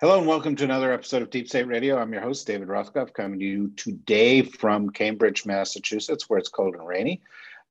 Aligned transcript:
Hello 0.00 0.16
and 0.16 0.28
welcome 0.28 0.54
to 0.54 0.62
another 0.62 0.92
episode 0.92 1.22
of 1.22 1.30
Deep 1.30 1.48
State 1.48 1.66
Radio. 1.66 1.98
I'm 1.98 2.12
your 2.12 2.22
host, 2.22 2.46
David 2.46 2.68
Rothkopf, 2.68 3.12
coming 3.14 3.40
to 3.40 3.44
you 3.44 3.72
today 3.74 4.42
from 4.42 4.90
Cambridge, 4.90 5.44
Massachusetts, 5.44 6.30
where 6.30 6.38
it's 6.38 6.48
cold 6.48 6.76
and 6.76 6.86
rainy 6.86 7.20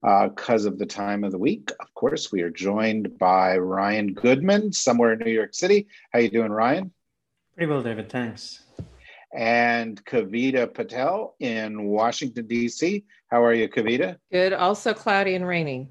because 0.01 0.65
uh, 0.65 0.69
of 0.71 0.77
the 0.77 0.85
time 0.85 1.23
of 1.23 1.31
the 1.31 1.37
week. 1.37 1.71
Of 1.79 1.93
course, 1.93 2.29
we 2.29 2.41
are 2.41 2.49
joined 2.49 3.17
by 3.17 3.57
Ryan 3.57 4.13
Goodman, 4.13 4.73
somewhere 4.73 5.13
in 5.13 5.19
New 5.19 5.31
York 5.31 5.55
City. 5.55 5.87
How 6.11 6.19
are 6.19 6.21
you 6.23 6.29
doing, 6.29 6.51
Ryan? 6.51 6.91
Pretty 7.55 7.71
well, 7.71 7.81
David. 7.81 8.09
Thanks. 8.09 8.61
And 9.33 10.03
Kavita 10.03 10.73
Patel 10.73 11.33
in 11.39 11.85
Washington, 11.85 12.45
D.C. 12.45 13.05
How 13.31 13.41
are 13.41 13.53
you, 13.53 13.69
Kavita? 13.69 14.17
Good. 14.33 14.51
Also 14.51 14.93
cloudy 14.93 15.35
and 15.35 15.47
rainy. 15.47 15.87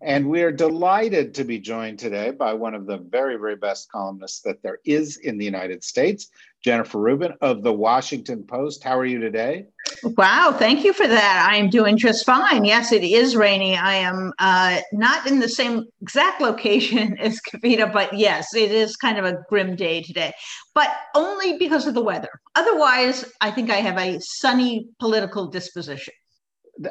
And 0.00 0.28
we 0.28 0.42
are 0.42 0.52
delighted 0.52 1.34
to 1.34 1.44
be 1.44 1.58
joined 1.58 1.98
today 1.98 2.30
by 2.30 2.54
one 2.54 2.74
of 2.74 2.86
the 2.86 2.98
very, 2.98 3.36
very 3.36 3.56
best 3.56 3.90
columnists 3.90 4.40
that 4.42 4.62
there 4.62 4.78
is 4.84 5.16
in 5.18 5.38
the 5.38 5.44
United 5.44 5.84
States, 5.84 6.28
Jennifer 6.62 6.98
Rubin 6.98 7.34
of 7.40 7.62
the 7.62 7.72
Washington 7.72 8.42
Post. 8.42 8.82
How 8.82 8.98
are 8.98 9.04
you 9.04 9.20
today? 9.20 9.66
Wow, 10.02 10.54
thank 10.56 10.84
you 10.84 10.92
for 10.92 11.06
that. 11.06 11.48
I 11.50 11.56
am 11.56 11.70
doing 11.70 11.96
just 11.96 12.26
fine. 12.26 12.64
Yes, 12.64 12.92
it 12.92 13.02
is 13.02 13.36
rainy. 13.36 13.76
I 13.76 13.94
am 13.94 14.32
uh, 14.38 14.80
not 14.92 15.26
in 15.26 15.40
the 15.40 15.48
same 15.48 15.86
exact 16.02 16.40
location 16.40 17.16
as 17.20 17.40
Kavita, 17.40 17.92
but 17.92 18.12
yes, 18.12 18.54
it 18.54 18.70
is 18.70 18.96
kind 18.96 19.18
of 19.18 19.24
a 19.24 19.38
grim 19.48 19.76
day 19.76 20.02
today, 20.02 20.32
but 20.74 20.90
only 21.14 21.58
because 21.58 21.86
of 21.86 21.94
the 21.94 22.02
weather. 22.02 22.40
Otherwise, 22.54 23.24
I 23.40 23.50
think 23.50 23.70
I 23.70 23.76
have 23.76 23.98
a 23.98 24.20
sunny 24.20 24.88
political 24.98 25.46
disposition 25.46 26.14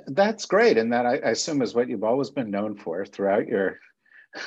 that's 0.08 0.46
great, 0.46 0.78
and 0.78 0.92
that 0.94 1.06
I, 1.06 1.18
I, 1.18 1.30
assume 1.32 1.62
is 1.62 1.74
what 1.74 1.90
you've 1.90 2.04
always 2.04 2.30
been 2.30 2.52
known 2.52 2.76
for 2.76 3.06
throughout 3.06 3.48
your 3.48 3.80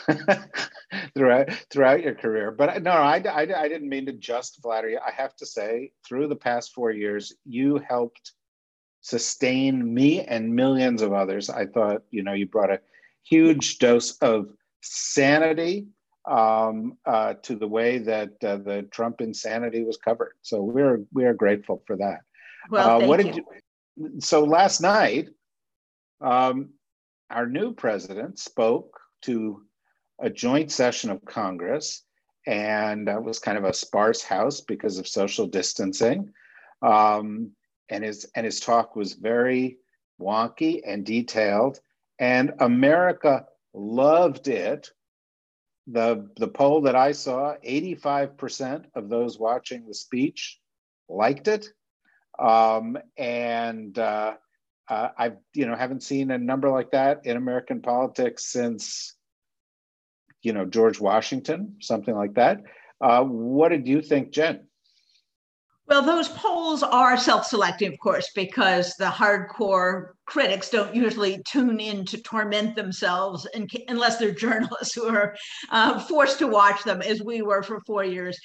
throughout 1.14 1.50
throughout 1.70 2.02
your 2.02 2.14
career. 2.14 2.50
But 2.50 2.82
no, 2.82 2.92
I, 2.92 3.22
I, 3.26 3.40
I 3.40 3.68
didn't 3.68 3.88
mean 3.88 4.06
to 4.06 4.12
just 4.12 4.60
flatter 4.62 4.88
you. 4.88 4.98
I 5.04 5.10
have 5.12 5.34
to 5.36 5.46
say, 5.46 5.92
through 6.06 6.28
the 6.28 6.36
past 6.36 6.72
four 6.74 6.90
years, 6.90 7.34
you 7.44 7.78
helped 7.78 8.32
sustain 9.02 9.94
me 9.94 10.20
and 10.22 10.54
millions 10.54 11.00
of 11.00 11.12
others. 11.12 11.48
I 11.48 11.66
thought 11.66 12.02
you 12.10 12.22
know 12.22 12.32
you 12.32 12.46
brought 12.46 12.70
a 12.70 12.80
huge 13.22 13.78
dose 13.78 14.16
of 14.18 14.50
sanity 14.82 15.86
um, 16.28 16.98
uh, 17.06 17.34
to 17.42 17.56
the 17.56 17.68
way 17.68 17.98
that 17.98 18.32
uh, 18.44 18.56
the 18.56 18.86
Trump 18.90 19.20
insanity 19.20 19.84
was 19.84 19.96
covered. 19.96 20.34
So 20.42 20.62
we're 20.62 21.00
we 21.12 21.24
are 21.24 21.34
grateful 21.34 21.82
for 21.86 21.96
that. 21.96 22.20
Well, 22.70 23.02
uh, 23.02 23.06
what 23.06 23.18
did 23.18 23.36
you, 23.36 23.44
so 24.18 24.44
last 24.44 24.80
night, 24.80 25.28
um, 26.20 26.70
our 27.30 27.46
new 27.46 27.72
president 27.72 28.38
spoke 28.38 28.98
to 29.22 29.62
a 30.20 30.28
joint 30.30 30.70
session 30.70 31.10
of 31.10 31.24
Congress, 31.24 32.04
and 32.46 33.08
it 33.08 33.22
was 33.22 33.38
kind 33.38 33.58
of 33.58 33.64
a 33.64 33.72
sparse 33.72 34.22
house 34.22 34.60
because 34.60 34.98
of 34.98 35.08
social 35.08 35.46
distancing. 35.46 36.32
Um, 36.82 37.52
and 37.88 38.04
his 38.04 38.26
and 38.34 38.44
his 38.44 38.60
talk 38.60 38.96
was 38.96 39.14
very 39.14 39.78
wonky 40.20 40.80
and 40.86 41.04
detailed, 41.04 41.80
and 42.18 42.52
America 42.60 43.46
loved 43.74 44.48
it. 44.48 44.90
the 45.86 46.30
The 46.36 46.48
poll 46.48 46.82
that 46.82 46.96
I 46.96 47.12
saw, 47.12 47.54
eighty 47.62 47.94
five 47.94 48.36
percent 48.36 48.86
of 48.94 49.08
those 49.08 49.38
watching 49.38 49.86
the 49.86 49.94
speech 49.94 50.60
liked 51.08 51.48
it. 51.48 51.66
Um, 52.40 52.96
and 53.16 53.98
uh, 53.98 54.34
uh, 54.88 55.08
I, 55.16 55.32
you 55.54 55.66
know, 55.66 55.76
haven't 55.76 56.02
seen 56.02 56.30
a 56.30 56.38
number 56.38 56.70
like 56.70 56.90
that 56.92 57.24
in 57.24 57.36
American 57.36 57.82
politics 57.82 58.46
since, 58.46 59.14
you 60.42 60.52
know, 60.52 60.64
George 60.64 60.98
Washington, 60.98 61.76
something 61.80 62.14
like 62.14 62.34
that. 62.34 62.62
Uh, 63.00 63.22
what 63.22 63.68
did 63.68 63.86
you 63.86 64.02
think, 64.02 64.30
Jen? 64.32 64.66
Well, 65.90 66.02
those 66.02 66.28
polls 66.28 66.84
are 66.84 67.16
self 67.16 67.46
selecting, 67.46 67.92
of 67.92 67.98
course, 67.98 68.30
because 68.32 68.94
the 68.94 69.06
hardcore 69.06 70.10
critics 70.24 70.70
don't 70.70 70.94
usually 70.94 71.42
tune 71.44 71.80
in 71.80 72.04
to 72.06 72.22
torment 72.22 72.76
themselves 72.76 73.44
unless 73.88 74.18
they're 74.18 74.30
journalists 74.46 74.94
who 74.94 75.08
are 75.08 75.34
uh, 75.70 75.98
forced 75.98 76.38
to 76.38 76.46
watch 76.46 76.84
them, 76.84 77.02
as 77.02 77.20
we 77.22 77.42
were 77.42 77.64
for 77.64 77.80
four 77.88 78.04
years. 78.04 78.38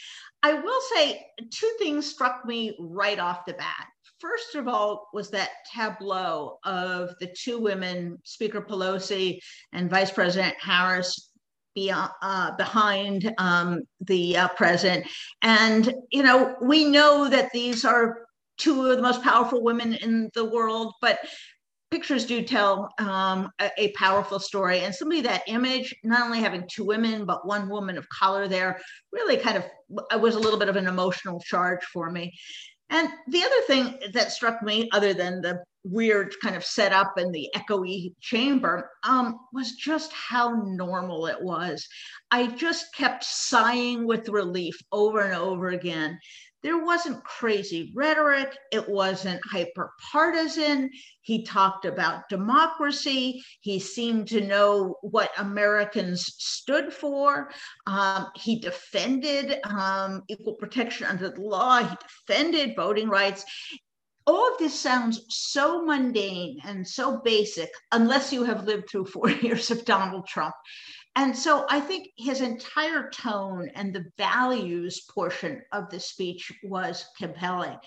I 0.45 0.53
will 0.53 0.81
say 0.94 1.25
two 1.50 1.72
things 1.79 2.06
struck 2.06 2.45
me 2.45 2.78
right 2.79 3.17
off 3.17 3.47
the 3.47 3.53
bat. 3.53 3.88
First 4.19 4.53
of 4.53 4.67
all, 4.67 5.09
was 5.11 5.31
that 5.31 5.50
tableau 5.73 6.59
of 6.63 7.16
the 7.19 7.33
two 7.35 7.57
women, 7.57 8.19
Speaker 8.23 8.61
Pelosi 8.61 9.39
and 9.73 9.89
Vice 9.89 10.11
President 10.11 10.53
Harris, 10.59 11.31
beyond, 11.73 12.11
uh, 12.22 12.55
behind 12.57 13.34
um, 13.39 13.81
the 14.01 14.38
uh, 14.38 14.47
president. 14.50 15.07
And, 15.41 15.91
you 16.11 16.22
know, 16.22 16.55
we 16.61 16.85
know 16.85 17.28
that 17.28 17.51
these 17.51 17.84
are 17.84 18.28
two 18.59 18.85
of 18.85 18.97
the 18.97 19.01
most 19.01 19.23
powerful 19.23 19.63
women 19.63 19.95
in 19.95 20.29
the 20.35 20.45
world, 20.45 20.94
but 21.01 21.17
pictures 21.95 22.25
do 22.25 22.41
tell 22.41 22.89
um, 23.00 23.50
a, 23.61 23.72
a, 23.78 23.91
powerful 23.94 24.38
story. 24.38 24.81
And 24.81 24.94
somebody 24.94 25.22
that 25.22 25.44
image, 25.47 25.95
not 26.03 26.25
only 26.25 26.41
having 26.41 26.67
two 26.69 26.83
women, 26.83 27.23
but 27.23 27.47
one 27.47 27.69
woman 27.69 27.97
of 27.97 28.09
color 28.09 28.50
there, 28.50 28.81
really 29.13 29.38
kind 29.38 29.56
of 29.56 30.22
was 30.22 30.35
a 30.35 30.39
little 30.39 30.59
bit 30.59 30.67
of 30.67 30.75
an 30.75 30.88
emotional 30.88 31.39
charge 31.39 31.85
for 31.85 32.11
me. 32.11 32.34
And 32.89 33.07
the 33.29 33.44
other 33.44 33.61
thing 33.66 33.97
that 34.11 34.34
struck 34.34 34.61
me, 34.61 34.89
other 34.91 35.13
than 35.13 35.41
the 35.41 35.63
weird 35.85 36.35
kind 36.44 36.57
of 36.57 36.66
setup 36.66 37.13
and 37.16 37.34
the 37.34 37.47
echoey 37.55 38.13
chamber, 38.19 38.89
um, 39.07 39.39
was 39.53 39.72
just 39.72 40.11
how 40.11 40.63
normal 40.66 41.28
it 41.28 41.41
was. 41.41 41.88
I 42.29 42.47
just 42.47 42.94
kept 42.94 43.23
sighing 43.23 44.05
with 44.05 44.28
relief 44.28 44.75
over 44.91 45.22
and 45.22 45.34
over 45.34 45.69
again 45.69 46.19
there 46.66 46.84
wasn't 46.84 47.24
crazy 47.24 47.92
rhetoric. 47.94 48.58
It 48.72 48.90
wasn't 48.90 49.40
hyper 49.46 49.92
partisan. 50.12 50.90
He 51.22 51.44
talked 51.44 51.86
about 51.86 52.28
democracy. 52.28 53.44
He 53.62 53.78
seemed 53.78 54.28
to 54.30 54.42
know 54.42 54.96
what 55.03 55.30
Americans 55.38 56.26
stood 56.40 56.92
for. 56.92 57.52
Um, 57.86 58.30
he 58.36 58.59
defended 58.59 59.59
um, 59.64 60.24
equal 60.28 60.56
protection 60.56 61.06
under 61.06 61.30
the 61.30 61.42
law. 61.42 61.84
He 61.84 61.96
defended 62.02 62.76
voting 62.76 63.09
rights. 63.09 63.46
All 64.26 64.52
of 64.52 64.58
this 64.58 64.74
sounds 64.74 65.24
so 65.30 65.86
mundane 65.86 66.58
and 66.66 66.88
so 66.88 67.22
basic, 67.24 67.70
unless 67.92 68.34
you 68.34 68.44
have 68.44 68.66
lived 68.66 68.90
through 68.90 69.06
four 69.06 69.30
years 69.44 69.70
of 69.70 69.86
Donald 69.86 70.26
Trump. 70.26 70.56
And 71.16 71.36
so 71.36 71.66
I 71.70 71.80
think 71.80 72.09
his 72.18 72.42
entire 72.42 73.09
tone 73.09 73.70
and 73.74 73.94
the 73.94 74.06
values 74.18 75.02
portion 75.14 75.62
of 75.72 75.90
the 75.90 76.00
speech 76.00 76.52
was 76.64 77.06
compelling. 77.18 77.78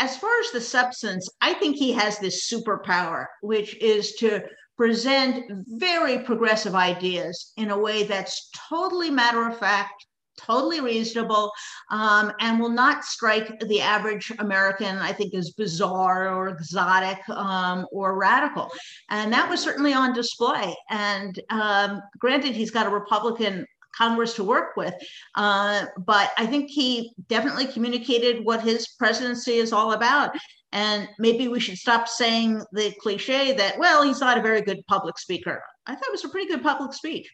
As 0.00 0.16
far 0.16 0.40
as 0.40 0.50
the 0.50 0.60
substance, 0.60 1.28
I 1.40 1.54
think 1.54 1.76
he 1.76 1.92
has 1.92 2.18
this 2.18 2.50
superpower, 2.50 3.26
which 3.42 3.76
is 3.80 4.14
to 4.16 4.42
present 4.76 5.44
very 5.66 6.20
progressive 6.20 6.74
ideas 6.74 7.52
in 7.56 7.70
a 7.70 7.78
way 7.78 8.04
that's 8.04 8.50
totally 8.68 9.10
matter 9.10 9.48
of 9.48 9.58
fact, 9.58 10.06
totally 10.38 10.80
reasonable 10.80 11.52
um, 11.90 12.32
and 12.40 12.60
will 12.60 12.68
not 12.68 13.04
strike 13.04 13.58
the 13.60 13.80
average 13.80 14.32
American, 14.38 14.96
I 14.96 15.12
think, 15.12 15.34
as 15.34 15.50
bizarre 15.50 16.34
or 16.34 16.48
exotic 16.48 17.18
um, 17.28 17.86
or 17.92 18.16
radical. 18.16 18.70
And 19.10 19.32
that 19.32 19.48
was 19.48 19.60
certainly 19.60 19.92
on 19.92 20.12
display. 20.12 20.76
And 20.90 21.38
um, 21.50 22.00
granted, 22.18 22.54
he's 22.54 22.70
got 22.70 22.86
a 22.86 22.90
Republican 22.90 23.66
Congress 23.94 24.34
to 24.34 24.44
work 24.44 24.76
with. 24.76 24.94
Uh, 25.34 25.86
but 25.98 26.30
I 26.38 26.46
think 26.46 26.70
he 26.70 27.12
definitely 27.28 27.66
communicated 27.66 28.44
what 28.44 28.62
his 28.62 28.88
presidency 28.98 29.54
is 29.54 29.72
all 29.72 29.92
about. 29.92 30.36
And 30.72 31.08
maybe 31.18 31.48
we 31.48 31.60
should 31.60 31.78
stop 31.78 32.08
saying 32.08 32.62
the 32.72 32.92
cliche 33.00 33.54
that, 33.54 33.78
well, 33.78 34.02
he's 34.02 34.20
not 34.20 34.38
a 34.38 34.42
very 34.42 34.60
good 34.60 34.82
public 34.86 35.18
speaker. 35.18 35.62
I 35.86 35.94
thought 35.94 36.08
it 36.08 36.12
was 36.12 36.24
a 36.24 36.28
pretty 36.28 36.48
good 36.48 36.62
public 36.62 36.92
speech. 36.92 37.28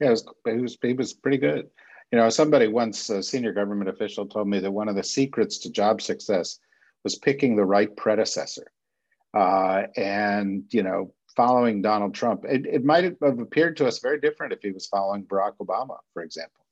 Yeah, 0.00 0.08
it 0.08 0.10
was, 0.10 0.26
was, 0.44 0.78
it 0.82 0.96
was 0.96 1.12
pretty 1.12 1.38
good. 1.38 1.68
You 2.12 2.18
know, 2.18 2.28
somebody 2.30 2.68
once, 2.68 3.10
a 3.10 3.22
senior 3.22 3.52
government 3.52 3.90
official, 3.90 4.26
told 4.26 4.48
me 4.48 4.60
that 4.60 4.70
one 4.70 4.88
of 4.88 4.96
the 4.96 5.04
secrets 5.04 5.58
to 5.58 5.70
job 5.70 6.00
success 6.00 6.58
was 7.04 7.16
picking 7.16 7.56
the 7.56 7.64
right 7.64 7.94
predecessor. 7.96 8.66
Uh, 9.34 9.82
and, 9.96 10.64
you 10.70 10.82
know, 10.82 11.12
following 11.36 11.82
Donald 11.82 12.14
Trump. 12.14 12.44
It, 12.48 12.66
it 12.66 12.84
might 12.84 13.04
have 13.04 13.38
appeared 13.38 13.76
to 13.76 13.86
us 13.86 14.00
very 14.00 14.20
different 14.20 14.52
if 14.52 14.60
he 14.62 14.72
was 14.72 14.86
following 14.86 15.24
Barack 15.24 15.52
Obama, 15.62 15.98
for 16.12 16.22
example. 16.22 16.64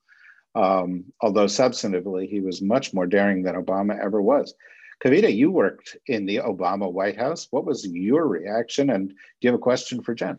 Um, 0.55 1.05
although 1.20 1.44
substantively, 1.44 2.28
he 2.28 2.40
was 2.40 2.62
much 2.62 2.94
more 2.94 3.06
daring 3.06 3.43
than 3.43 3.62
Obama 3.62 4.02
ever 4.02 4.23
was. 4.23 4.55
Kavita, 5.05 5.34
you 5.34 5.50
worked 5.50 5.96
in 6.06 6.25
the 6.25 6.38
Obama 6.38 6.90
White 6.90 7.19
House. 7.19 7.46
What 7.50 7.67
was 7.67 7.87
your 7.87 8.26
reaction? 8.26 8.88
And 8.90 9.11
do 9.11 9.14
you 9.43 9.50
have 9.50 9.61
a 9.61 9.62
question 9.62 10.02
for 10.02 10.14
Jen? 10.14 10.38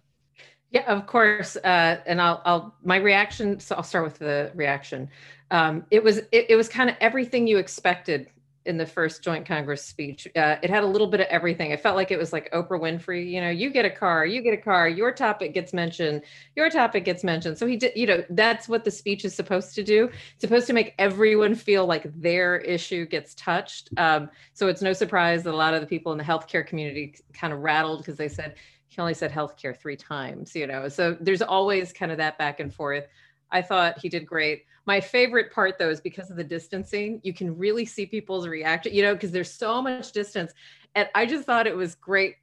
Yeah, 0.71 0.83
of 0.91 1.07
course. 1.07 1.55
Uh, 1.55 2.01
and 2.05 2.21
I'll, 2.21 2.41
I'll, 2.45 2.75
my 2.83 2.97
reaction. 2.97 3.59
So 3.59 3.75
I'll 3.75 3.83
start 3.83 4.03
with 4.03 4.19
the 4.19 4.51
reaction. 4.53 5.09
Um, 5.49 5.85
it 5.91 6.03
was, 6.03 6.17
it, 6.17 6.47
it 6.49 6.55
was 6.55 6.67
kind 6.67 6.89
of 6.89 6.95
everything 6.99 7.47
you 7.47 7.57
expected 7.57 8.29
in 8.65 8.77
the 8.77 8.85
first 8.85 9.23
joint 9.23 9.45
Congress 9.45 9.81
speech. 9.81 10.27
Uh, 10.35 10.57
it 10.61 10.69
had 10.69 10.83
a 10.83 10.85
little 10.85 11.07
bit 11.07 11.21
of 11.21 11.27
everything. 11.27 11.71
It 11.71 11.79
felt 11.79 11.95
like 11.95 12.11
it 12.11 12.19
was 12.19 12.33
like 12.33 12.51
Oprah 12.51 12.79
Winfrey. 12.81 13.31
You 13.31 13.39
know, 13.39 13.49
you 13.49 13.69
get 13.69 13.85
a 13.85 13.89
car, 13.89 14.25
you 14.25 14.41
get 14.41 14.53
a 14.53 14.61
car, 14.61 14.89
your 14.89 15.11
topic 15.13 15.53
gets 15.53 15.71
mentioned, 15.71 16.21
your 16.57 16.69
topic 16.69 17.05
gets 17.05 17.23
mentioned. 17.23 17.57
So 17.57 17.65
he 17.65 17.77
did. 17.77 17.93
You 17.95 18.07
know, 18.07 18.23
that's 18.29 18.67
what 18.67 18.83
the 18.83 18.91
speech 18.91 19.23
is 19.23 19.33
supposed 19.33 19.73
to 19.75 19.83
do. 19.83 20.09
It's 20.33 20.41
supposed 20.41 20.67
to 20.67 20.73
make 20.73 20.93
everyone 20.99 21.55
feel 21.55 21.85
like 21.85 22.11
their 22.21 22.57
issue 22.57 23.05
gets 23.05 23.33
touched. 23.35 23.89
Um, 23.95 24.29
so 24.53 24.67
it's 24.67 24.81
no 24.81 24.91
surprise 24.91 25.43
that 25.43 25.53
a 25.53 25.55
lot 25.55 25.73
of 25.73 25.79
the 25.79 25.87
people 25.87 26.11
in 26.11 26.17
the 26.17 26.23
healthcare 26.25 26.67
community 26.67 27.15
kind 27.33 27.53
of 27.53 27.59
rattled 27.59 27.99
because 27.99 28.17
they 28.17 28.27
said 28.27 28.55
he 28.87 29.01
only 29.01 29.13
said 29.13 29.31
healthcare 29.31 29.75
three 29.75 29.97
times. 29.97 30.55
You 30.55 30.67
know, 30.67 30.87
so 30.87 31.17
there's 31.19 31.41
always 31.41 31.93
kind 31.93 32.11
of 32.11 32.17
that 32.17 32.37
back 32.37 32.59
and 32.59 32.73
forth. 32.73 33.07
I 33.51 33.61
thought 33.61 33.99
he 33.99 34.09
did 34.09 34.25
great. 34.25 34.65
My 34.85 35.01
favorite 35.01 35.51
part 35.51 35.77
though 35.77 35.89
is 35.89 36.01
because 36.01 36.29
of 36.29 36.37
the 36.37 36.43
distancing, 36.43 37.19
you 37.23 37.33
can 37.33 37.57
really 37.57 37.85
see 37.85 38.05
people's 38.05 38.47
reaction, 38.47 38.93
you 38.93 39.01
know, 39.01 39.13
because 39.13 39.31
there's 39.31 39.51
so 39.51 39.81
much 39.81 40.11
distance. 40.11 40.53
And 40.95 41.09
I 41.13 41.25
just 41.25 41.45
thought 41.45 41.67
it 41.67 41.75
was 41.75 41.95
great 41.95 42.35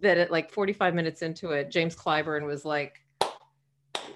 that 0.00 0.18
at 0.18 0.30
like 0.30 0.50
45 0.50 0.94
minutes 0.94 1.22
into 1.22 1.50
it, 1.50 1.70
James 1.70 1.96
Clyburn 1.96 2.46
was 2.46 2.64
like, 2.64 3.00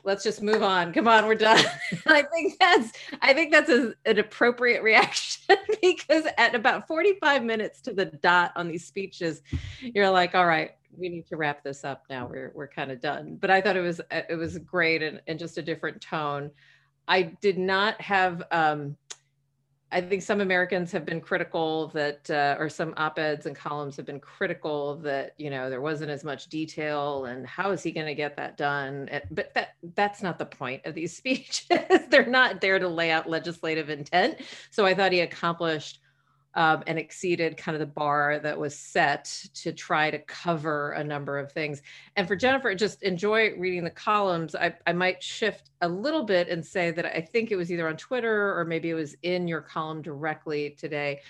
let's 0.04 0.24
just 0.24 0.42
move 0.42 0.62
on. 0.62 0.92
Come 0.92 1.08
on, 1.08 1.26
we're 1.26 1.34
done. 1.34 1.64
I 2.06 2.22
think 2.22 2.58
that's 2.58 2.92
I 3.20 3.32
think 3.32 3.52
that's 3.52 3.70
a, 3.70 3.94
an 4.04 4.18
appropriate 4.18 4.82
reaction 4.82 5.56
because 5.82 6.26
at 6.38 6.54
about 6.54 6.86
45 6.86 7.44
minutes 7.44 7.80
to 7.82 7.92
the 7.92 8.06
dot 8.06 8.52
on 8.56 8.68
these 8.68 8.84
speeches, 8.86 9.42
you're 9.80 10.10
like, 10.10 10.34
all 10.34 10.46
right, 10.46 10.72
we 10.96 11.08
need 11.08 11.26
to 11.28 11.36
wrap 11.36 11.62
this 11.62 11.84
up 11.84 12.04
now. 12.10 12.26
We're 12.26 12.52
we're 12.54 12.68
kind 12.68 12.90
of 12.90 13.00
done. 13.00 13.36
But 13.40 13.50
I 13.50 13.60
thought 13.60 13.76
it 13.76 13.80
was 13.80 14.00
it 14.10 14.38
was 14.38 14.58
great 14.58 15.02
and, 15.02 15.20
and 15.26 15.38
just 15.38 15.58
a 15.58 15.62
different 15.62 16.00
tone. 16.00 16.50
I 17.08 17.22
did 17.22 17.58
not 17.58 18.00
have. 18.00 18.42
Um, 18.50 18.96
I 19.92 20.00
think 20.00 20.22
some 20.22 20.40
Americans 20.40 20.90
have 20.92 21.04
been 21.04 21.20
critical 21.20 21.88
that, 21.88 22.28
uh, 22.30 22.56
or 22.58 22.70
some 22.70 22.94
op-eds 22.96 23.44
and 23.44 23.54
columns 23.54 23.96
have 23.96 24.06
been 24.06 24.20
critical 24.20 24.96
that 24.96 25.34
you 25.36 25.50
know 25.50 25.68
there 25.68 25.82
wasn't 25.82 26.10
as 26.10 26.24
much 26.24 26.48
detail 26.48 27.26
and 27.26 27.46
how 27.46 27.70
is 27.70 27.82
he 27.82 27.92
going 27.92 28.06
to 28.06 28.14
get 28.14 28.36
that 28.36 28.56
done? 28.56 29.08
But 29.30 29.52
that 29.54 29.74
that's 29.94 30.22
not 30.22 30.38
the 30.38 30.46
point 30.46 30.86
of 30.86 30.94
these 30.94 31.16
speeches. 31.16 31.66
They're 32.08 32.26
not 32.26 32.60
there 32.60 32.78
to 32.78 32.88
lay 32.88 33.10
out 33.10 33.28
legislative 33.28 33.90
intent. 33.90 34.40
So 34.70 34.86
I 34.86 34.94
thought 34.94 35.12
he 35.12 35.20
accomplished 35.20 36.01
um, 36.54 36.82
and 36.86 36.98
exceeded 36.98 37.56
kind 37.56 37.74
of 37.74 37.80
the 37.80 37.86
bar 37.86 38.38
that 38.42 38.58
was 38.58 38.76
set 38.76 39.24
to 39.54 39.72
try 39.72 40.10
to 40.10 40.18
cover 40.18 40.92
a 40.92 41.04
number 41.04 41.38
of 41.38 41.50
things. 41.52 41.82
And 42.16 42.28
for 42.28 42.36
Jennifer, 42.36 42.74
just 42.74 43.02
enjoy 43.02 43.54
reading 43.56 43.84
the 43.84 43.90
columns. 43.90 44.54
I, 44.54 44.74
I 44.86 44.92
might 44.92 45.22
shift 45.22 45.70
a 45.80 45.88
little 45.88 46.24
bit 46.24 46.48
and 46.48 46.64
say 46.64 46.90
that 46.90 47.06
I 47.06 47.20
think 47.20 47.50
it 47.50 47.56
was 47.56 47.72
either 47.72 47.88
on 47.88 47.96
Twitter 47.96 48.58
or 48.58 48.64
maybe 48.64 48.90
it 48.90 48.94
was 48.94 49.16
in 49.22 49.48
your 49.48 49.62
column 49.62 50.02
directly 50.02 50.70
today. 50.78 51.20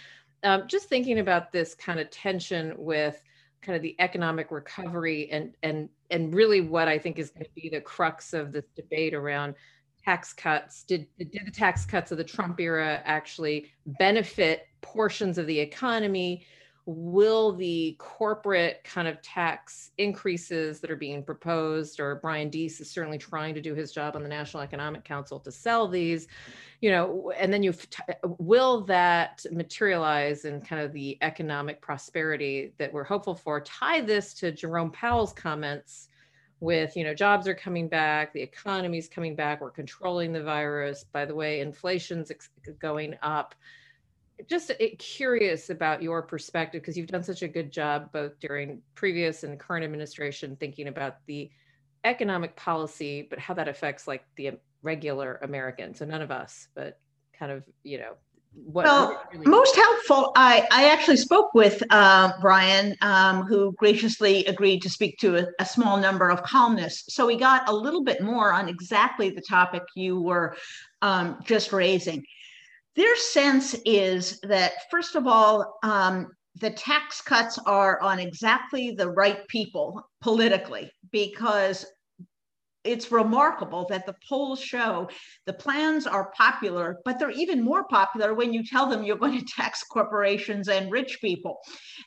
Um, 0.42 0.64
just 0.66 0.88
thinking 0.88 1.20
about 1.20 1.52
this 1.52 1.74
kind 1.74 2.00
of 2.00 2.10
tension 2.10 2.74
with 2.76 3.22
kind 3.62 3.76
of 3.76 3.82
the 3.82 3.94
economic 4.00 4.50
recovery 4.50 5.30
and 5.30 5.54
and 5.62 5.88
and 6.10 6.34
really 6.34 6.60
what 6.60 6.88
I 6.88 6.98
think 6.98 7.18
is 7.18 7.30
going 7.30 7.44
to 7.44 7.50
be 7.54 7.68
the 7.68 7.80
crux 7.80 8.32
of 8.32 8.52
this 8.52 8.64
debate 8.74 9.14
around 9.14 9.54
tax 10.04 10.32
cuts 10.32 10.82
did 10.84 11.06
did 11.18 11.46
the 11.46 11.50
tax 11.50 11.84
cuts 11.84 12.12
of 12.12 12.18
the 12.18 12.24
Trump 12.24 12.58
era 12.60 13.02
actually 13.04 13.70
benefit 13.86 14.66
portions 14.80 15.38
of 15.38 15.46
the 15.46 15.58
economy? 15.58 16.44
Will 16.84 17.52
the 17.52 17.94
corporate 18.00 18.82
kind 18.82 19.06
of 19.06 19.22
tax 19.22 19.92
increases 19.98 20.80
that 20.80 20.90
are 20.90 20.96
being 20.96 21.22
proposed 21.22 22.00
or 22.00 22.16
brian 22.16 22.50
deese 22.50 22.80
is 22.80 22.90
certainly 22.90 23.18
trying 23.18 23.54
to 23.54 23.60
do 23.60 23.72
his 23.72 23.92
job 23.92 24.16
on 24.16 24.24
the 24.24 24.28
national 24.28 24.64
economic 24.64 25.04
council 25.04 25.38
to 25.38 25.52
sell 25.52 25.86
these 25.86 26.26
you 26.80 26.90
know 26.90 27.32
and 27.38 27.52
then 27.52 27.62
you 27.62 27.72
will 28.38 28.80
that 28.80 29.46
materialize 29.52 30.44
in 30.44 30.60
kind 30.60 30.82
of 30.82 30.92
the 30.92 31.16
economic 31.22 31.80
prosperity 31.80 32.74
that 32.78 32.92
we're 32.92 33.04
hopeful 33.04 33.36
for? 33.36 33.60
Tie 33.60 34.00
this 34.00 34.34
to 34.34 34.50
jerome 34.50 34.90
powell's 34.90 35.32
comments 35.32 36.08
with 36.62 36.96
you 36.96 37.02
know 37.02 37.12
jobs 37.12 37.48
are 37.48 37.56
coming 37.56 37.88
back 37.88 38.32
the 38.32 38.40
economy's 38.40 39.08
coming 39.08 39.34
back 39.34 39.60
we're 39.60 39.70
controlling 39.70 40.32
the 40.32 40.42
virus. 40.42 41.04
By 41.12 41.24
the 41.24 41.34
way 41.34 41.60
inflation's 41.60 42.30
going 42.78 43.16
up. 43.20 43.56
Just 44.46 44.70
uh, 44.70 44.74
curious 44.96 45.70
about 45.70 46.02
your 46.02 46.22
perspective 46.22 46.80
because 46.80 46.96
you've 46.96 47.08
done 47.08 47.24
such 47.24 47.42
a 47.42 47.48
good 47.48 47.72
job 47.72 48.12
both 48.12 48.38
during 48.38 48.80
previous 48.94 49.42
and 49.42 49.58
current 49.58 49.84
administration 49.84 50.56
thinking 50.56 50.86
about 50.86 51.16
the 51.26 51.50
economic 52.04 52.54
policy 52.54 53.26
but 53.28 53.40
how 53.40 53.54
that 53.54 53.66
affects 53.68 54.06
like 54.06 54.24
the 54.36 54.52
regular 54.82 55.38
american 55.42 55.94
so 55.94 56.04
none 56.04 56.20
of 56.20 56.32
us 56.32 56.66
but 56.74 56.98
kind 57.38 57.52
of 57.52 57.62
you 57.84 57.96
know 57.96 58.14
what 58.54 58.84
well, 58.84 59.22
really 59.32 59.46
most 59.46 59.74
helpful. 59.76 60.32
I, 60.36 60.66
I 60.70 60.90
actually 60.90 61.16
spoke 61.16 61.54
with 61.54 61.82
uh, 61.90 62.32
Brian, 62.40 62.96
um, 63.00 63.44
who 63.44 63.72
graciously 63.72 64.44
agreed 64.46 64.82
to 64.82 64.90
speak 64.90 65.18
to 65.18 65.36
a, 65.38 65.46
a, 65.58 65.66
small 65.66 65.96
number 65.96 66.28
of 66.28 66.42
columnists. 66.42 67.14
So 67.14 67.26
we 67.26 67.36
got 67.36 67.68
a 67.68 67.74
little 67.74 68.04
bit 68.04 68.22
more 68.22 68.52
on 68.52 68.68
exactly 68.68 69.30
the 69.30 69.40
topic 69.40 69.82
you 69.96 70.20
were 70.20 70.54
um, 71.00 71.40
just 71.44 71.72
raising. 71.72 72.24
Their 72.94 73.16
sense 73.16 73.74
is 73.86 74.38
that, 74.40 74.72
first 74.90 75.16
of 75.16 75.26
all, 75.26 75.78
um, 75.82 76.28
the 76.60 76.70
tax 76.70 77.22
cuts 77.22 77.58
are 77.64 78.00
on 78.00 78.18
exactly 78.18 78.90
the 78.90 79.08
right 79.08 79.46
people 79.48 80.02
politically 80.20 80.90
because 81.10 81.86
it's 82.84 83.12
remarkable 83.12 83.86
that 83.90 84.06
the 84.06 84.16
polls 84.28 84.60
show 84.60 85.08
the 85.46 85.52
plans 85.52 86.06
are 86.06 86.32
popular, 86.36 86.98
but 87.04 87.18
they're 87.18 87.30
even 87.30 87.62
more 87.62 87.84
popular 87.84 88.34
when 88.34 88.52
you 88.52 88.64
tell 88.64 88.88
them 88.88 89.02
you're 89.02 89.16
going 89.16 89.38
to 89.38 89.44
tax 89.44 89.84
corporations 89.84 90.68
and 90.68 90.90
rich 90.90 91.18
people. 91.20 91.58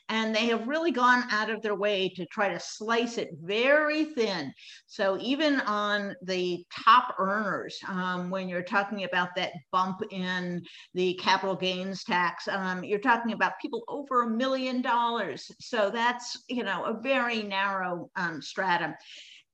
And 0.08 0.34
they 0.34 0.46
have 0.46 0.68
really 0.68 0.92
gone 0.92 1.24
out 1.30 1.50
of 1.50 1.62
their 1.62 1.74
way 1.74 2.08
to 2.16 2.26
try 2.26 2.48
to 2.48 2.60
slice 2.60 3.18
it 3.18 3.30
very 3.42 4.04
thin. 4.04 4.52
So 4.86 5.18
even 5.20 5.60
on 5.60 6.14
the 6.22 6.64
top 6.84 7.14
earners, 7.18 7.78
um, 7.88 8.30
when 8.30 8.48
you're 8.48 8.62
talking 8.62 9.04
about 9.04 9.30
that 9.36 9.52
bump 9.72 10.02
in 10.10 10.62
the 10.94 11.14
capital 11.14 11.56
gains 11.56 12.04
tax, 12.04 12.48
um, 12.48 12.84
you're 12.84 12.98
talking 12.98 13.32
about 13.32 13.60
people 13.60 13.84
over 13.88 14.22
a 14.22 14.30
million 14.30 14.82
dollars. 14.82 15.50
So 15.60 15.90
that's, 15.90 16.44
you 16.48 16.64
know, 16.64 16.84
a 16.84 17.00
very 17.00 17.42
narrow 17.42 18.10
um, 18.16 18.42
stratum 18.42 18.94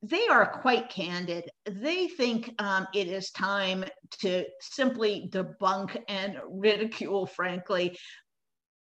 they 0.03 0.27
are 0.29 0.61
quite 0.61 0.91
candid. 0.91 1.49
They 1.65 2.09
think 2.09 2.53
um, 2.59 2.89
it 2.93 3.07
is 3.07 3.31
time 3.31 3.85
to 4.21 4.45
simply 4.61 5.29
debunk 5.33 5.97
and 6.09 6.39
ridicule, 6.49 7.27
frankly, 7.27 7.97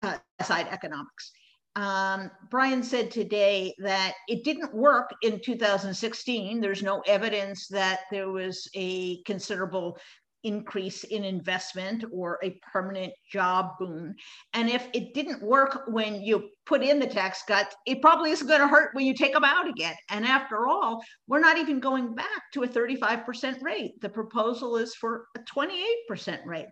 uh, 0.02 0.18
economics. 0.40 1.32
Um, 1.76 2.32
Brian 2.50 2.84
said 2.84 3.12
today 3.12 3.76
that 3.80 4.16
it 4.28 4.44
didn't 4.44 4.74
work 4.74 5.12
in 5.22 5.40
2016. 5.40 6.60
There's 6.60 6.84
no 6.84 7.02
evidence 7.02 7.68
that 7.68 8.02
there 8.12 8.32
was 8.32 8.68
a 8.76 9.22
considerable 9.24 9.98
increase 10.44 11.04
in 11.04 11.24
investment 11.24 12.04
or 12.12 12.40
a 12.44 12.60
permanent 12.72 13.14
job 13.32 13.72
boom. 13.80 14.16
And 14.54 14.70
if 14.70 14.88
it 14.94 15.14
didn't 15.14 15.42
work 15.42 15.84
when 15.88 16.22
you 16.22 16.50
put 16.66 16.82
in 16.82 17.00
the 17.00 17.08
tax 17.08 17.44
cut, 17.48 17.74
it 17.86 18.02
probably 18.02 18.32
isn't 18.32 18.48
going 18.48 18.62
to 18.62 18.68
hurt 18.68 18.94
when 18.94 19.06
you 19.06 19.14
take 19.14 19.34
them 19.34 19.44
out 19.44 19.68
again. 19.68 19.96
And 20.10 20.26
after 20.26 20.68
all, 20.68 21.02
we're 21.28 21.40
not 21.40 21.58
even 21.58 21.80
going 21.80 22.16
back 22.16 22.52
to 22.54 22.64
a 22.64 22.68
35% 22.68 23.62
rate. 23.62 24.00
The 24.02 24.10
proposal 24.10 24.78
is 24.78 24.96
for 24.96 25.26
a 25.36 25.40
28% 25.40 26.46
rate. 26.46 26.68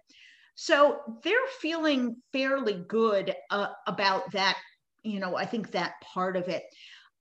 So 0.55 0.99
they're 1.23 1.37
feeling 1.61 2.17
fairly 2.33 2.83
good 2.87 3.35
uh, 3.51 3.67
about 3.85 4.31
that. 4.31 4.57
You 5.03 5.19
know, 5.19 5.37
I 5.37 5.45
think 5.45 5.71
that 5.71 5.93
part 6.01 6.35
of 6.35 6.47
it. 6.47 6.63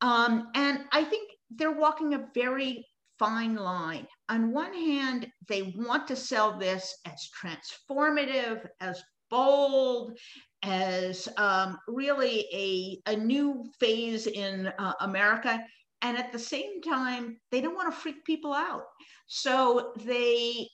Um, 0.00 0.48
and 0.54 0.80
I 0.92 1.04
think 1.04 1.30
they're 1.50 1.72
walking 1.72 2.14
a 2.14 2.28
very 2.34 2.86
fine 3.18 3.54
line. 3.54 4.06
On 4.28 4.52
one 4.52 4.74
hand, 4.74 5.28
they 5.46 5.74
want 5.76 6.08
to 6.08 6.16
sell 6.16 6.58
this 6.58 6.98
as 7.04 7.30
transformative, 7.40 8.66
as 8.80 9.02
bold, 9.30 10.18
as 10.62 11.28
um, 11.36 11.78
really 11.86 12.46
a, 12.52 13.12
a 13.12 13.16
new 13.16 13.64
phase 13.78 14.26
in 14.26 14.72
uh, 14.78 14.92
America. 15.00 15.62
And 16.02 16.16
at 16.18 16.32
the 16.32 16.38
same 16.38 16.82
time, 16.82 17.38
they 17.50 17.60
don't 17.60 17.74
want 17.74 17.92
to 17.92 18.00
freak 18.00 18.24
people 18.24 18.52
out. 18.52 18.84
So 19.26 19.92
they 20.04 20.68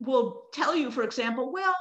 will 0.00 0.42
tell 0.52 0.74
you, 0.74 0.90
for 0.90 1.02
example, 1.02 1.52
well, 1.52 1.74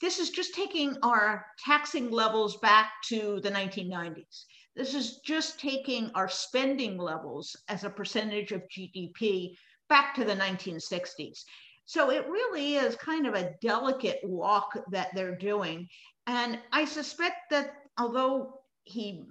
this 0.00 0.18
is 0.18 0.30
just 0.30 0.54
taking 0.54 0.96
our 1.02 1.46
taxing 1.64 2.10
levels 2.10 2.56
back 2.58 2.92
to 3.08 3.40
the 3.42 3.50
1990s. 3.50 4.44
This 4.76 4.94
is 4.94 5.20
just 5.24 5.60
taking 5.60 6.10
our 6.14 6.28
spending 6.28 6.98
levels 6.98 7.56
as 7.68 7.84
a 7.84 7.90
percentage 7.90 8.52
of 8.52 8.62
GDP 8.68 9.56
back 9.88 10.14
to 10.14 10.24
the 10.24 10.34
1960s. 10.34 11.44
So 11.86 12.10
it 12.10 12.26
really 12.28 12.76
is 12.76 12.96
kind 12.96 13.26
of 13.26 13.34
a 13.34 13.52
delicate 13.60 14.20
walk 14.22 14.78
that 14.90 15.08
they're 15.14 15.36
doing. 15.36 15.88
And 16.26 16.58
I 16.72 16.84
suspect 16.84 17.50
that 17.50 17.74
although 17.98 18.60
he 18.84 19.26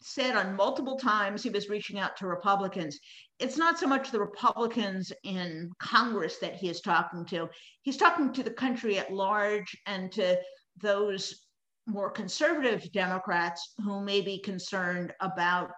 said 0.00 0.34
on 0.34 0.56
multiple 0.56 0.98
times 0.98 1.42
he 1.42 1.50
was 1.50 1.68
reaching 1.68 1.98
out 1.98 2.16
to 2.16 2.26
Republicans, 2.26 2.98
it's 3.38 3.56
not 3.56 3.78
so 3.78 3.86
much 3.86 4.10
the 4.10 4.18
Republicans 4.18 5.12
in 5.22 5.70
Congress 5.78 6.38
that 6.38 6.56
he 6.56 6.68
is 6.68 6.80
talking 6.80 7.24
to. 7.26 7.48
He's 7.82 7.96
talking 7.96 8.32
to 8.32 8.42
the 8.42 8.50
country 8.50 8.98
at 8.98 9.12
large 9.12 9.76
and 9.86 10.10
to 10.12 10.40
those 10.80 11.46
more 11.86 12.10
conservative 12.10 12.90
Democrats 12.92 13.74
who 13.84 14.04
may 14.04 14.20
be 14.20 14.38
concerned 14.38 15.12
about 15.20 15.70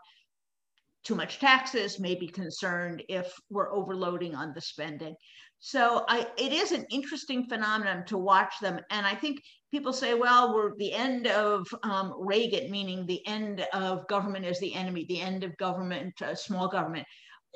too 1.05 1.15
much 1.15 1.39
taxes, 1.39 2.01
may 2.01 2.15
be 2.15 2.29
concerned 2.29 3.03
if 3.09 3.33
we're 3.51 3.73
overloading 3.73 4.35
on 4.35 4.53
the 4.55 4.61
spending. 4.61 5.15
So 5.61 6.05
I, 6.09 6.27
it 6.37 6.53
is 6.53 6.73
an 6.73 6.85
interesting 6.91 7.47
phenomenon 7.49 8.05
to 8.07 8.19
watch 8.19 8.55
them. 8.61 8.81
And 8.91 9.07
I 9.07 9.15
think 9.15 9.41
people 9.71 9.93
say, 9.93 10.15
well, 10.15 10.55
we're 10.55 10.77
the 10.77 10.93
end 10.93 11.27
of 11.27 11.67
um, 11.83 12.15
Reagan, 12.19 12.71
meaning 12.71 13.07
the 13.07 13.27
end 13.27 13.67
of 13.73 14.07
government 14.09 14.45
as 14.45 14.61
the 14.61 14.75
enemy, 14.75 15.07
the 15.09 15.21
end 15.21 15.43
of 15.43 15.57
government, 15.57 16.21
uh, 16.21 16.35
small 16.35 16.69
government 16.69 17.07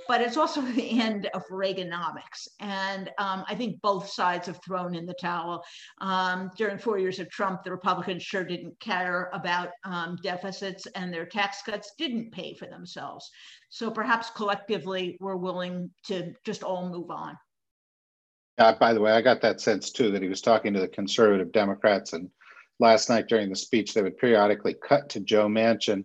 but 0.06 0.20
it's 0.20 0.36
also 0.36 0.60
the 0.74 1.00
end 1.00 1.28
of 1.34 1.44
Reaganomics. 1.48 2.48
And 2.60 3.08
um, 3.18 3.44
I 3.48 3.54
think 3.54 3.80
both 3.82 4.08
sides 4.08 4.46
have 4.46 4.60
thrown 4.64 4.94
in 4.94 5.06
the 5.06 5.14
towel. 5.14 5.64
Um, 6.00 6.50
during 6.56 6.78
four 6.78 6.98
years 6.98 7.18
of 7.18 7.28
Trump, 7.30 7.64
the 7.64 7.70
Republicans 7.70 8.22
sure 8.22 8.44
didn't 8.44 8.78
care 8.80 9.30
about 9.32 9.70
um, 9.84 10.18
deficits, 10.22 10.86
and 10.94 11.12
their 11.12 11.26
tax 11.26 11.62
cuts 11.62 11.92
didn't 11.98 12.32
pay 12.32 12.54
for 12.54 12.66
themselves. 12.66 13.30
So 13.70 13.90
perhaps 13.90 14.30
collectively, 14.30 15.16
we're 15.20 15.36
willing 15.36 15.90
to 16.06 16.32
just 16.44 16.62
all 16.62 16.88
move 16.88 17.10
on. 17.10 17.36
Uh, 18.58 18.74
by 18.74 18.92
the 18.92 19.00
way, 19.00 19.12
I 19.12 19.20
got 19.20 19.40
that 19.42 19.60
sense 19.60 19.90
too 19.90 20.10
that 20.10 20.22
he 20.22 20.28
was 20.28 20.40
talking 20.40 20.74
to 20.74 20.80
the 20.80 20.88
conservative 20.88 21.52
Democrats. 21.52 22.12
And 22.12 22.28
last 22.80 23.08
night 23.08 23.28
during 23.28 23.50
the 23.50 23.56
speech, 23.56 23.94
they 23.94 24.02
would 24.02 24.18
periodically 24.18 24.74
cut 24.74 25.08
to 25.10 25.20
Joe 25.20 25.46
Manchin 25.46 26.04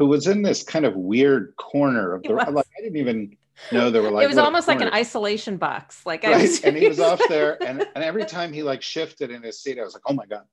who 0.00 0.06
was 0.06 0.26
in 0.26 0.42
this 0.42 0.64
kind 0.64 0.84
of 0.84 0.96
weird 0.96 1.54
corner 1.56 2.14
of 2.14 2.22
the 2.24 2.32
like 2.32 2.66
I 2.76 2.82
didn't 2.82 2.96
even 2.96 3.36
know 3.70 3.90
there 3.90 4.02
were 4.02 4.10
like 4.10 4.24
it 4.24 4.28
was 4.28 4.38
almost 4.38 4.66
like 4.66 4.80
an 4.80 4.88
isolation 4.88 5.58
box 5.58 6.04
like 6.06 6.24
right? 6.24 6.40
was, 6.40 6.62
and 6.62 6.76
he 6.76 6.88
was 6.88 6.98
off 6.98 7.20
there 7.28 7.62
and, 7.62 7.86
and 7.94 8.02
every 8.02 8.24
time 8.24 8.52
he 8.52 8.62
like 8.62 8.80
shifted 8.80 9.30
in 9.30 9.42
his 9.42 9.62
seat 9.62 9.78
I 9.78 9.84
was 9.84 9.92
like 9.94 10.02
oh 10.06 10.14
my 10.14 10.26
god 10.26 10.44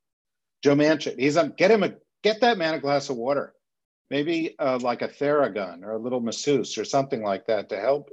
Joe 0.61 0.75
Manchin 0.75 1.17
he's 1.17 1.37
on 1.37 1.53
get 1.57 1.71
him 1.71 1.83
a 1.83 1.93
get 2.23 2.41
that 2.41 2.57
man 2.57 2.73
a 2.73 2.79
glass 2.79 3.09
of 3.09 3.15
water. 3.17 3.53
Maybe 4.09 4.55
uh, 4.57 4.79
like 4.81 5.01
a 5.01 5.07
theragun 5.07 5.83
or 5.83 5.91
a 5.91 5.97
little 5.97 6.21
masseuse 6.21 6.77
or 6.77 6.85
something 6.85 7.23
like 7.23 7.45
that 7.47 7.69
to 7.69 7.79
help 7.79 8.09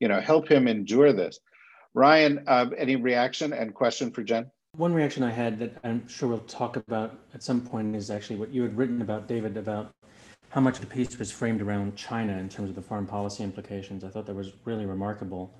you 0.00 0.08
know 0.08 0.20
help 0.20 0.50
him 0.50 0.68
endure 0.68 1.12
this. 1.12 1.38
Ryan 1.94 2.44
uh, 2.46 2.70
any 2.76 2.96
reaction 2.96 3.52
and 3.52 3.74
question 3.74 4.10
for 4.10 4.22
Jen? 4.22 4.50
One 4.76 4.94
reaction 4.94 5.22
I 5.22 5.30
had 5.30 5.58
that 5.58 5.76
I'm 5.84 6.08
sure 6.08 6.30
we'll 6.30 6.38
talk 6.40 6.76
about 6.76 7.18
at 7.34 7.42
some 7.42 7.60
point 7.60 7.94
is 7.94 8.10
actually 8.10 8.36
what 8.36 8.54
you 8.54 8.62
had 8.62 8.76
written 8.76 9.02
about 9.02 9.28
David 9.28 9.58
about 9.58 9.92
how 10.52 10.60
much 10.60 10.80
the 10.80 10.86
piece 10.86 11.18
was 11.18 11.32
framed 11.32 11.62
around 11.62 11.96
China 11.96 12.36
in 12.36 12.46
terms 12.46 12.68
of 12.68 12.76
the 12.76 12.82
foreign 12.82 13.06
policy 13.06 13.42
implications. 13.42 14.04
I 14.04 14.10
thought 14.10 14.26
that 14.26 14.36
was 14.36 14.52
really 14.66 14.84
remarkable. 14.84 15.58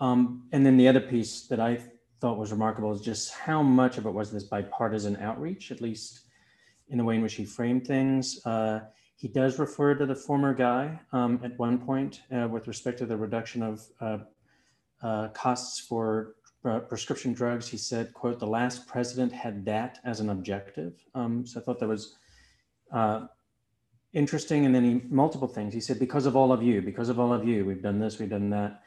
Um, 0.00 0.48
and 0.50 0.66
then 0.66 0.76
the 0.76 0.88
other 0.88 1.00
piece 1.00 1.42
that 1.42 1.60
I 1.60 1.80
thought 2.20 2.36
was 2.36 2.50
remarkable 2.50 2.92
is 2.92 3.00
just 3.00 3.32
how 3.32 3.62
much 3.62 3.98
of 3.98 4.06
it 4.06 4.10
was 4.10 4.32
this 4.32 4.42
bipartisan 4.42 5.16
outreach, 5.18 5.70
at 5.70 5.80
least 5.80 6.22
in 6.88 6.98
the 6.98 7.04
way 7.04 7.14
in 7.14 7.22
which 7.22 7.34
he 7.34 7.44
framed 7.44 7.86
things. 7.86 8.44
Uh, 8.44 8.80
he 9.14 9.28
does 9.28 9.60
refer 9.60 9.94
to 9.94 10.06
the 10.06 10.14
former 10.14 10.52
guy 10.52 10.98
um, 11.12 11.38
at 11.44 11.56
one 11.56 11.78
point 11.78 12.22
uh, 12.36 12.48
with 12.48 12.66
respect 12.66 12.98
to 12.98 13.06
the 13.06 13.16
reduction 13.16 13.62
of 13.62 13.80
uh, 14.00 14.18
uh 15.02 15.28
costs 15.28 15.78
for 15.78 16.34
uh, 16.64 16.80
prescription 16.80 17.32
drugs. 17.32 17.68
He 17.68 17.76
said, 17.76 18.12
quote, 18.12 18.40
the 18.40 18.46
last 18.46 18.88
president 18.88 19.32
had 19.32 19.64
that 19.66 20.00
as 20.04 20.18
an 20.18 20.30
objective. 20.30 20.94
Um, 21.14 21.46
so 21.46 21.60
I 21.60 21.62
thought 21.62 21.78
that 21.78 21.88
was 21.88 22.16
uh, 22.92 23.26
interesting. 24.16 24.64
And 24.64 24.74
then 24.74 24.84
he 24.84 25.02
multiple 25.10 25.46
things. 25.46 25.74
He 25.74 25.80
said, 25.80 25.98
because 26.00 26.26
of 26.26 26.34
all 26.34 26.50
of 26.50 26.62
you, 26.62 26.80
because 26.80 27.10
of 27.10 27.20
all 27.20 27.32
of 27.32 27.46
you, 27.46 27.64
we've 27.64 27.82
done 27.82 28.00
this, 28.00 28.18
we've 28.18 28.30
done 28.30 28.50
that. 28.50 28.82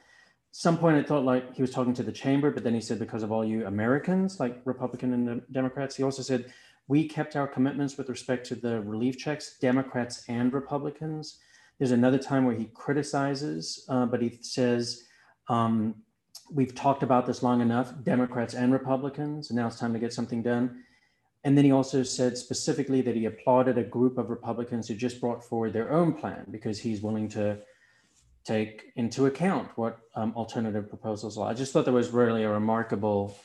Some 0.52 0.80
point 0.80 0.98
I 0.98 1.04
thought 1.04 1.24
like 1.24 1.56
he 1.56 1.62
was 1.62 1.70
talking 1.70 1.94
to 1.94 2.04
the 2.04 2.12
chamber, 2.12 2.50
but 2.50 2.64
then 2.64 2.74
he 2.74 2.82
said, 2.82 2.98
because 2.98 3.22
of 3.22 3.32
all 3.32 3.46
you 3.46 3.68
Americans, 3.68 4.40
like 4.40 4.60
Republican 4.66 5.14
and 5.14 5.42
Democrats. 5.52 5.96
He 5.96 6.04
also 6.04 6.24
said, 6.24 6.52
we 6.88 7.08
kept 7.08 7.36
our 7.36 7.48
commitments 7.48 7.98
with 7.98 8.10
respect 8.10 8.48
to 8.48 8.56
the 8.56 8.82
relief 8.82 9.16
checks, 9.20 9.60
Democrats 9.60 10.26
and 10.28 10.52
Republicans. 10.52 11.38
There's 11.78 11.92
another 11.92 12.18
time 12.18 12.46
where 12.46 12.56
he 12.56 12.66
criticizes, 12.74 13.86
uh, 13.88 14.08
but 14.08 14.24
he 14.24 14.40
says, 14.42 15.04
um, 15.48 15.94
we've 16.52 16.74
talked 16.74 17.04
about 17.04 17.28
this 17.28 17.44
long 17.44 17.62
enough, 17.62 17.94
Democrats 18.04 18.56
and 18.56 18.74
Republicans, 18.74 19.52
and 19.52 19.60
now 19.60 19.68
it's 19.68 19.80
time 19.80 19.94
to 19.94 20.00
get 20.00 20.12
something 20.12 20.42
done. 20.42 20.84
And 21.44 21.58
then 21.58 21.64
he 21.64 21.72
also 21.72 22.04
said 22.04 22.38
specifically 22.38 23.02
that 23.02 23.16
he 23.16 23.26
applauded 23.26 23.78
a 23.78 23.84
group 23.84 24.18
of 24.18 24.30
Republicans 24.30 24.88
who 24.88 24.96
just 24.96 25.22
brought 25.22 25.44
forward 25.44 25.72
their 25.72 25.92
own 25.92 26.14
plan 26.14 26.46
because 26.52 26.80
he's 26.80 27.02
willing 27.02 27.30
to 27.30 27.60
take 28.44 28.92
into 28.96 29.26
account 29.28 29.70
what 29.76 30.00
um, 30.16 30.34
alternative 30.36 30.90
proposals 30.90 31.38
are. 31.38 31.50
I 31.50 31.54
just 31.54 31.72
thought 31.72 31.86
there 31.86 31.94
was 31.94 32.10
really 32.10 32.44
a 32.44 32.50
remarkable 32.50 33.38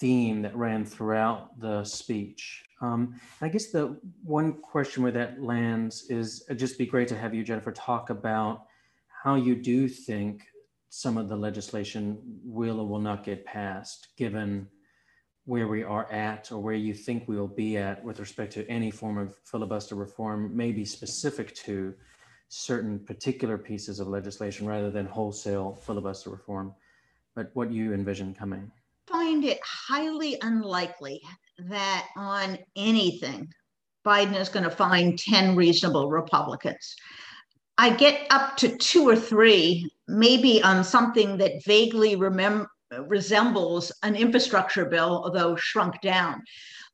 theme 0.00 0.42
that 0.42 0.56
ran 0.56 0.84
throughout 0.84 1.60
the 1.60 1.84
speech. 1.84 2.64
Um, 2.80 3.20
I 3.40 3.48
guess 3.48 3.70
the 3.70 4.00
one 4.24 4.54
question 4.54 5.04
where 5.04 5.12
that 5.12 5.40
lands 5.40 6.06
is 6.10 6.44
it'd 6.48 6.58
just 6.58 6.76
be 6.76 6.86
great 6.86 7.06
to 7.08 7.16
have 7.16 7.34
you, 7.34 7.44
Jennifer, 7.44 7.70
talk 7.70 8.10
about 8.10 8.64
how 9.22 9.36
you 9.36 9.54
do 9.54 9.88
think 9.88 10.42
some 10.88 11.16
of 11.16 11.28
the 11.28 11.36
legislation 11.36 12.18
will 12.44 12.80
or 12.80 12.86
will 12.88 12.98
not 12.98 13.22
get 13.22 13.44
passed, 13.44 14.08
given 14.16 14.66
where 15.44 15.66
we 15.66 15.82
are 15.82 16.10
at 16.12 16.52
or 16.52 16.58
where 16.58 16.74
you 16.74 16.94
think 16.94 17.26
we 17.26 17.36
will 17.36 17.48
be 17.48 17.76
at 17.76 18.02
with 18.04 18.20
respect 18.20 18.52
to 18.52 18.68
any 18.68 18.90
form 18.90 19.18
of 19.18 19.36
filibuster 19.44 19.94
reform 19.94 20.56
may 20.56 20.70
be 20.70 20.84
specific 20.84 21.54
to 21.54 21.94
certain 22.48 22.98
particular 22.98 23.58
pieces 23.58 23.98
of 23.98 24.08
legislation 24.08 24.66
rather 24.66 24.90
than 24.90 25.06
wholesale 25.06 25.74
filibuster 25.74 26.30
reform, 26.30 26.74
but 27.34 27.50
what 27.54 27.72
you 27.72 27.92
envision 27.92 28.34
coming? 28.34 28.70
Find 29.06 29.44
it 29.44 29.58
highly 29.64 30.38
unlikely 30.42 31.20
that 31.58 32.08
on 32.16 32.58
anything 32.76 33.52
Biden 34.04 34.38
is 34.38 34.48
going 34.48 34.64
to 34.64 34.70
find 34.70 35.18
10 35.18 35.56
reasonable 35.56 36.10
Republicans. 36.10 36.96
I 37.78 37.90
get 37.90 38.26
up 38.30 38.56
to 38.58 38.76
two 38.76 39.08
or 39.08 39.16
three, 39.16 39.90
maybe 40.08 40.62
on 40.62 40.84
something 40.84 41.38
that 41.38 41.64
vaguely 41.64 42.16
remem- 42.16 42.66
resembles 43.06 43.92
an 44.02 44.14
infrastructure 44.16 44.84
bill, 44.84 45.22
although 45.24 45.56
shrunk 45.56 46.00
down. 46.00 46.42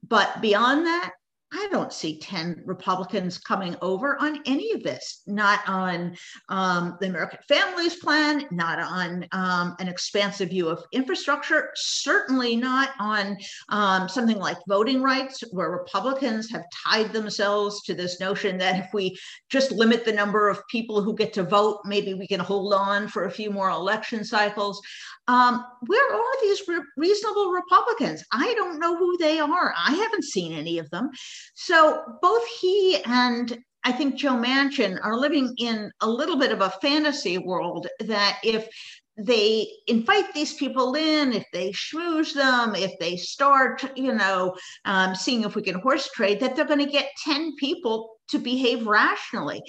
But 0.06 0.40
beyond 0.40 0.86
that, 0.86 1.12
I 1.50 1.66
don't 1.70 1.92
see 1.94 2.18
10 2.18 2.62
Republicans 2.66 3.38
coming 3.38 3.74
over 3.80 4.20
on 4.20 4.42
any 4.44 4.72
of 4.72 4.82
this, 4.82 5.22
not 5.26 5.60
on 5.66 6.14
um, 6.50 6.98
the 7.00 7.06
American 7.06 7.38
Families 7.48 7.96
Plan, 7.96 8.44
not 8.50 8.78
on 8.78 9.26
um, 9.32 9.74
an 9.78 9.88
expansive 9.88 10.50
view 10.50 10.68
of 10.68 10.84
infrastructure, 10.92 11.70
certainly 11.74 12.54
not 12.54 12.90
on 13.00 13.38
um, 13.70 14.10
something 14.10 14.38
like 14.38 14.58
voting 14.68 15.00
rights, 15.00 15.42
where 15.50 15.70
Republicans 15.70 16.50
have 16.50 16.64
tied 16.86 17.14
themselves 17.14 17.82
to 17.84 17.94
this 17.94 18.20
notion 18.20 18.58
that 18.58 18.84
if 18.84 18.92
we 18.92 19.18
just 19.48 19.72
limit 19.72 20.04
the 20.04 20.12
number 20.12 20.50
of 20.50 20.66
people 20.68 21.02
who 21.02 21.14
get 21.14 21.32
to 21.32 21.42
vote, 21.42 21.80
maybe 21.86 22.12
we 22.12 22.26
can 22.26 22.40
hold 22.40 22.74
on 22.74 23.08
for 23.08 23.24
a 23.24 23.30
few 23.30 23.50
more 23.50 23.70
election 23.70 24.22
cycles. 24.22 24.82
Um, 25.28 25.64
where 25.86 26.14
are 26.14 26.40
these 26.40 26.62
re- 26.66 26.80
reasonable 26.96 27.50
Republicans? 27.50 28.24
I 28.32 28.54
don't 28.54 28.80
know 28.80 28.96
who 28.96 29.18
they 29.18 29.38
are. 29.38 29.74
I 29.76 29.92
haven't 29.92 30.24
seen 30.24 30.52
any 30.52 30.78
of 30.78 30.88
them. 30.90 31.10
So 31.54 32.02
both 32.22 32.46
he 32.60 33.02
and 33.04 33.58
I 33.84 33.92
think 33.92 34.16
Joe 34.16 34.34
Manchin 34.34 34.98
are 35.02 35.16
living 35.16 35.54
in 35.58 35.90
a 36.00 36.08
little 36.08 36.36
bit 36.36 36.52
of 36.52 36.60
a 36.60 36.74
fantasy 36.82 37.38
world 37.38 37.86
that 38.00 38.38
if 38.42 38.68
they 39.16 39.66
invite 39.86 40.32
these 40.32 40.54
people 40.54 40.94
in, 40.94 41.32
if 41.32 41.44
they 41.52 41.72
schmooze 41.72 42.32
them, 42.34 42.74
if 42.74 42.92
they 43.00 43.16
start, 43.16 43.84
you 43.96 44.14
know, 44.14 44.54
um, 44.84 45.14
seeing 45.14 45.42
if 45.42 45.56
we 45.56 45.62
can 45.62 45.80
horse 45.80 46.08
trade, 46.14 46.40
that 46.40 46.54
they're 46.54 46.64
going 46.64 46.84
to 46.84 46.90
get 46.90 47.10
10 47.24 47.56
people 47.56 48.16
to 48.28 48.38
behave 48.38 48.86
rationally 48.86 49.62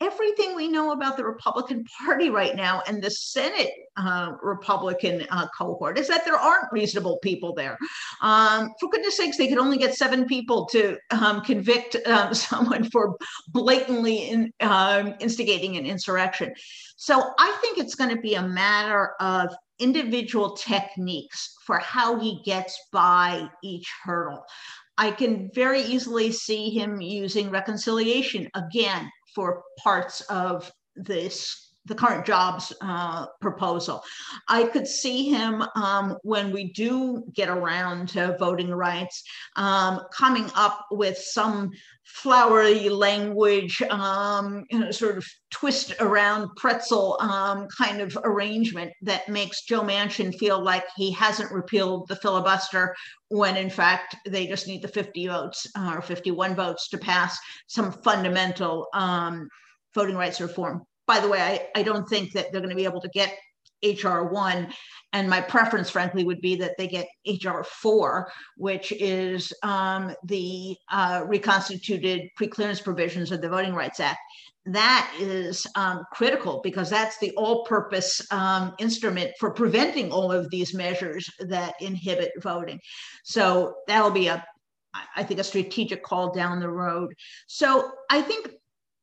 everything 0.00 0.54
we 0.54 0.68
know 0.68 0.92
about 0.92 1.16
the 1.16 1.24
Republican 1.24 1.84
Party 2.04 2.30
right 2.30 2.54
now 2.54 2.82
and 2.86 3.02
the 3.02 3.10
Senate 3.10 3.70
uh, 3.96 4.32
Republican 4.42 5.26
uh, 5.30 5.46
cohort 5.56 5.98
is 5.98 6.08
that 6.08 6.24
there 6.24 6.36
aren't 6.36 6.70
reasonable 6.72 7.18
people 7.18 7.54
there. 7.54 7.78
Um, 8.20 8.72
for 8.78 8.90
goodness 8.90 9.16
sakes, 9.16 9.36
they 9.36 9.48
could 9.48 9.58
only 9.58 9.78
get 9.78 9.94
seven 9.94 10.26
people 10.26 10.66
to 10.66 10.98
um, 11.10 11.40
convict 11.42 11.96
um, 12.06 12.34
someone 12.34 12.84
for 12.90 13.16
blatantly 13.48 14.28
in, 14.28 14.52
um, 14.60 15.14
instigating 15.20 15.76
an 15.76 15.86
insurrection. 15.86 16.52
So 16.96 17.32
I 17.38 17.56
think 17.60 17.78
it's 17.78 17.94
going 17.94 18.14
to 18.14 18.20
be 18.20 18.34
a 18.34 18.42
matter 18.42 19.12
of 19.20 19.54
individual 19.78 20.56
techniques 20.56 21.54
for 21.64 21.78
how 21.78 22.18
he 22.18 22.40
gets 22.44 22.78
by 22.92 23.48
each 23.62 23.90
hurdle. 24.02 24.42
I 24.98 25.10
can 25.10 25.50
very 25.54 25.82
easily 25.82 26.32
see 26.32 26.70
him 26.70 27.02
using 27.02 27.50
reconciliation 27.50 28.48
again 28.54 29.10
for 29.36 29.62
parts 29.78 30.22
of 30.22 30.72
this 30.96 31.74
the 31.86 31.94
current 31.94 32.26
jobs 32.26 32.72
uh, 32.80 33.26
proposal. 33.40 34.02
I 34.48 34.64
could 34.64 34.86
see 34.86 35.30
him 35.30 35.64
um, 35.74 36.16
when 36.22 36.52
we 36.52 36.72
do 36.72 37.24
get 37.32 37.48
around 37.48 38.08
to 38.10 38.36
voting 38.38 38.70
rights 38.70 39.22
um, 39.56 40.02
coming 40.12 40.50
up 40.54 40.86
with 40.90 41.16
some 41.16 41.70
flowery 42.04 42.88
language, 42.88 43.82
um, 43.82 44.64
you 44.70 44.78
know, 44.78 44.90
sort 44.90 45.16
of 45.16 45.26
twist 45.50 45.94
around 46.00 46.50
pretzel 46.56 47.18
um, 47.20 47.66
kind 47.76 48.00
of 48.00 48.16
arrangement 48.24 48.92
that 49.02 49.28
makes 49.28 49.64
Joe 49.64 49.82
Manchin 49.82 50.36
feel 50.36 50.62
like 50.62 50.84
he 50.96 51.10
hasn't 51.12 51.52
repealed 51.52 52.08
the 52.08 52.16
filibuster 52.16 52.94
when 53.28 53.56
in 53.56 53.70
fact 53.70 54.16
they 54.26 54.46
just 54.46 54.68
need 54.68 54.82
the 54.82 54.88
50 54.88 55.26
votes 55.26 55.66
uh, 55.76 55.94
or 55.96 56.02
51 56.02 56.54
votes 56.54 56.88
to 56.90 56.98
pass 56.98 57.38
some 57.66 57.90
fundamental 57.90 58.86
um, 58.94 59.48
voting 59.94 60.16
rights 60.16 60.40
reform 60.40 60.82
by 61.06 61.20
the 61.20 61.28
way, 61.28 61.40
I, 61.40 61.80
I 61.80 61.82
don't 61.82 62.08
think 62.08 62.32
that 62.32 62.50
they're 62.50 62.60
going 62.60 62.70
to 62.70 62.76
be 62.76 62.84
able 62.84 63.00
to 63.00 63.08
get 63.08 63.36
HR 63.82 64.22
one. 64.24 64.72
And 65.12 65.28
my 65.28 65.40
preference, 65.40 65.90
frankly, 65.90 66.24
would 66.24 66.40
be 66.40 66.56
that 66.56 66.76
they 66.76 66.88
get 66.88 67.06
HR 67.26 67.62
four, 67.62 68.30
which 68.56 68.92
is 68.92 69.52
um, 69.62 70.14
the 70.24 70.76
uh, 70.90 71.24
reconstituted 71.26 72.28
preclearance 72.38 72.82
provisions 72.82 73.32
of 73.32 73.40
the 73.40 73.48
Voting 73.48 73.74
Rights 73.74 74.00
Act. 74.00 74.18
That 74.66 75.14
is 75.20 75.64
um, 75.76 76.04
critical 76.12 76.60
because 76.64 76.90
that's 76.90 77.18
the 77.18 77.30
all 77.36 77.64
purpose 77.64 78.20
um, 78.32 78.74
instrument 78.78 79.30
for 79.38 79.52
preventing 79.52 80.10
all 80.10 80.32
of 80.32 80.50
these 80.50 80.74
measures 80.74 81.30
that 81.38 81.74
inhibit 81.80 82.32
voting. 82.42 82.80
So 83.22 83.76
that'll 83.86 84.10
be 84.10 84.26
a 84.26 84.44
I 85.14 85.24
think 85.24 85.40
a 85.40 85.44
strategic 85.44 86.02
call 86.02 86.32
down 86.32 86.58
the 86.58 86.70
road. 86.70 87.12
So 87.46 87.90
I 88.10 88.22
think 88.22 88.50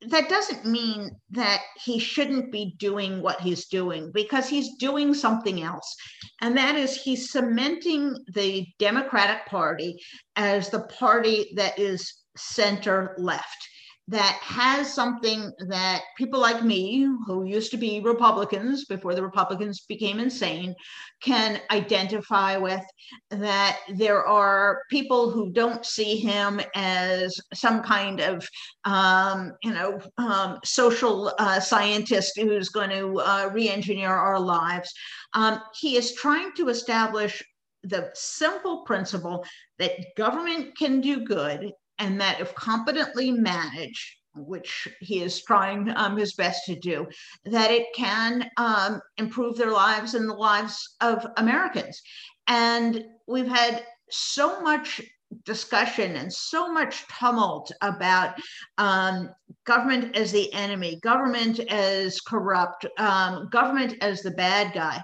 that 0.08 0.30
doesn't 0.30 0.66
mean 0.66 1.12
that 1.32 1.62
he 1.84 2.00
shouldn't 2.00 2.52
be 2.52 2.76
doing 2.78 3.22
what 3.22 3.42
he's 3.42 3.68
doing 3.68 4.12
because 4.14 4.48
he's 4.48 4.76
doing 4.78 5.14
something 5.14 5.62
else. 5.62 5.96
And 6.42 6.58
that 6.58 6.76
is 6.76 6.96
he's 6.96 7.32
cementing 7.32 8.16
the 8.34 8.66
Democratic 8.80 9.46
Party 9.46 10.02
as 10.36 10.70
the 10.70 10.84
party 10.84 11.54
that 11.56 11.78
is 11.80 12.14
center 12.36 13.16
left 13.18 13.70
that 14.10 14.38
has 14.42 14.94
something 14.94 15.52
that 15.70 16.02
people 16.18 16.40
like 16.40 16.64
me, 16.64 17.08
who 17.26 17.46
used 17.46 17.72
to 17.72 17.78
be 17.78 18.02
Republicans 18.02 18.84
before 18.86 19.16
the 19.16 19.24
Republicans 19.24 19.86
became 19.88 20.20
insane, 20.20 20.76
can 21.22 21.62
identify 21.72 22.58
with. 22.58 22.84
That 23.32 23.80
there 23.96 24.26
are 24.26 24.82
people 24.90 25.30
who 25.30 25.52
don't 25.52 25.86
see 25.86 26.18
him 26.18 26.60
as 26.76 27.40
some 27.54 27.82
kind 27.82 28.20
of, 28.20 28.48
um, 28.84 29.54
you 29.64 29.74
know, 29.74 30.02
um, 30.18 30.60
social 30.66 31.34
uh, 31.40 31.62
scientist 31.62 32.34
who's 32.38 32.70
going 32.70 32.90
to 32.90 33.20
uh, 33.22 33.52
re 33.54 33.70
engineer 33.70 34.12
our 34.12 34.40
lives. 34.40 34.94
Um, 35.34 35.62
he 35.80 35.96
is 35.96 36.14
trying 36.14 36.52
to 36.58 36.68
establish 36.68 37.42
the 37.84 38.10
simple 38.14 38.84
principle 38.84 39.46
that 39.80 40.16
government 40.18 40.78
can 40.78 41.02
do 41.02 41.22
good 41.22 41.72
and 42.00 42.20
that 42.20 42.40
if 42.40 42.54
competently 42.56 43.32
managed, 43.32 44.18
which 44.36 44.88
he 45.00 45.22
is 45.22 45.44
trying 45.44 45.92
um, 45.96 46.18
his 46.18 46.34
best 46.34 46.66
to 46.66 46.76
do, 46.76 47.08
that 47.46 47.72
it 47.72 47.88
can 47.96 48.50
um, 48.58 49.00
improve 49.18 49.58
their 49.58 49.72
lives 49.72 50.16
and 50.16 50.30
the 50.30 50.34
lives 50.34 50.96
of 51.02 51.26
Americans. 51.38 52.02
And 52.48 53.04
we've 53.28 53.48
had 53.48 53.86
so 54.10 54.62
much 54.62 55.02
discussion 55.46 56.16
and 56.16 56.32
so 56.32 56.72
much 56.72 57.06
tumult 57.08 57.72
about 57.82 58.36
um, 58.78 59.30
government 59.66 60.16
as 60.16 60.32
the 60.32 60.52
enemy, 60.54 61.00
government 61.02 61.60
as 61.60 62.20
corrupt, 62.22 62.86
um, 62.98 63.50
government 63.52 63.96
as 64.02 64.22
the 64.22 64.32
bad 64.32 64.74
guy, 64.74 65.02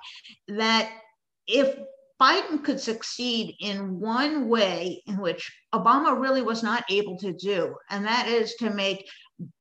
that 0.48 0.92
if 1.48 1.76
Biden 2.22 2.64
could 2.64 2.80
succeed 2.80 3.56
in 3.60 4.00
one 4.00 4.50
way 4.50 5.02
in 5.08 5.20
which 5.20 5.52
Obama 5.74 6.20
really 6.20 6.42
was 6.42 6.64
not 6.64 6.84
able 6.90 7.18
to 7.20 7.32
do, 7.34 7.76
and 7.90 8.06
that 8.06 8.28
is 8.28 8.56
to 8.56 8.70
make 8.70 9.10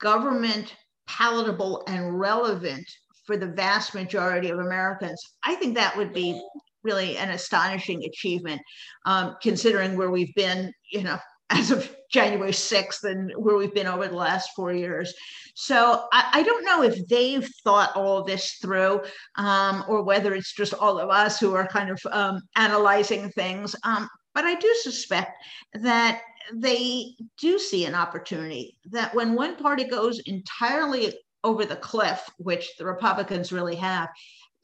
government 0.00 0.74
palatable 1.06 1.84
and 1.86 2.18
relevant 2.18 2.84
for 3.26 3.36
the 3.36 3.46
vast 3.46 3.94
majority 3.94 4.50
of 4.50 4.58
Americans. 4.58 5.22
I 5.44 5.54
think 5.54 5.74
that 5.76 5.96
would 5.96 6.12
be 6.12 6.40
really 6.82 7.16
an 7.16 7.30
astonishing 7.30 8.04
achievement, 8.04 8.60
um, 9.06 9.36
considering 9.42 9.96
where 9.96 10.10
we've 10.10 10.34
been, 10.34 10.72
you 10.90 11.02
know, 11.02 11.18
as 11.50 11.70
of 11.70 11.90
January 12.10 12.52
6th 12.52 13.04
and 13.04 13.32
where 13.36 13.56
we've 13.56 13.74
been 13.74 13.86
over 13.86 14.08
the 14.08 14.16
last 14.16 14.50
four 14.54 14.72
years. 14.72 15.14
So 15.54 16.06
I, 16.12 16.30
I 16.34 16.42
don't 16.42 16.64
know 16.64 16.82
if 16.82 17.06
they've 17.08 17.48
thought 17.64 17.96
all 17.96 18.22
this 18.22 18.58
through 18.62 19.02
um, 19.36 19.84
or 19.88 20.02
whether 20.02 20.34
it's 20.34 20.54
just 20.54 20.74
all 20.74 20.98
of 20.98 21.10
us 21.10 21.40
who 21.40 21.54
are 21.54 21.66
kind 21.66 21.90
of 21.90 22.00
um, 22.10 22.42
analyzing 22.56 23.30
things. 23.30 23.74
Um, 23.84 24.08
but 24.34 24.44
I 24.44 24.54
do 24.54 24.72
suspect 24.82 25.32
that 25.74 26.20
they 26.54 27.14
do 27.38 27.58
see 27.58 27.84
an 27.84 27.94
opportunity 27.94 28.78
that 28.90 29.14
when 29.14 29.34
one 29.34 29.56
party 29.56 29.84
goes 29.84 30.20
entirely 30.20 31.12
over 31.44 31.64
the 31.64 31.76
cliff, 31.76 32.28
which 32.38 32.76
the 32.78 32.86
Republicans 32.86 33.52
really 33.52 33.76
have, 33.76 34.08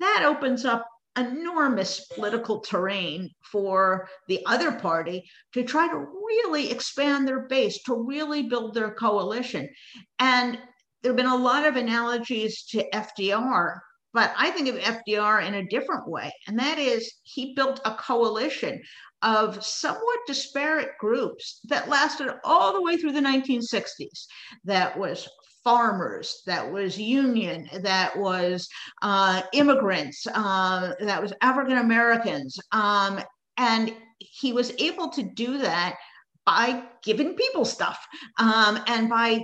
that 0.00 0.24
opens 0.24 0.64
up 0.64 0.86
enormous 1.16 2.06
political 2.06 2.60
terrain 2.60 3.30
for 3.42 4.08
the 4.28 4.44
other 4.46 4.72
party 4.72 5.24
to 5.52 5.62
try 5.62 5.88
to 5.88 5.96
really 5.98 6.70
expand 6.70 7.26
their 7.26 7.40
base, 7.40 7.82
to 7.84 7.94
really 7.94 8.42
build 8.42 8.74
their 8.74 8.92
coalition. 8.92 9.68
And 10.18 10.58
there 11.02 11.12
have 11.12 11.16
been 11.16 11.26
a 11.26 11.36
lot 11.36 11.66
of 11.66 11.76
analogies 11.76 12.64
to 12.70 12.88
FDR, 12.90 13.78
but 14.12 14.32
I 14.36 14.50
think 14.50 14.68
of 14.68 14.76
FDR 14.76 15.46
in 15.46 15.54
a 15.54 15.68
different 15.68 16.08
way. 16.08 16.32
And 16.46 16.58
that 16.58 16.78
is, 16.78 17.12
he 17.22 17.54
built 17.54 17.80
a 17.84 17.94
coalition 17.94 18.80
of 19.22 19.64
somewhat 19.64 20.18
disparate 20.26 20.90
groups 20.98 21.60
that 21.64 21.88
lasted 21.88 22.28
all 22.44 22.72
the 22.72 22.82
way 22.82 22.96
through 22.96 23.12
the 23.12 23.20
1960s. 23.20 24.26
That 24.64 24.98
was 24.98 25.28
farmers, 25.64 26.42
that 26.46 26.70
was 26.70 26.98
union, 26.98 27.68
that 27.80 28.16
was 28.16 28.68
uh, 29.02 29.42
immigrants, 29.52 30.26
uh, 30.32 30.92
that 31.00 31.20
was 31.20 31.32
African 31.40 31.78
Americans. 31.78 32.58
Um, 32.70 33.20
and 33.56 33.94
he 34.18 34.52
was 34.52 34.72
able 34.78 35.08
to 35.08 35.22
do 35.22 35.58
that 35.58 35.96
by 36.44 36.82
giving 37.02 37.34
people 37.34 37.64
stuff 37.64 37.98
um, 38.38 38.78
and 38.86 39.08
by 39.08 39.42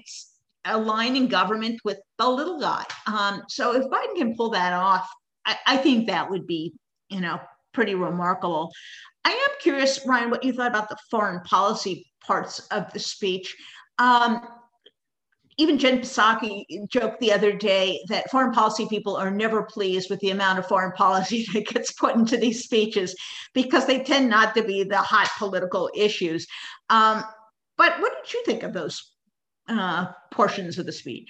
aligning 0.66 1.26
government 1.26 1.80
with 1.84 1.98
the 2.18 2.28
little 2.28 2.60
guy. 2.60 2.84
Um, 3.06 3.42
so 3.48 3.74
if 3.74 3.84
Biden 3.86 4.16
can 4.16 4.36
pull 4.36 4.50
that 4.50 4.74
off, 4.74 5.08
I, 5.46 5.56
I, 5.66 5.76
think 5.78 6.06
that 6.06 6.30
would 6.30 6.46
be, 6.46 6.74
you 7.08 7.20
know, 7.20 7.40
pretty 7.72 7.94
remarkable. 7.94 8.70
I 9.24 9.30
am 9.30 9.56
curious, 9.62 10.00
Ryan, 10.06 10.30
what 10.30 10.44
you 10.44 10.52
thought 10.52 10.70
about 10.70 10.90
the 10.90 10.98
foreign 11.10 11.40
policy 11.44 12.06
parts 12.26 12.58
of 12.70 12.92
the 12.92 12.98
speech. 12.98 13.56
Um, 13.98 14.46
even 15.60 15.76
Jen 15.76 16.00
Psaki 16.00 16.64
joked 16.88 17.20
the 17.20 17.30
other 17.30 17.52
day 17.52 18.02
that 18.08 18.30
foreign 18.30 18.50
policy 18.50 18.86
people 18.88 19.14
are 19.14 19.30
never 19.30 19.62
pleased 19.62 20.08
with 20.08 20.18
the 20.20 20.30
amount 20.30 20.58
of 20.58 20.66
foreign 20.66 20.92
policy 20.92 21.46
that 21.52 21.66
gets 21.66 21.92
put 21.92 22.14
into 22.14 22.38
these 22.38 22.64
speeches 22.64 23.14
because 23.52 23.86
they 23.86 24.02
tend 24.02 24.30
not 24.30 24.54
to 24.54 24.64
be 24.64 24.84
the 24.84 24.96
hot 24.96 25.28
political 25.38 25.90
issues. 25.94 26.46
Um, 26.88 27.22
but 27.76 28.00
what 28.00 28.12
did 28.22 28.32
you 28.32 28.42
think 28.46 28.62
of 28.62 28.72
those 28.72 29.12
uh, 29.68 30.06
portions 30.30 30.78
of 30.78 30.86
the 30.86 30.92
speech? 30.92 31.28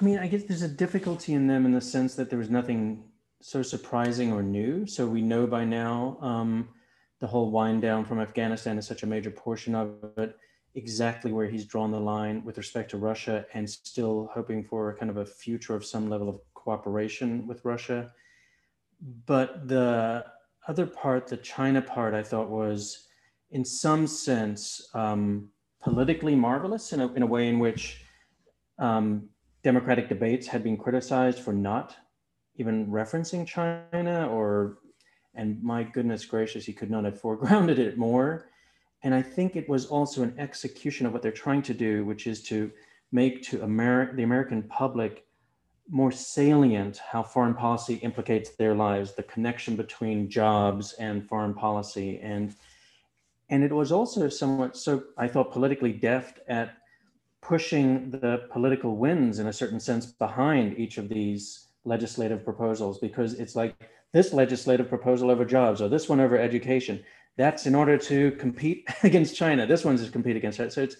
I 0.00 0.04
mean, 0.04 0.18
I 0.18 0.26
guess 0.26 0.44
there's 0.44 0.62
a 0.62 0.68
difficulty 0.68 1.34
in 1.34 1.46
them 1.46 1.66
in 1.66 1.72
the 1.72 1.80
sense 1.80 2.14
that 2.14 2.30
there 2.30 2.38
was 2.38 2.48
nothing 2.48 3.04
so 3.42 3.62
surprising 3.62 4.32
or 4.32 4.42
new. 4.42 4.86
So 4.86 5.06
we 5.06 5.20
know 5.20 5.46
by 5.46 5.66
now 5.66 6.16
um, 6.22 6.70
the 7.20 7.26
whole 7.26 7.50
wind 7.50 7.82
down 7.82 8.06
from 8.06 8.18
Afghanistan 8.18 8.78
is 8.78 8.86
such 8.86 9.02
a 9.02 9.06
major 9.06 9.30
portion 9.30 9.74
of 9.74 9.90
it 10.16 10.38
exactly 10.74 11.32
where 11.32 11.48
he's 11.48 11.64
drawn 11.64 11.90
the 11.90 12.00
line 12.00 12.44
with 12.44 12.56
respect 12.56 12.90
to 12.90 12.96
Russia 12.96 13.44
and 13.54 13.68
still 13.68 14.30
hoping 14.32 14.62
for 14.62 14.96
kind 14.96 15.10
of 15.10 15.16
a 15.16 15.26
future 15.26 15.74
of 15.74 15.84
some 15.84 16.08
level 16.08 16.28
of 16.28 16.40
cooperation 16.54 17.46
with 17.46 17.64
Russia. 17.64 18.12
But 19.26 19.66
the 19.66 20.24
other 20.68 20.86
part, 20.86 21.26
the 21.26 21.38
China 21.38 21.82
part, 21.82 22.14
I 22.14 22.22
thought 22.22 22.48
was 22.48 23.08
in 23.50 23.64
some 23.64 24.06
sense 24.06 24.88
um, 24.94 25.48
politically 25.82 26.34
marvelous 26.34 26.92
in 26.92 27.00
a, 27.00 27.12
in 27.14 27.22
a 27.22 27.26
way 27.26 27.48
in 27.48 27.58
which 27.58 28.04
um, 28.78 29.28
democratic 29.62 30.08
debates 30.08 30.46
had 30.46 30.62
been 30.62 30.76
criticized 30.76 31.40
for 31.40 31.52
not 31.52 31.96
even 32.56 32.86
referencing 32.86 33.46
China 33.46 34.28
or, 34.28 34.78
and 35.34 35.62
my 35.62 35.82
goodness 35.82 36.24
gracious, 36.24 36.64
he 36.64 36.72
could 36.72 36.90
not 36.90 37.04
have 37.04 37.20
foregrounded 37.22 37.78
it 37.78 37.98
more. 37.98 38.49
And 39.02 39.14
I 39.14 39.22
think 39.22 39.56
it 39.56 39.68
was 39.68 39.86
also 39.86 40.22
an 40.22 40.34
execution 40.38 41.06
of 41.06 41.12
what 41.12 41.22
they're 41.22 41.32
trying 41.32 41.62
to 41.62 41.74
do, 41.74 42.04
which 42.04 42.26
is 42.26 42.42
to 42.44 42.70
make 43.12 43.42
to 43.44 43.58
Ameri- 43.58 44.14
the 44.14 44.22
American 44.22 44.62
public 44.64 45.26
more 45.88 46.12
salient 46.12 46.98
how 46.98 47.22
foreign 47.22 47.54
policy 47.54 47.94
implicates 47.94 48.50
their 48.50 48.74
lives, 48.74 49.14
the 49.14 49.22
connection 49.24 49.74
between 49.74 50.30
jobs 50.30 50.92
and 50.94 51.28
foreign 51.28 51.54
policy. 51.54 52.20
And, 52.22 52.54
and 53.48 53.64
it 53.64 53.72
was 53.72 53.90
also 53.90 54.28
somewhat, 54.28 54.76
so 54.76 55.04
I 55.16 55.26
thought 55.26 55.50
politically 55.50 55.92
deft 55.92 56.38
at 56.46 56.76
pushing 57.42 58.10
the 58.10 58.46
political 58.52 58.96
winds 58.96 59.38
in 59.38 59.48
a 59.48 59.52
certain 59.52 59.80
sense 59.80 60.06
behind 60.06 60.78
each 60.78 60.98
of 60.98 61.08
these 61.08 61.66
legislative 61.84 62.44
proposals 62.44 62.98
because 62.98 63.34
it's 63.34 63.56
like 63.56 63.74
this 64.12 64.32
legislative 64.32 64.88
proposal 64.88 65.30
over 65.30 65.44
jobs 65.44 65.80
or 65.80 65.88
this 65.88 66.08
one 66.08 66.20
over 66.20 66.38
education 66.38 67.02
that's 67.36 67.66
in 67.66 67.74
order 67.74 67.96
to 67.96 68.32
compete 68.32 68.88
against 69.02 69.36
china. 69.36 69.66
This 69.66 69.84
one's 69.84 70.04
to 70.04 70.10
compete 70.10 70.36
against 70.36 70.58
china. 70.58 70.70
So 70.70 70.82
it's 70.82 70.96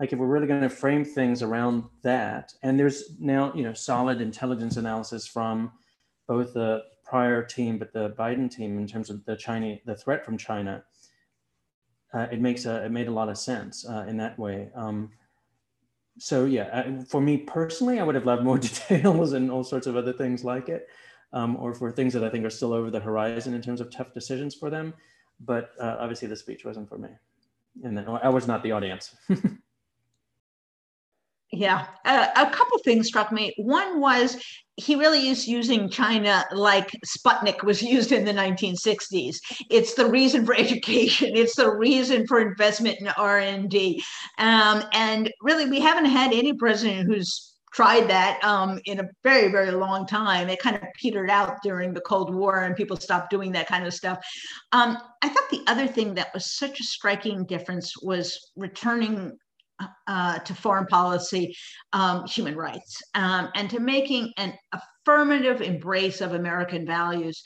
like 0.00 0.12
if 0.12 0.18
we're 0.18 0.26
really 0.26 0.46
going 0.46 0.62
to 0.62 0.68
frame 0.68 1.04
things 1.04 1.42
around 1.42 1.84
that 2.02 2.52
and 2.62 2.78
there's 2.78 3.18
now 3.20 3.52
you 3.54 3.62
know 3.62 3.72
solid 3.72 4.20
intelligence 4.20 4.76
analysis 4.76 5.26
from 5.26 5.70
both 6.26 6.54
the 6.54 6.82
prior 7.04 7.44
team 7.44 7.78
but 7.78 7.92
the 7.92 8.10
biden 8.18 8.50
team 8.50 8.78
in 8.78 8.86
terms 8.86 9.10
of 9.10 9.24
the 9.26 9.36
china 9.36 9.76
the 9.84 9.94
threat 9.94 10.24
from 10.24 10.36
china 10.38 10.82
uh, 12.14 12.26
it 12.30 12.40
makes 12.40 12.66
a, 12.66 12.84
it 12.84 12.92
made 12.92 13.08
a 13.08 13.12
lot 13.12 13.28
of 13.28 13.38
sense 13.38 13.86
uh, 13.88 14.04
in 14.08 14.16
that 14.18 14.38
way. 14.38 14.70
Um, 14.74 15.10
so 16.18 16.44
yeah, 16.44 16.64
uh, 16.64 17.04
for 17.04 17.20
me 17.20 17.38
personally, 17.38 17.98
I 17.98 18.02
would 18.02 18.14
have 18.14 18.26
loved 18.26 18.44
more 18.44 18.58
details 18.58 19.32
and 19.32 19.50
all 19.50 19.64
sorts 19.64 19.86
of 19.86 19.96
other 19.96 20.12
things 20.12 20.44
like 20.44 20.68
it, 20.68 20.88
um, 21.32 21.56
or 21.56 21.74
for 21.74 21.90
things 21.90 22.12
that 22.12 22.24
I 22.24 22.28
think 22.28 22.44
are 22.44 22.50
still 22.50 22.72
over 22.72 22.90
the 22.90 23.00
horizon 23.00 23.54
in 23.54 23.62
terms 23.62 23.80
of 23.80 23.90
tough 23.90 24.12
decisions 24.12 24.54
for 24.54 24.68
them. 24.68 24.92
But 25.44 25.72
uh, 25.80 25.96
obviously, 25.98 26.28
the 26.28 26.36
speech 26.36 26.64
wasn't 26.64 26.88
for 26.88 26.98
me, 26.98 27.08
and 27.82 27.96
then 27.96 28.08
I 28.08 28.28
was 28.28 28.46
not 28.46 28.62
the 28.62 28.72
audience. 28.72 29.14
Yeah, 31.54 31.86
uh, 32.06 32.28
a 32.34 32.50
couple 32.50 32.78
things 32.78 33.08
struck 33.08 33.30
me. 33.30 33.52
One 33.58 34.00
was 34.00 34.42
he 34.76 34.94
really 34.94 35.28
is 35.28 35.46
using 35.46 35.90
China 35.90 36.46
like 36.50 36.90
Sputnik 37.06 37.62
was 37.62 37.82
used 37.82 38.10
in 38.10 38.24
the 38.24 38.32
1960s. 38.32 39.36
It's 39.68 39.92
the 39.92 40.06
reason 40.06 40.46
for 40.46 40.54
education. 40.58 41.36
It's 41.36 41.54
the 41.54 41.70
reason 41.70 42.26
for 42.26 42.40
investment 42.40 43.00
in 43.00 43.08
R&D. 43.08 44.02
Um, 44.38 44.82
and 44.94 45.30
really, 45.42 45.68
we 45.68 45.78
haven't 45.78 46.06
had 46.06 46.32
any 46.32 46.54
president 46.54 47.06
who's 47.06 47.51
tried 47.72 48.08
that 48.08 48.42
um, 48.44 48.80
in 48.84 49.00
a 49.00 49.08
very, 49.24 49.50
very 49.50 49.70
long 49.70 50.06
time. 50.06 50.48
It 50.48 50.60
kind 50.60 50.76
of 50.76 50.82
petered 51.00 51.30
out 51.30 51.62
during 51.62 51.94
the 51.94 52.00
Cold 52.02 52.34
War 52.34 52.60
and 52.60 52.76
people 52.76 52.96
stopped 52.96 53.30
doing 53.30 53.52
that 53.52 53.66
kind 53.66 53.86
of 53.86 53.94
stuff. 53.94 54.18
Um, 54.72 54.98
I 55.22 55.28
thought 55.28 55.50
the 55.50 55.64
other 55.66 55.86
thing 55.86 56.14
that 56.14 56.32
was 56.34 56.56
such 56.56 56.80
a 56.80 56.84
striking 56.84 57.46
difference 57.46 57.94
was 58.02 58.38
returning 58.56 59.32
uh, 60.06 60.38
to 60.40 60.54
foreign 60.54 60.86
policy 60.86 61.56
um, 61.92 62.26
human 62.26 62.54
rights 62.54 63.00
um, 63.14 63.48
and 63.54 63.68
to 63.70 63.80
making 63.80 64.32
an 64.36 64.54
affirmative 64.72 65.60
embrace 65.60 66.20
of 66.20 66.34
American 66.34 66.86
values. 66.86 67.42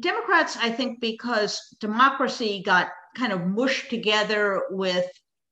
Democrats, 0.00 0.56
I 0.60 0.70
think, 0.70 1.00
because 1.00 1.60
democracy 1.80 2.62
got 2.64 2.88
kind 3.14 3.32
of 3.32 3.46
mushed 3.46 3.90
together 3.90 4.62
with 4.70 5.06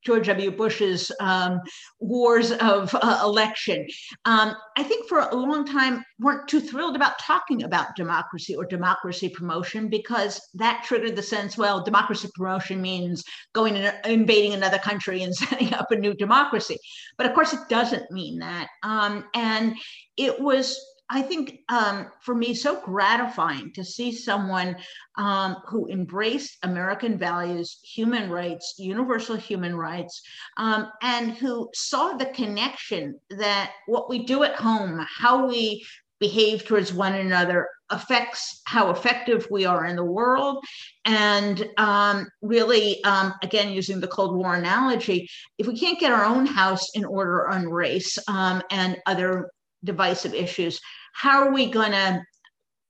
George 0.04 0.26
W. 0.26 0.50
Bush's 0.50 1.12
um, 1.20 1.60
wars 1.98 2.52
of 2.52 2.94
uh, 2.94 3.20
election. 3.22 3.86
Um, 4.24 4.54
I 4.76 4.82
think 4.82 5.08
for 5.08 5.20
a 5.20 5.34
long 5.34 5.66
time 5.66 6.04
weren't 6.18 6.48
too 6.48 6.60
thrilled 6.60 6.96
about 6.96 7.18
talking 7.18 7.62
about 7.64 7.96
democracy 7.96 8.54
or 8.54 8.64
democracy 8.64 9.28
promotion 9.28 9.88
because 9.88 10.40
that 10.54 10.84
triggered 10.84 11.16
the 11.16 11.22
sense, 11.22 11.56
well, 11.56 11.82
democracy 11.82 12.28
promotion 12.34 12.80
means 12.80 13.24
going 13.54 13.76
and 13.76 13.94
invading 14.06 14.54
another 14.54 14.78
country 14.78 15.22
and 15.22 15.34
setting 15.50 15.74
up 15.74 15.90
a 15.90 15.96
new 15.96 16.14
democracy. 16.14 16.76
But 17.16 17.26
of 17.26 17.34
course, 17.34 17.52
it 17.52 17.60
doesn't 17.68 18.10
mean 18.10 18.38
that. 18.38 18.68
Um, 18.82 19.24
and 19.34 19.76
it 20.16 20.40
was 20.40 20.78
I 21.12 21.22
think 21.22 21.60
um, 21.68 22.06
for 22.20 22.36
me, 22.36 22.54
so 22.54 22.80
gratifying 22.80 23.72
to 23.72 23.84
see 23.84 24.12
someone 24.12 24.76
um, 25.18 25.56
who 25.66 25.88
embraced 25.88 26.58
American 26.62 27.18
values, 27.18 27.80
human 27.82 28.30
rights, 28.30 28.74
universal 28.78 29.34
human 29.34 29.74
rights, 29.74 30.22
um, 30.56 30.88
and 31.02 31.32
who 31.32 31.68
saw 31.74 32.12
the 32.12 32.26
connection 32.26 33.18
that 33.30 33.72
what 33.86 34.08
we 34.08 34.24
do 34.24 34.44
at 34.44 34.54
home, 34.54 35.04
how 35.18 35.48
we 35.48 35.84
behave 36.20 36.64
towards 36.64 36.92
one 36.92 37.14
another, 37.14 37.68
affects 37.88 38.60
how 38.66 38.90
effective 38.90 39.48
we 39.50 39.64
are 39.64 39.86
in 39.86 39.96
the 39.96 40.04
world. 40.04 40.64
And 41.04 41.66
um, 41.76 42.28
really, 42.40 43.02
um, 43.02 43.34
again, 43.42 43.72
using 43.72 43.98
the 43.98 44.06
Cold 44.06 44.36
War 44.36 44.54
analogy, 44.54 45.28
if 45.58 45.66
we 45.66 45.76
can't 45.76 45.98
get 45.98 46.12
our 46.12 46.24
own 46.24 46.46
house 46.46 46.90
in 46.94 47.04
order 47.04 47.48
on 47.48 47.68
race 47.68 48.16
um, 48.28 48.62
and 48.70 48.96
other 49.06 49.50
divisive 49.82 50.34
issues, 50.34 50.80
how 51.14 51.42
are 51.42 51.52
we 51.52 51.70
going 51.70 51.92
to 51.92 52.22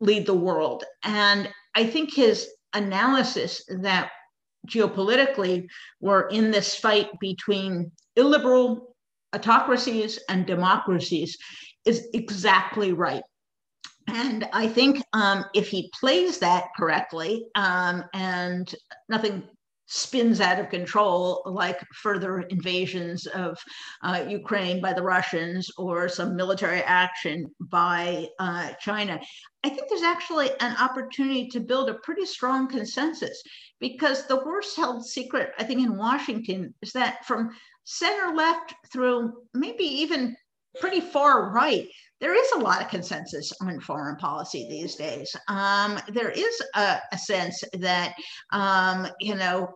lead 0.00 0.26
the 0.26 0.35
world? 0.35 0.85
And 1.04 1.48
I 1.74 1.87
think 1.87 2.14
his 2.14 2.48
analysis 2.74 3.62
that 3.80 4.11
geopolitically 4.68 5.66
we're 6.00 6.28
in 6.28 6.50
this 6.50 6.74
fight 6.74 7.09
between 7.18 7.90
illiberal 8.16 8.94
autocracies 9.35 10.18
and 10.28 10.46
democracies 10.46 11.37
is 11.85 12.09
exactly 12.12 12.92
right. 12.92 13.22
And 14.09 14.48
I 14.52 14.66
think 14.66 15.02
um, 15.12 15.44
if 15.54 15.68
he 15.68 15.90
plays 15.98 16.38
that 16.38 16.68
correctly, 16.76 17.46
um, 17.54 18.04
and 18.12 18.72
nothing 19.09 19.44
spins 19.92 20.40
out 20.40 20.61
of 20.61 20.70
control, 20.70 21.42
like 21.44 21.81
further 22.00 22.42
invasions 22.42 23.26
of 23.26 23.59
uh, 24.05 24.24
Ukraine 24.29 24.81
by 24.81 24.92
the 24.92 25.03
Russians 25.03 25.68
or 25.76 26.09
some 26.09 26.37
military 26.37 26.81
action 26.83 27.46
by 27.59 28.29
uh, 28.38 28.70
China. 28.74 29.20
I 29.64 29.68
think 29.68 29.88
there's 29.88 30.03
actually 30.03 30.50
an 30.61 30.76
opportunity 30.76 31.48
to 31.48 31.61
build 31.61 31.90
a 31.90 31.94
pretty 31.94 32.24
strong 32.24 32.68
consensus 32.68 33.42
because 33.81 34.29
the 34.29 34.44
worst 34.44 34.76
held 34.76 35.05
secret, 35.05 35.50
I 35.59 35.64
think, 35.64 35.81
in 35.81 35.96
Washington 35.96 36.72
is 36.83 36.92
that 36.92 37.26
from 37.26 37.50
center 37.83 38.33
left 38.33 38.74
through 38.92 39.33
maybe 39.55 39.85
even 39.85 40.37
pretty 40.78 41.00
far 41.00 41.50
right, 41.50 41.87
there 42.20 42.35
is 42.35 42.52
a 42.52 42.59
lot 42.59 42.83
of 42.83 42.88
consensus 42.88 43.52
on 43.62 43.80
foreign 43.80 44.16
policy 44.16 44.66
these 44.68 44.94
days. 44.96 45.35
Um, 45.48 45.98
there 46.09 46.30
is 46.30 46.62
a, 46.74 46.98
a 47.12 47.18
sense 47.18 47.64
that, 47.78 48.14
um, 48.52 49.09
you 49.20 49.35
know, 49.35 49.74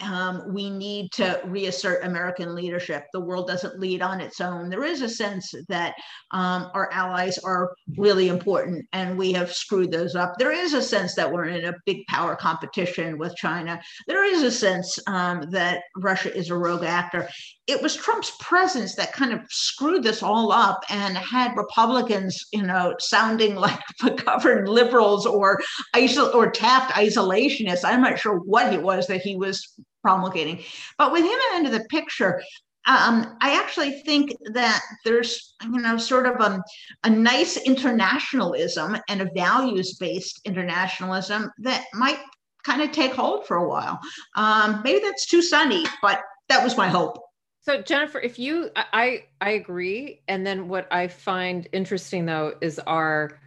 um, 0.00 0.52
we 0.52 0.68
need 0.68 1.10
to 1.12 1.40
reassert 1.46 2.04
American 2.04 2.54
leadership. 2.54 3.06
The 3.12 3.20
world 3.20 3.48
doesn't 3.48 3.80
lead 3.80 4.02
on 4.02 4.20
its 4.20 4.40
own. 4.40 4.68
There 4.68 4.84
is 4.84 5.00
a 5.00 5.08
sense 5.08 5.54
that 5.68 5.94
um, 6.32 6.70
our 6.74 6.92
allies 6.92 7.38
are 7.38 7.74
really 7.96 8.28
important 8.28 8.86
and 8.92 9.16
we 9.16 9.32
have 9.32 9.52
screwed 9.52 9.90
those 9.90 10.14
up. 10.14 10.34
There 10.38 10.52
is 10.52 10.74
a 10.74 10.82
sense 10.82 11.14
that 11.14 11.32
we're 11.32 11.46
in 11.46 11.64
a 11.64 11.74
big 11.86 12.06
power 12.08 12.36
competition 12.36 13.16
with 13.16 13.34
China. 13.36 13.80
There 14.06 14.24
is 14.24 14.42
a 14.42 14.50
sense 14.50 14.98
um, 15.06 15.48
that 15.50 15.84
Russia 15.96 16.34
is 16.36 16.50
a 16.50 16.56
rogue 16.56 16.84
actor 16.84 17.28
it 17.66 17.82
was 17.82 17.96
Trump's 17.96 18.32
presence 18.40 18.94
that 18.94 19.12
kind 19.12 19.32
of 19.32 19.40
screwed 19.50 20.02
this 20.02 20.22
all 20.22 20.52
up 20.52 20.84
and 20.88 21.16
had 21.16 21.56
Republicans, 21.56 22.46
you 22.52 22.62
know, 22.62 22.94
sounding 23.00 23.54
like 23.56 23.80
McGovern 24.02 24.68
liberals 24.68 25.26
or 25.26 25.60
isol- 25.94 26.34
or 26.34 26.50
Taft 26.50 26.92
isolationists. 26.92 27.84
I'm 27.84 28.02
not 28.02 28.18
sure 28.18 28.38
what 28.38 28.72
it 28.72 28.82
was 28.82 29.06
that 29.08 29.22
he 29.22 29.36
was 29.36 29.74
promulgating, 30.02 30.62
but 30.98 31.12
with 31.12 31.24
him 31.24 31.38
into 31.56 31.70
the 31.70 31.84
picture, 31.86 32.40
um, 32.86 33.36
I 33.40 33.58
actually 33.60 34.00
think 34.02 34.30
that 34.52 34.80
there's, 35.04 35.54
you 35.64 35.80
know, 35.80 35.96
sort 35.96 36.26
of 36.26 36.40
a, 36.40 36.62
a 37.02 37.10
nice 37.10 37.56
internationalism 37.56 38.96
and 39.08 39.22
a 39.22 39.30
values-based 39.34 40.42
internationalism 40.44 41.50
that 41.58 41.84
might 41.94 42.20
kind 42.64 42.82
of 42.82 42.92
take 42.92 43.12
hold 43.12 43.44
for 43.46 43.56
a 43.56 43.68
while. 43.68 43.98
Um, 44.36 44.82
maybe 44.84 45.00
that's 45.00 45.26
too 45.26 45.42
sunny, 45.42 45.84
but 46.00 46.20
that 46.48 46.62
was 46.62 46.76
my 46.76 46.86
hope. 46.86 47.18
So 47.66 47.82
Jennifer, 47.82 48.20
if 48.20 48.38
you, 48.38 48.70
I, 48.76 49.24
I 49.40 49.50
agree. 49.50 50.20
And 50.28 50.46
then 50.46 50.68
what 50.68 50.86
I 50.92 51.08
find 51.08 51.66
interesting 51.72 52.24
though 52.24 52.54
is 52.60 52.78
our 52.78 53.40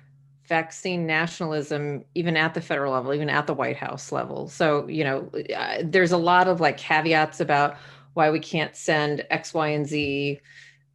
vaccine 0.45 1.07
nationalism, 1.07 2.03
even 2.15 2.35
at 2.35 2.53
the 2.53 2.59
federal 2.59 2.91
level, 2.91 3.13
even 3.13 3.29
at 3.29 3.47
the 3.47 3.53
White 3.53 3.77
House 3.77 4.11
level. 4.11 4.49
So, 4.49 4.85
you 4.89 5.05
know, 5.05 5.31
uh, 5.55 5.83
there's 5.85 6.11
a 6.11 6.17
lot 6.17 6.49
of 6.49 6.59
like 6.59 6.77
caveats 6.77 7.39
about 7.39 7.77
why 8.13 8.29
we 8.29 8.41
can't 8.41 8.75
send 8.75 9.25
X, 9.29 9.53
Y, 9.53 9.69
and 9.69 9.87
Z, 9.87 10.41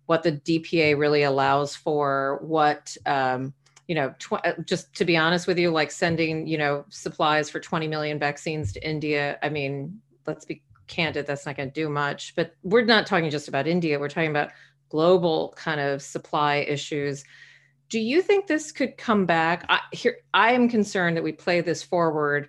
what 0.05 0.23
the 0.23 0.33
DPA 0.33 0.99
really 0.99 1.23
allows 1.23 1.75
for, 1.75 2.41
what, 2.43 2.95
um, 3.07 3.55
you 3.89 3.95
know, 3.95 4.15
tw- 4.19 4.45
uh, 4.45 4.53
just 4.67 4.93
to 4.97 5.07
be 5.07 5.17
honest 5.17 5.47
with 5.47 5.59
you, 5.59 5.71
like 5.71 5.91
sending, 5.91 6.47
you 6.47 6.59
know, 6.59 6.85
supplies 6.91 7.49
for 7.49 7.59
20 7.59 7.89
million 7.89 8.19
vaccines 8.19 8.71
to 8.75 8.87
India. 8.87 9.39
I 9.43 9.49
mean, 9.49 9.99
let's 10.27 10.45
be 10.45 10.61
candid, 10.87 11.27
that's 11.27 11.47
not 11.47 11.57
going 11.57 11.71
to 11.71 11.75
do 11.75 11.89
much. 11.89 12.35
But 12.37 12.55
we're 12.63 12.85
not 12.85 13.07
talking 13.07 13.31
just 13.31 13.49
about 13.49 13.67
India, 13.67 13.99
we're 13.99 14.09
talking 14.09 14.31
about 14.31 14.51
global 14.89 15.55
kind 15.57 15.81
of 15.81 16.03
supply 16.03 16.57
issues. 16.57 17.25
Do 17.89 18.01
you 18.01 18.23
think 18.23 18.47
this 18.47 18.73
could 18.73 18.97
come 18.97 19.27
back? 19.27 19.67
I, 19.69 19.81
here, 19.93 20.19
I 20.33 20.53
am 20.53 20.69
concerned 20.69 21.17
that 21.17 21.23
we 21.23 21.33
play 21.33 21.61
this 21.61 21.83
forward, 21.83 22.49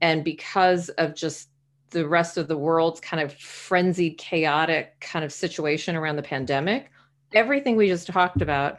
and 0.00 0.24
because 0.24 0.88
of 0.90 1.14
just 1.14 1.48
the 1.90 2.06
rest 2.06 2.36
of 2.36 2.48
the 2.48 2.56
world's 2.56 3.00
kind 3.00 3.22
of 3.22 3.32
frenzied, 3.34 4.18
chaotic 4.18 5.00
kind 5.00 5.24
of 5.24 5.32
situation 5.32 5.96
around 5.96 6.16
the 6.16 6.22
pandemic, 6.22 6.90
everything 7.32 7.76
we 7.76 7.88
just 7.88 8.06
talked 8.06 8.42
about 8.42 8.78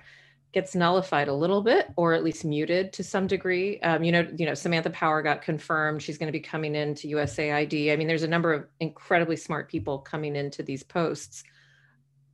gets 0.51 0.73
nullified 0.73 1.27
a 1.27 1.33
little 1.33 1.61
bit 1.61 1.87
or 1.95 2.13
at 2.13 2.23
least 2.23 2.43
muted 2.43 2.91
to 2.91 3.03
some 3.03 3.27
degree 3.27 3.79
um, 3.81 4.03
you 4.03 4.11
know 4.11 4.27
you 4.35 4.45
know 4.45 4.53
samantha 4.53 4.89
power 4.89 5.21
got 5.21 5.41
confirmed 5.41 6.01
she's 6.01 6.17
going 6.17 6.27
to 6.27 6.33
be 6.33 6.39
coming 6.39 6.75
into 6.75 7.07
usaid 7.07 7.91
i 7.91 7.95
mean 7.95 8.07
there's 8.07 8.23
a 8.23 8.27
number 8.27 8.53
of 8.53 8.65
incredibly 8.79 9.35
smart 9.35 9.69
people 9.69 9.99
coming 9.99 10.35
into 10.35 10.63
these 10.63 10.83
posts 10.83 11.43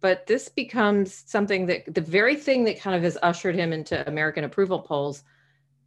but 0.05 0.27
this 0.27 0.49
becomes 0.49 1.23
something 1.25 1.65
that 1.65 1.91
the 1.91 1.99
very 1.99 2.35
thing 2.35 2.65
that 2.65 2.79
kind 2.79 2.95
of 2.95 3.01
has 3.01 3.17
ushered 3.23 3.55
him 3.55 3.73
into 3.73 4.07
American 4.07 4.43
approval 4.43 4.77
polls 4.79 5.23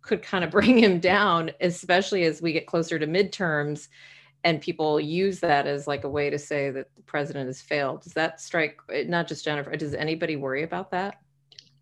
could 0.02 0.22
kind 0.22 0.42
of 0.42 0.50
bring 0.58 0.76
him 0.76 0.98
down, 0.98 1.52
especially 1.60 2.24
as 2.24 2.42
we 2.42 2.52
get 2.52 2.66
closer 2.66 2.98
to 2.98 3.06
midterms 3.06 3.86
and 4.42 4.60
people 4.60 4.98
use 4.98 5.38
that 5.38 5.68
as 5.68 5.86
like 5.86 6.02
a 6.02 6.08
way 6.08 6.30
to 6.30 6.38
say 6.38 6.68
that 6.68 6.88
the 6.96 7.02
president 7.02 7.46
has 7.46 7.60
failed. 7.60 8.02
Does 8.02 8.14
that 8.14 8.40
strike 8.40 8.80
not 9.06 9.28
just 9.28 9.44
Jennifer? 9.44 9.76
Does 9.76 9.94
anybody 9.94 10.34
worry 10.34 10.64
about 10.64 10.90
that? 10.90 11.20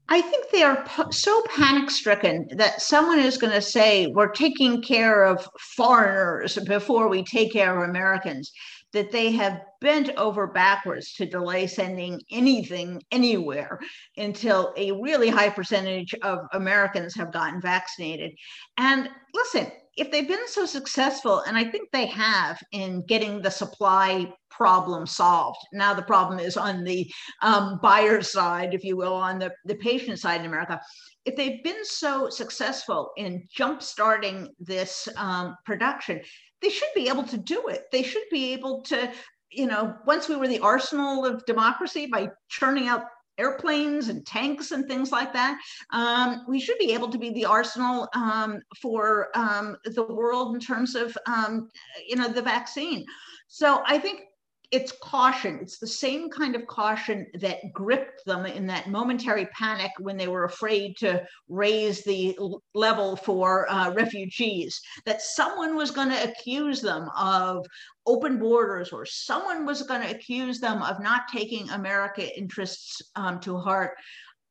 I 0.09 0.21
think 0.21 0.51
they 0.51 0.62
are 0.62 0.85
so 1.11 1.42
panic 1.55 1.90
stricken 1.90 2.49
that 2.57 2.81
someone 2.81 3.19
is 3.19 3.38
going 3.38 3.53
to 3.53 3.61
say, 3.61 4.07
We're 4.07 4.31
taking 4.31 4.81
care 4.83 5.25
of 5.25 5.49
foreigners 5.77 6.57
before 6.66 7.09
we 7.09 7.25
take 7.25 7.53
care 7.53 7.77
of 7.77 7.88
Americans, 7.88 8.53
that 8.92 9.11
they 9.11 9.33
have 9.33 9.61
bent 9.81 10.11
over 10.16 10.47
backwards 10.47 11.12
to 11.14 11.27
delay 11.27 11.66
sending 11.66 12.21
anything 12.31 13.03
anywhere 13.11 13.81
until 14.16 14.73
a 14.77 14.92
really 14.92 15.29
high 15.29 15.51
percentage 15.51 16.14
of 16.23 16.38
Americans 16.53 17.14
have 17.16 17.33
gotten 17.33 17.61
vaccinated. 17.61 18.33
And 18.79 19.09
listen, 19.35 19.71
if 19.96 20.11
they've 20.11 20.28
been 20.28 20.46
so 20.46 20.66
successful, 20.66 21.42
and 21.46 21.56
I 21.56 21.64
think 21.64 21.90
they 21.90 22.06
have 22.06 22.62
in 22.72 23.04
getting 23.06 23.40
the 23.40 23.50
supply 23.50 24.32
problem 24.50 25.06
solved, 25.06 25.59
now 25.72 25.94
the 25.94 26.02
problem 26.02 26.38
is 26.38 26.56
on 26.56 26.85
the 26.85 27.11
um, 27.42 27.78
buyer 27.82 28.20
side, 28.22 28.74
if 28.74 28.85
you 28.85 28.96
will, 28.96 29.14
on 29.14 29.38
the, 29.38 29.52
the 29.64 29.74
patient 29.76 30.18
side 30.18 30.40
in 30.40 30.46
America. 30.46 30.80
If 31.24 31.35
they've 31.37 31.62
been 31.64 31.85
so 31.85 32.28
successful 32.28 33.11
in 33.16 33.46
jump-starting 33.50 34.48
this 34.61 35.09
um, 35.16 35.56
production, 35.64 36.20
they 36.61 36.68
should 36.68 36.88
be 36.94 37.09
able 37.09 37.24
to 37.24 37.38
do 37.38 37.68
it. 37.68 37.85
They 37.90 38.02
should 38.02 38.24
be 38.30 38.52
able 38.52 38.82
to, 38.82 39.11
you 39.50 39.66
know, 39.66 39.94
once 40.06 40.28
we 40.28 40.37
were 40.37 40.48
the 40.48 40.61
arsenal 40.61 41.24
of 41.24 41.44
democracy 41.46 42.06
by 42.06 42.28
churning 42.48 42.87
out 42.87 43.04
airplanes 43.38 44.09
and 44.09 44.27
tanks 44.27 44.70
and 44.70 44.87
things 44.87 45.12
like 45.12 45.33
that. 45.33 45.59
Um, 45.92 46.44
we 46.49 46.61
should 46.61 46.79
be 46.79 46.92
able 46.92 47.09
to 47.09 47.18
be 47.18 47.31
the 47.31 47.44
arsenal 47.44 48.09
um, 48.14 48.61
for 48.81 49.29
um, 49.35 49.77
the 49.85 50.05
world 50.05 50.55
in 50.55 50.61
terms 50.61 50.94
of, 50.94 51.16
um, 51.27 51.68
you 52.07 52.16
know, 52.16 52.29
the 52.29 52.42
vaccine. 52.42 53.05
So 53.49 53.83
I 53.87 53.99
think 53.99 54.22
it's 54.70 54.92
caution. 55.02 55.59
It's 55.61 55.79
the 55.79 55.87
same 55.87 56.29
kind 56.31 56.57
of 56.57 56.66
caution 56.66 57.26
that 57.40 57.72
gripped 57.72 58.24
them 58.24 58.46
in 58.46 58.66
that 58.66 58.88
momentary 58.88 59.46
panic 59.46 59.90
when 59.98 60.16
they 60.16 60.29
were 60.29 60.44
afraid 60.44 60.96
to 60.98 61.24
raise 61.48 62.02
the 62.05 62.37
level 62.74 63.16
for 63.16 63.70
uh, 63.70 63.92
refugees, 63.92 64.81
that 65.05 65.22
someone 65.22 65.76
was 65.76 65.90
going 65.90 66.11
to 66.11 66.29
accuse 66.29 66.81
them 66.81 67.09
of 67.16 67.64
open 68.07 68.38
borders 68.38 68.90
or 68.92 69.05
someone 69.05 69.66
was 69.66 69.83
going 69.83 70.02
to 70.02 70.14
accuse 70.14 70.61
them 70.61 70.83
of 70.83 71.00
not 71.00 71.22
taking 71.33 71.68
America 71.70 72.37
interests 72.37 73.02
um, 73.16 73.40
to 73.40 73.59
heart. 73.59 73.92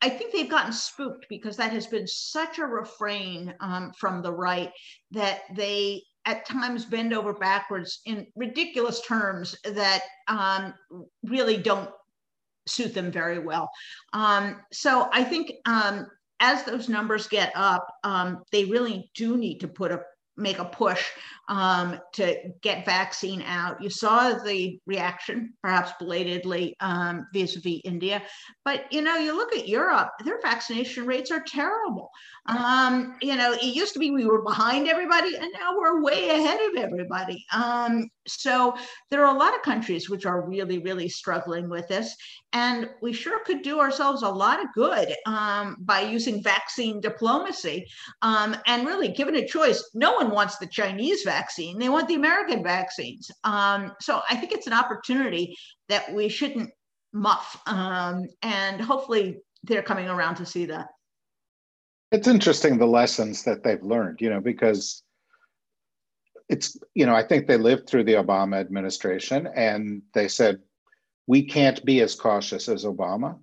I 0.01 0.09
think 0.09 0.33
they've 0.33 0.49
gotten 0.49 0.73
spooked 0.73 1.25
because 1.29 1.57
that 1.57 1.71
has 1.71 1.87
been 1.87 2.07
such 2.07 2.59
a 2.59 2.65
refrain 2.65 3.53
um, 3.59 3.91
from 3.97 4.21
the 4.21 4.33
right 4.33 4.71
that 5.11 5.41
they 5.55 6.03
at 6.25 6.45
times 6.45 6.85
bend 6.85 7.13
over 7.13 7.33
backwards 7.33 8.01
in 8.05 8.27
ridiculous 8.35 9.01
terms 9.01 9.55
that 9.63 10.01
um, 10.27 10.73
really 11.23 11.57
don't 11.57 11.89
suit 12.67 12.93
them 12.93 13.11
very 13.11 13.39
well. 13.39 13.69
Um, 14.13 14.61
so 14.71 15.07
I 15.13 15.23
think 15.23 15.51
um, 15.65 16.07
as 16.39 16.63
those 16.63 16.89
numbers 16.89 17.27
get 17.27 17.51
up, 17.55 17.87
um, 18.03 18.43
they 18.51 18.65
really 18.65 19.11
do 19.15 19.37
need 19.37 19.59
to 19.59 19.67
put 19.67 19.91
a 19.91 20.01
make 20.37 20.59
a 20.59 20.65
push 20.65 21.03
um, 21.47 21.99
to 22.13 22.35
get 22.61 22.85
vaccine 22.85 23.41
out. 23.43 23.81
You 23.81 23.89
saw 23.89 24.33
the 24.33 24.79
reaction, 24.85 25.53
perhaps 25.61 25.91
belatedly, 25.99 26.75
um, 26.79 27.27
vis-a-vis 27.33 27.81
India. 27.83 28.21
But 28.63 28.91
you 28.91 29.01
know, 29.01 29.15
you 29.17 29.35
look 29.35 29.55
at 29.55 29.67
Europe; 29.67 30.11
their 30.23 30.41
vaccination 30.41 31.05
rates 31.05 31.31
are 31.31 31.43
terrible. 31.45 32.09
Um, 32.47 33.15
you 33.21 33.35
know, 33.35 33.53
it 33.53 33.63
used 33.63 33.93
to 33.93 33.99
be 33.99 34.11
we 34.11 34.25
were 34.25 34.41
behind 34.41 34.87
everybody, 34.87 35.35
and 35.35 35.51
now 35.53 35.77
we're 35.77 36.01
way 36.01 36.29
ahead 36.29 36.59
of 36.61 36.83
everybody. 36.83 37.45
Um, 37.53 38.09
so 38.27 38.75
there 39.09 39.23
are 39.23 39.35
a 39.35 39.39
lot 39.39 39.55
of 39.55 39.61
countries 39.61 40.09
which 40.09 40.25
are 40.25 40.47
really, 40.47 40.79
really 40.79 41.09
struggling 41.09 41.69
with 41.69 41.87
this, 41.87 42.15
and 42.55 42.89
we 43.01 43.11
sure 43.11 43.43
could 43.43 43.61
do 43.63 43.81
ourselves 43.81 44.23
a 44.23 44.29
lot 44.29 44.61
of 44.61 44.71
good 44.73 45.13
um, 45.25 45.75
by 45.81 45.99
using 45.99 46.41
vaccine 46.41 47.01
diplomacy. 47.01 47.85
Um, 48.21 48.55
and 48.65 48.87
really, 48.87 49.09
given 49.09 49.35
a 49.35 49.45
choice, 49.45 49.91
no 49.93 50.13
one 50.13 50.31
wants 50.31 50.57
the 50.57 50.65
Chinese 50.65 51.23
vaccine; 51.23 51.77
they 51.77 51.89
want 51.89 52.07
the 52.07 52.15
American 52.15 52.63
vaccines. 52.63 53.29
Um, 53.43 53.91
so 53.99 54.21
I 54.29 54.37
think 54.37 54.53
it's 54.53 54.67
an 54.67 54.73
opportunity 54.73 55.55
that 55.89 56.11
we 56.13 56.29
shouldn't 56.29 56.71
muff, 57.13 57.61
um, 57.67 58.23
and 58.41 58.79
hopefully, 58.79 59.41
they're 59.63 59.83
coming 59.83 60.07
around 60.07 60.35
to 60.35 60.45
see 60.45 60.65
that. 60.67 60.87
It's 62.13 62.27
interesting 62.27 62.77
the 62.77 62.85
lessons 62.85 63.43
that 63.43 63.63
they've 63.63 63.83
learned, 63.83 64.21
you 64.21 64.29
know, 64.29 64.39
because 64.39 65.03
it's, 66.47 66.77
you 66.93 67.05
know, 67.05 67.15
I 67.15 67.23
think 67.23 67.47
they 67.47 67.57
lived 67.57 67.89
through 67.89 68.05
the 68.05 68.13
Obama 68.13 68.59
administration 68.61 69.49
and 69.55 70.03
they 70.13 70.29
said, 70.29 70.59
we 71.27 71.43
can't 71.43 71.83
be 71.85 72.01
as 72.01 72.15
cautious 72.15 72.69
as 72.69 72.85
Obama. 72.85 73.39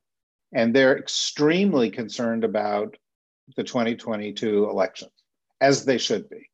And 0.52 0.74
they're 0.74 0.98
extremely 0.98 1.90
concerned 1.90 2.44
about 2.44 2.96
the 3.56 3.64
2022 3.64 4.68
elections, 4.68 5.12
as 5.60 5.84
they 5.84 5.98
should 5.98 6.28
be. 6.28 6.50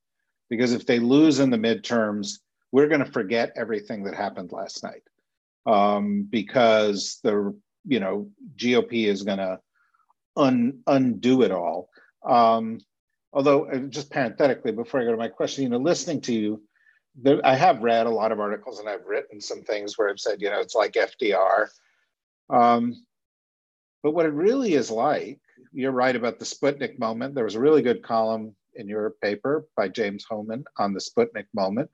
Because 0.49 0.73
if 0.73 0.87
they 0.87 0.99
lose 0.99 1.41
in 1.41 1.51
the 1.51 1.59
midterms, 1.59 2.39
we're 2.73 2.89
going 2.89 3.05
to 3.05 3.13
forget 3.13 3.53
everything 3.57 4.05
that 4.05 4.15
happened 4.15 4.53
last 4.53 4.83
night. 4.83 5.03
Um, 5.67 6.27
because 6.31 7.21
the 7.23 7.55
you 7.85 8.01
know 8.01 8.31
GOP 8.57 9.07
is 9.07 9.23
going 9.23 9.39
to 9.39 9.59
un, 10.37 10.81
undo 10.87 11.43
it 11.43 11.51
all. 11.51 11.91
Um, 12.25 12.81
although, 13.33 13.67
uh, 13.67 13.79
just 13.79 14.11
parenthetically, 14.11 14.73
before 14.73 15.01
I 15.01 15.05
go 15.05 15.11
to 15.11 15.17
my 15.17 15.29
question, 15.29 15.65
you 15.65 15.71
know, 15.71 15.79
listening 15.79 16.21
to 16.23 16.33
you, 16.33 16.63
there, 17.21 17.41
I 17.45 17.55
have 17.55 17.83
read 17.83 18.07
a 18.07 18.11
lot 18.11 18.33
of 18.33 18.41
articles 18.41 18.79
and 18.79 18.89
I've 18.89 19.07
written 19.07 19.41
some 19.41 19.63
things 19.63 19.97
where 19.97 20.09
I've 20.09 20.21
said, 20.21 20.41
you 20.41 20.51
know, 20.51 20.61
it's 20.61 20.75
like 20.75 20.93
FDR. 20.93 21.69
Um, 22.51 23.05
but 24.03 24.13
what 24.13 24.27
it 24.27 24.33
really 24.33 24.75
is 24.75 24.91
like, 24.91 25.41
you're 25.73 25.93
right 25.93 26.15
about 26.15 26.39
the 26.39 26.45
Sputnik 26.45 26.99
moment. 26.99 27.35
There 27.35 27.45
was 27.45 27.57
a 27.57 27.61
really 27.61 27.83
good 27.83 28.03
column 28.03 28.55
in 28.75 28.89
your 28.89 29.11
paper 29.23 29.67
by 29.77 29.89
James 29.89 30.25
Hohmann 30.29 30.65
on 30.79 30.95
the 30.95 31.01
Sputnik 31.01 31.47
moment. 31.53 31.91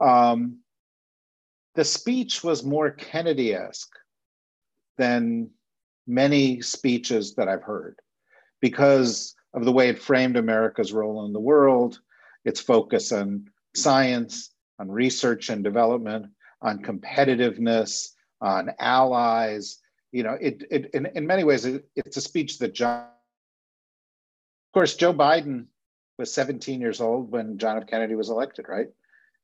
Um, 0.00 0.58
the 1.74 1.84
speech 1.84 2.44
was 2.44 2.64
more 2.64 2.90
Kennedy 2.90 3.54
esque 3.54 3.92
than 4.98 5.50
many 6.06 6.60
speeches 6.60 7.34
that 7.34 7.48
I've 7.48 7.62
heard 7.62 7.98
because 8.60 9.34
of 9.54 9.64
the 9.64 9.72
way 9.72 9.88
it 9.88 10.00
framed 10.00 10.36
America's 10.36 10.92
role 10.92 11.26
in 11.26 11.32
the 11.32 11.40
world, 11.40 11.98
its 12.44 12.60
focus 12.60 13.10
on 13.12 13.46
science, 13.74 14.51
on 14.82 14.90
research 14.90 15.48
and 15.48 15.62
development, 15.62 16.26
on 16.60 16.82
competitiveness, 16.82 18.08
on 18.40 18.72
allies. 18.80 19.78
You 20.10 20.24
know, 20.24 20.36
it, 20.40 20.64
it 20.70 20.90
in, 20.92 21.06
in 21.14 21.24
many 21.24 21.44
ways, 21.44 21.64
it, 21.64 21.88
it's 21.94 22.16
a 22.16 22.20
speech 22.20 22.58
that 22.58 22.74
John, 22.74 23.04
of 23.04 24.72
course, 24.74 24.96
Joe 24.96 25.14
Biden 25.14 25.66
was 26.18 26.34
17 26.34 26.80
years 26.80 27.00
old 27.00 27.30
when 27.30 27.58
John 27.58 27.76
F. 27.76 27.86
Kennedy 27.86 28.16
was 28.16 28.28
elected, 28.28 28.66
right? 28.68 28.88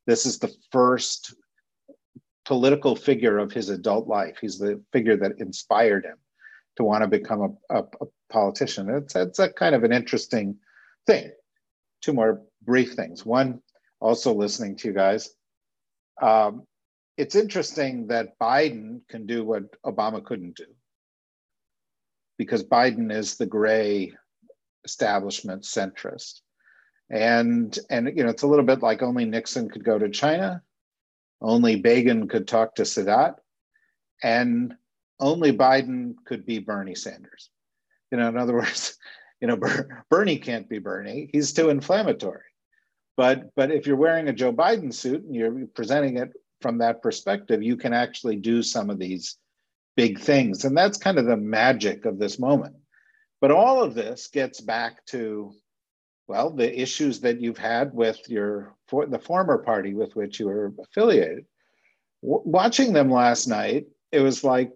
This 0.06 0.26
is 0.26 0.40
the 0.40 0.52
first 0.72 1.34
political 2.44 2.96
figure 2.96 3.38
of 3.38 3.52
his 3.52 3.68
adult 3.68 4.08
life. 4.08 4.38
He's 4.40 4.58
the 4.58 4.82
figure 4.92 5.16
that 5.18 5.38
inspired 5.38 6.04
him 6.04 6.16
to 6.76 6.84
want 6.84 7.02
to 7.02 7.08
become 7.08 7.56
a, 7.70 7.78
a, 7.78 7.84
a 8.00 8.06
politician. 8.28 8.90
It's, 8.90 9.14
it's 9.14 9.38
a 9.38 9.52
kind 9.52 9.76
of 9.76 9.84
an 9.84 9.92
interesting 9.92 10.56
thing. 11.06 11.30
Two 12.02 12.12
more 12.12 12.42
brief 12.64 12.94
things. 12.94 13.24
One, 13.24 13.60
also 14.00 14.32
listening 14.34 14.76
to 14.76 14.88
you 14.88 14.94
guys. 14.94 15.30
Um, 16.20 16.64
it's 17.16 17.34
interesting 17.34 18.06
that 18.08 18.38
Biden 18.38 19.00
can 19.08 19.26
do 19.26 19.44
what 19.44 19.80
Obama 19.82 20.24
couldn't 20.24 20.56
do 20.56 20.66
because 22.38 22.62
Biden 22.62 23.12
is 23.12 23.36
the 23.36 23.46
gray 23.46 24.12
establishment 24.84 25.62
centrist. 25.62 26.40
And, 27.10 27.76
and 27.90 28.12
you 28.16 28.22
know, 28.22 28.30
it's 28.30 28.42
a 28.42 28.46
little 28.46 28.64
bit 28.64 28.82
like 28.82 29.02
only 29.02 29.24
Nixon 29.24 29.68
could 29.68 29.84
go 29.84 29.98
to 29.98 30.08
China, 30.08 30.62
only 31.40 31.76
Begin 31.76 32.28
could 32.28 32.46
talk 32.46 32.76
to 32.76 32.82
Sadat, 32.82 33.34
and 34.22 34.74
only 35.18 35.52
Biden 35.52 36.14
could 36.24 36.46
be 36.46 36.58
Bernie 36.58 36.94
Sanders. 36.94 37.50
You 38.10 38.18
know, 38.18 38.28
in 38.28 38.36
other 38.36 38.54
words, 38.60 38.96
you 39.40 39.48
know, 39.48 39.56
Ber- 39.56 40.04
Bernie 40.10 40.38
can't 40.38 40.68
be 40.68 40.78
Bernie. 40.78 41.30
He's 41.32 41.52
too 41.52 41.70
inflammatory. 41.70 42.42
But 43.18 43.52
but 43.56 43.72
if 43.72 43.84
you're 43.84 43.96
wearing 43.96 44.28
a 44.28 44.32
Joe 44.32 44.52
Biden 44.52 44.94
suit 44.94 45.24
and 45.24 45.34
you're 45.34 45.66
presenting 45.74 46.18
it 46.18 46.32
from 46.62 46.78
that 46.78 47.02
perspective, 47.02 47.64
you 47.64 47.76
can 47.76 47.92
actually 47.92 48.36
do 48.36 48.62
some 48.62 48.90
of 48.90 48.98
these 49.00 49.36
big 49.96 50.20
things. 50.20 50.64
And 50.64 50.76
that's 50.76 50.96
kind 50.96 51.18
of 51.18 51.26
the 51.26 51.36
magic 51.36 52.04
of 52.04 52.20
this 52.20 52.38
moment. 52.38 52.76
But 53.40 53.50
all 53.50 53.82
of 53.82 53.96
this 53.96 54.28
gets 54.28 54.60
back 54.60 55.04
to, 55.06 55.52
well, 56.28 56.50
the 56.50 56.80
issues 56.80 57.18
that 57.22 57.40
you've 57.40 57.58
had 57.58 57.92
with 57.92 58.20
your 58.28 58.76
for 58.86 59.04
the 59.04 59.18
former 59.18 59.58
party 59.58 59.94
with 59.94 60.14
which 60.14 60.38
you 60.38 60.46
were 60.46 60.72
affiliated. 60.80 61.44
W- 62.22 62.42
watching 62.44 62.92
them 62.92 63.10
last 63.10 63.48
night, 63.48 63.86
it 64.12 64.20
was 64.20 64.44
like 64.44 64.70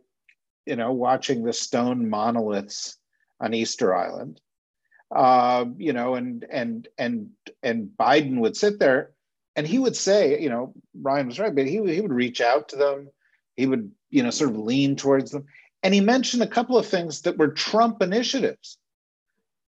you 0.67 0.75
know, 0.75 0.93
watching 0.93 1.45
the 1.45 1.53
stone 1.53 2.09
monoliths 2.09 2.99
on 3.41 3.55
Easter 3.55 3.95
Island. 3.95 4.41
Uh, 5.15 5.67
you 5.77 5.93
know, 5.93 6.15
and 6.15 6.47
and 6.51 6.89
and 6.97 7.31
and 7.63 7.91
Biden 7.99 8.39
would 8.39 8.57
sit 8.57 8.79
there 8.79 9.13
and 9.57 9.67
he 9.67 9.79
would 9.79 9.97
say, 9.97 10.41
you 10.41 10.49
know, 10.49 10.73
Ryan 11.01 11.27
was 11.27 11.39
right, 11.39 11.55
but 11.55 11.67
he, 11.67 11.73
he 11.93 12.01
would 12.01 12.13
reach 12.13 12.41
out 12.41 12.71
to 12.71 12.77
them. 12.77 13.11
He 13.57 13.67
would, 13.67 13.93
you 14.11 14.23
know, 14.23 14.31
sort 14.31 14.51
of 14.51 14.57
lean 14.57 14.97
towards 14.97 15.31
them. 15.31 15.45
And 15.83 15.93
he 15.93 16.01
mentioned 16.01 16.43
a 16.43 16.47
couple 16.47 16.79
of 16.79 16.87
things 16.87 17.23
that 17.23 17.37
were 17.37 17.49
Trump 17.49 18.03
initiatives. 18.03 18.79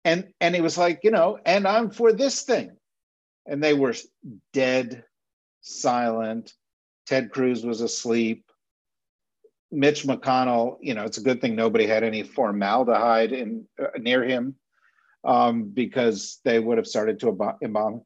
And 0.03 0.33
and 0.39 0.55
he 0.55 0.61
was 0.61 0.77
like, 0.77 1.01
you 1.03 1.11
know, 1.11 1.37
and 1.45 1.67
I'm 1.67 1.91
for 1.91 2.13
this 2.13 2.41
thing. 2.43 2.71
And 3.45 3.63
they 3.63 3.73
were 3.73 3.93
dead, 4.53 5.03
silent. 5.61 6.53
Ted 7.05 7.29
Cruz 7.29 7.63
was 7.63 7.81
asleep. 7.81 8.45
Mitch 9.71 10.03
McConnell, 10.03 10.77
you 10.81 10.93
know, 10.93 11.03
it's 11.03 11.17
a 11.17 11.23
good 11.23 11.41
thing 11.41 11.55
nobody 11.55 11.85
had 11.85 12.03
any 12.03 12.23
formaldehyde 12.23 13.33
in 13.33 13.67
uh, 13.79 13.87
near 13.99 14.23
him 14.23 14.55
um, 15.23 15.69
because 15.69 16.39
they 16.43 16.59
would 16.59 16.77
have 16.77 16.87
started 16.87 17.19
to 17.19 17.55
embalm 17.61 18.03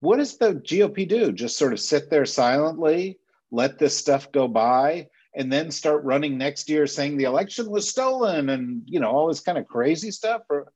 what 0.00 0.18
does 0.18 0.36
the 0.36 0.54
GOP 0.54 1.08
do? 1.08 1.32
Just 1.32 1.58
sort 1.58 1.72
of 1.72 1.80
sit 1.80 2.10
there 2.10 2.26
silently, 2.26 3.18
let 3.50 3.78
this 3.78 3.96
stuff 3.96 4.30
go 4.30 4.46
by, 4.46 5.08
and 5.34 5.52
then 5.52 5.70
start 5.70 6.04
running 6.04 6.38
next 6.38 6.68
year 6.68 6.86
saying 6.86 7.16
the 7.16 7.24
election 7.24 7.70
was 7.70 7.88
stolen 7.88 8.48
and 8.48 8.82
you 8.86 9.00
know 9.00 9.10
all 9.10 9.28
this 9.28 9.40
kind 9.40 9.58
of 9.58 9.66
crazy 9.66 10.10
stuff? 10.10 10.42
Or 10.50 10.72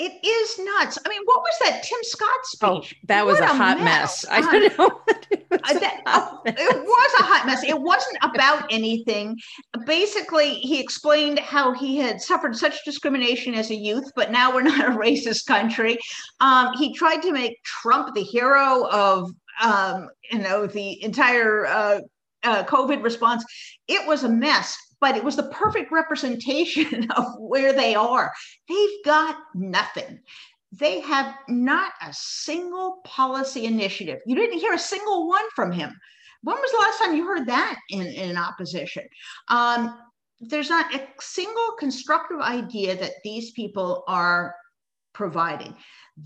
it 0.00 0.26
is 0.26 0.58
nuts. 0.58 0.98
I 1.04 1.08
mean, 1.10 1.20
what 1.26 1.40
was 1.40 1.54
that 1.62 1.82
Tim 1.82 1.98
Scott 2.02 2.28
oh, 2.32 2.80
speech? 2.80 2.94
Oh, 2.96 3.06
that 3.08 3.26
was 3.26 3.38
a, 3.38 3.44
a 3.44 3.46
hot 3.48 3.78
mess. 3.80 4.24
mess. 4.24 4.26
I 4.30 4.40
don't 4.40 4.78
know. 4.78 5.00
it, 5.30 5.46
was 5.50 5.80
that, 5.80 6.00
oh, 6.06 6.40
it 6.46 6.82
was 6.82 7.20
a 7.20 7.22
hot 7.22 7.44
mess. 7.44 7.62
It 7.62 7.78
wasn't 7.78 8.16
about 8.22 8.64
anything. 8.72 9.36
Basically, 9.84 10.54
he 10.54 10.80
explained 10.80 11.38
how 11.38 11.74
he 11.74 11.98
had 11.98 12.22
suffered 12.22 12.56
such 12.56 12.82
discrimination 12.84 13.54
as 13.54 13.70
a 13.70 13.74
youth, 13.74 14.10
but 14.16 14.30
now 14.30 14.54
we're 14.54 14.62
not 14.74 14.88
a 14.88 14.96
racist 14.96 15.44
country. 15.44 15.98
Um, 16.40 16.72
he 16.78 16.94
tried 16.94 17.20
to 17.22 17.32
make 17.32 17.62
Trump 17.62 18.14
the 18.14 18.22
hero 18.22 18.86
of, 18.90 19.30
um, 19.62 20.08
you 20.32 20.38
know, 20.38 20.66
the 20.66 21.02
entire 21.04 21.66
uh, 21.66 22.00
uh, 22.42 22.64
COVID 22.64 23.02
response. 23.02 23.44
It 23.86 24.06
was 24.06 24.24
a 24.24 24.30
mess 24.30 24.78
but 25.00 25.16
it 25.16 25.24
was 25.24 25.36
the 25.36 25.50
perfect 25.50 25.90
representation 25.90 27.10
of 27.16 27.24
where 27.38 27.72
they 27.72 27.94
are. 27.94 28.32
They've 28.68 29.04
got 29.04 29.36
nothing. 29.54 30.20
They 30.72 31.00
have 31.00 31.34
not 31.48 31.92
a 32.00 32.12
single 32.12 33.00
policy 33.04 33.64
initiative. 33.64 34.20
You 34.26 34.36
didn't 34.36 34.60
hear 34.60 34.74
a 34.74 34.78
single 34.78 35.28
one 35.28 35.44
from 35.56 35.72
him. 35.72 35.92
When 36.42 36.56
was 36.56 36.70
the 36.70 36.78
last 36.78 36.98
time 36.98 37.16
you 37.16 37.26
heard 37.26 37.46
that 37.46 37.78
in, 37.90 38.06
in 38.06 38.36
opposition? 38.36 39.04
Um, 39.48 39.98
there's 40.40 40.70
not 40.70 40.94
a 40.94 41.06
single 41.20 41.72
constructive 41.78 42.40
idea 42.40 42.96
that 42.96 43.14
these 43.24 43.50
people 43.50 44.04
are 44.08 44.54
providing. 45.12 45.76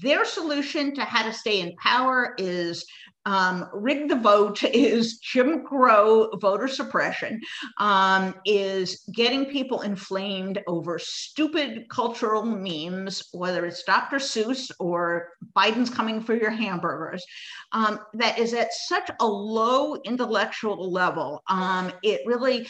Their 0.01 0.25
solution 0.25 0.95
to 0.95 1.03
how 1.03 1.25
to 1.25 1.33
stay 1.33 1.61
in 1.61 1.77
power 1.77 2.35
is 2.39 2.85
um, 3.27 3.69
rig 3.73 4.09
the 4.09 4.17
vote, 4.17 4.63
is 4.65 5.19
Jim 5.19 5.65
Crow 5.65 6.31
voter 6.41 6.69
suppression, 6.69 7.41
um, 7.79 8.35
is 8.45 9.05
getting 9.15 9.47
people 9.47 9.81
inflamed 9.81 10.63
over 10.67 10.99
stupid 10.99 11.89
cultural 11.89 12.45
memes, 12.45 13.29
whether 13.33 13.65
it's 13.65 13.83
Dr. 13.85 14.17
Seuss 14.17 14.71
or 14.79 15.31
Biden's 15.57 15.91
coming 15.91 16.21
for 16.21 16.35
your 16.35 16.51
hamburgers, 16.51 17.25
um, 17.73 18.01
that 18.15 18.39
is 18.39 18.53
at 18.53 18.73
such 18.73 19.11
a 19.21 19.27
low 19.27 19.97
intellectual 20.05 20.91
level. 20.93 21.43
Um, 21.49 21.93
it 22.03 22.21
really 22.27 22.67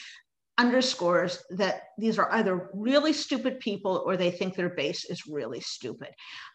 underscores 0.58 1.42
that 1.50 1.82
these 1.98 2.18
are 2.18 2.32
either 2.32 2.70
really 2.72 3.12
stupid 3.12 3.58
people 3.58 4.02
or 4.06 4.16
they 4.16 4.30
think 4.30 4.54
their 4.54 4.70
base 4.70 5.04
is 5.04 5.26
really 5.26 5.60
stupid. 5.60 6.08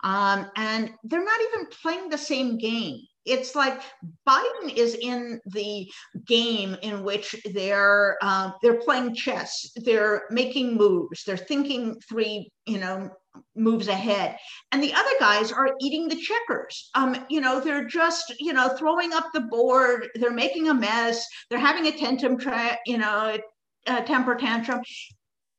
Um, 0.04 0.50
and 0.56 0.92
they're 1.04 1.24
not 1.24 1.42
even 1.42 1.68
playing 1.82 2.10
the 2.10 2.18
same 2.18 2.58
game. 2.58 3.02
It's 3.26 3.56
like 3.56 3.82
Biden 4.28 4.74
is 4.76 4.96
in 4.96 5.40
the 5.48 5.92
game 6.26 6.78
in 6.82 7.04
which 7.04 7.36
they're 7.54 8.18
uh, 8.22 8.52
they're 8.64 8.80
playing 8.80 9.14
chess. 9.14 9.70
They're 9.76 10.24
making 10.32 10.78
moves. 10.78 11.24
They're 11.26 11.38
thinking 11.38 12.00
three, 12.08 12.50
you 12.66 12.80
know, 12.80 13.10
moves 13.56 13.88
ahead 13.88 14.38
and 14.72 14.82
the 14.82 14.94
other 14.94 15.12
guys 15.20 15.52
are 15.52 15.76
eating 15.80 16.08
the 16.08 16.16
checkers 16.16 16.90
um 16.96 17.16
you 17.30 17.40
know 17.40 17.60
they're 17.60 17.86
just 17.86 18.34
you 18.40 18.52
know 18.52 18.76
throwing 18.76 19.14
up 19.14 19.28
the 19.34 19.42
board 19.42 20.08
they're 20.16 20.32
making 20.32 20.68
a 20.68 20.74
mess 20.74 21.26
they're 21.50 21.60
having 21.60 21.88
a 21.88 21.98
tantrum 21.98 22.38
tra- 22.38 22.78
you 22.86 22.98
know 22.98 23.38
uh, 23.88 24.02
temper 24.02 24.36
tantrum 24.36 24.82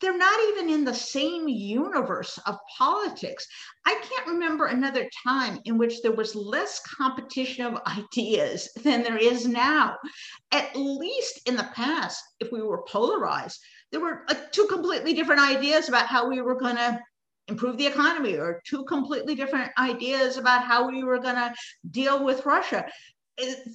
they're 0.01 0.17
not 0.17 0.41
even 0.49 0.71
in 0.71 0.85
the 0.85 0.95
same 0.95 1.47
universe 1.47 2.39
of 2.47 2.59
politics. 2.77 3.47
I 3.85 4.01
can't 4.03 4.29
remember 4.29 4.67
another 4.67 5.09
time 5.27 5.61
in 5.65 5.77
which 5.77 6.01
there 6.01 6.13
was 6.13 6.35
less 6.35 6.81
competition 6.81 7.67
of 7.67 7.83
ideas 7.87 8.71
than 8.83 9.03
there 9.03 9.19
is 9.19 9.47
now. 9.47 9.97
At 10.53 10.75
least 10.75 11.43
in 11.47 11.57
the 11.57 11.69
past, 11.75 12.23
if 12.41 12.51
we 12.51 12.63
were 12.63 12.83
polarized, 12.89 13.61
there 13.93 14.01
were 14.01 14.25
uh, 14.29 14.35
two 14.53 14.67
completely 14.69 15.13
different 15.13 15.43
ideas 15.43 15.89
about 15.89 16.07
how 16.07 16.29
we 16.29 16.41
were 16.41 16.59
going 16.59 16.77
to 16.77 16.99
improve 17.49 17.77
the 17.77 17.87
economy 17.87 18.37
or 18.37 18.63
two 18.65 18.85
completely 18.85 19.35
different 19.35 19.71
ideas 19.77 20.37
about 20.37 20.65
how 20.65 20.89
we 20.89 21.03
were 21.03 21.19
going 21.19 21.35
to 21.35 21.53
deal 21.91 22.25
with 22.25 22.47
Russia 22.47 22.87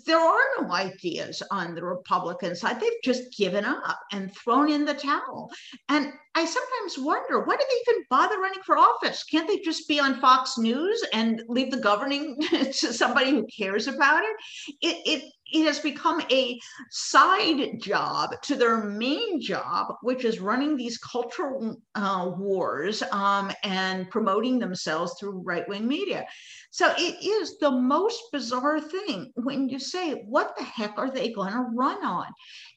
there 0.05 0.19
are 0.19 0.39
no 0.59 0.71
ideas 0.71 1.41
on 1.51 1.75
the 1.75 1.83
Republican 1.83 2.55
side. 2.55 2.79
They've 2.79 2.91
just 3.03 3.35
given 3.37 3.65
up 3.65 3.99
and 4.11 4.35
thrown 4.35 4.69
in 4.69 4.85
the 4.85 4.93
towel. 4.93 5.51
And 5.89 6.11
I 6.35 6.45
sometimes 6.45 6.99
wonder 6.99 7.41
why 7.41 7.55
do 7.55 7.63
they 7.69 7.93
even 7.93 8.05
bother 8.09 8.39
running 8.39 8.61
for 8.65 8.77
office? 8.77 9.23
Can't 9.23 9.47
they 9.47 9.59
just 9.59 9.87
be 9.87 9.99
on 9.99 10.19
Fox 10.19 10.57
News 10.57 11.03
and 11.13 11.41
leave 11.47 11.71
the 11.71 11.77
governing 11.77 12.37
to 12.49 12.93
somebody 12.93 13.31
who 13.31 13.47
cares 13.47 13.87
about 13.87 14.23
it? 14.23 14.35
It, 14.81 14.97
it 15.05 15.33
it 15.51 15.65
has 15.65 15.79
become 15.79 16.21
a 16.31 16.59
side 16.89 17.79
job 17.79 18.41
to 18.43 18.55
their 18.55 18.83
main 18.83 19.41
job, 19.41 19.95
which 20.01 20.25
is 20.25 20.39
running 20.39 20.75
these 20.75 20.97
cultural 20.97 21.77
uh, 21.95 22.31
wars 22.37 23.03
um, 23.11 23.51
and 23.63 24.09
promoting 24.09 24.59
themselves 24.59 25.15
through 25.19 25.43
right 25.43 25.67
wing 25.69 25.87
media. 25.87 26.25
So 26.71 26.93
it 26.97 27.23
is 27.23 27.57
the 27.59 27.71
most 27.71 28.21
bizarre 28.31 28.81
thing 28.81 29.31
when 29.35 29.69
you 29.69 29.79
say, 29.79 30.23
what 30.27 30.55
the 30.57 30.63
heck 30.63 30.97
are 30.97 31.11
they 31.11 31.31
going 31.31 31.53
to 31.53 31.69
run 31.73 32.03
on? 32.03 32.27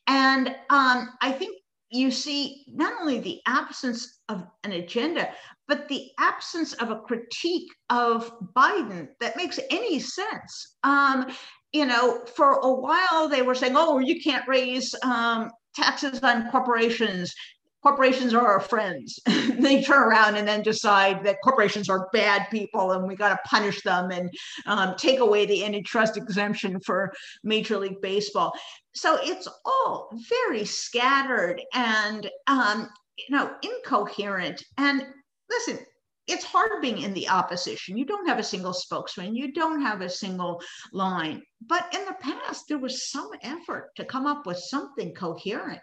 And 0.06 0.48
um, 0.70 1.10
I 1.20 1.32
think 1.32 1.56
you 1.90 2.10
see 2.10 2.64
not 2.68 2.92
only 3.00 3.18
the 3.18 3.40
absence 3.46 4.20
of 4.28 4.44
an 4.64 4.72
agenda, 4.72 5.30
but 5.68 5.88
the 5.88 6.10
absence 6.18 6.74
of 6.74 6.90
a 6.90 7.00
critique 7.00 7.70
of 7.90 8.30
Biden 8.54 9.08
that 9.20 9.36
makes 9.36 9.58
any 9.70 9.98
sense. 9.98 10.76
Um, 10.82 11.26
you 11.72 11.86
know, 11.86 12.24
for 12.34 12.52
a 12.54 12.72
while 12.72 13.28
they 13.28 13.42
were 13.42 13.54
saying, 13.54 13.74
oh, 13.76 13.98
you 13.98 14.20
can't 14.20 14.46
raise 14.48 14.94
um, 15.02 15.50
taxes 15.74 16.20
on 16.22 16.50
corporations. 16.50 17.34
Corporations 17.82 18.34
are 18.34 18.46
our 18.46 18.60
friends. 18.60 19.18
they 19.26 19.82
turn 19.82 20.02
around 20.02 20.36
and 20.36 20.48
then 20.48 20.62
decide 20.62 21.22
that 21.24 21.36
corporations 21.44 21.88
are 21.88 22.08
bad 22.12 22.46
people 22.50 22.92
and 22.92 23.06
we 23.06 23.14
got 23.14 23.30
to 23.30 23.48
punish 23.48 23.82
them 23.82 24.10
and 24.10 24.30
um, 24.66 24.94
take 24.96 25.20
away 25.20 25.46
the 25.46 25.64
antitrust 25.64 26.16
exemption 26.16 26.80
for 26.80 27.12
Major 27.44 27.78
League 27.78 28.00
Baseball. 28.00 28.52
So 28.94 29.18
it's 29.22 29.46
all 29.64 30.10
very 30.28 30.64
scattered 30.64 31.62
and, 31.72 32.28
um, 32.48 32.88
you 33.16 33.36
know, 33.36 33.52
incoherent. 33.62 34.64
And 34.76 35.06
listen, 35.48 35.78
it's 36.28 36.44
hard 36.44 36.70
being 36.82 36.98
in 36.98 37.14
the 37.14 37.28
opposition. 37.28 37.96
You 37.96 38.04
don't 38.04 38.28
have 38.28 38.38
a 38.38 38.42
single 38.42 38.72
spokesman, 38.72 39.34
you 39.34 39.52
don't 39.52 39.80
have 39.82 40.00
a 40.00 40.10
single 40.10 40.60
line. 40.92 41.42
But 41.66 41.92
in 41.94 42.04
the 42.04 42.16
past, 42.20 42.66
there 42.68 42.78
was 42.78 43.10
some 43.10 43.30
effort 43.42 43.90
to 43.96 44.04
come 44.04 44.26
up 44.26 44.46
with 44.46 44.58
something 44.58 45.14
coherent. 45.14 45.80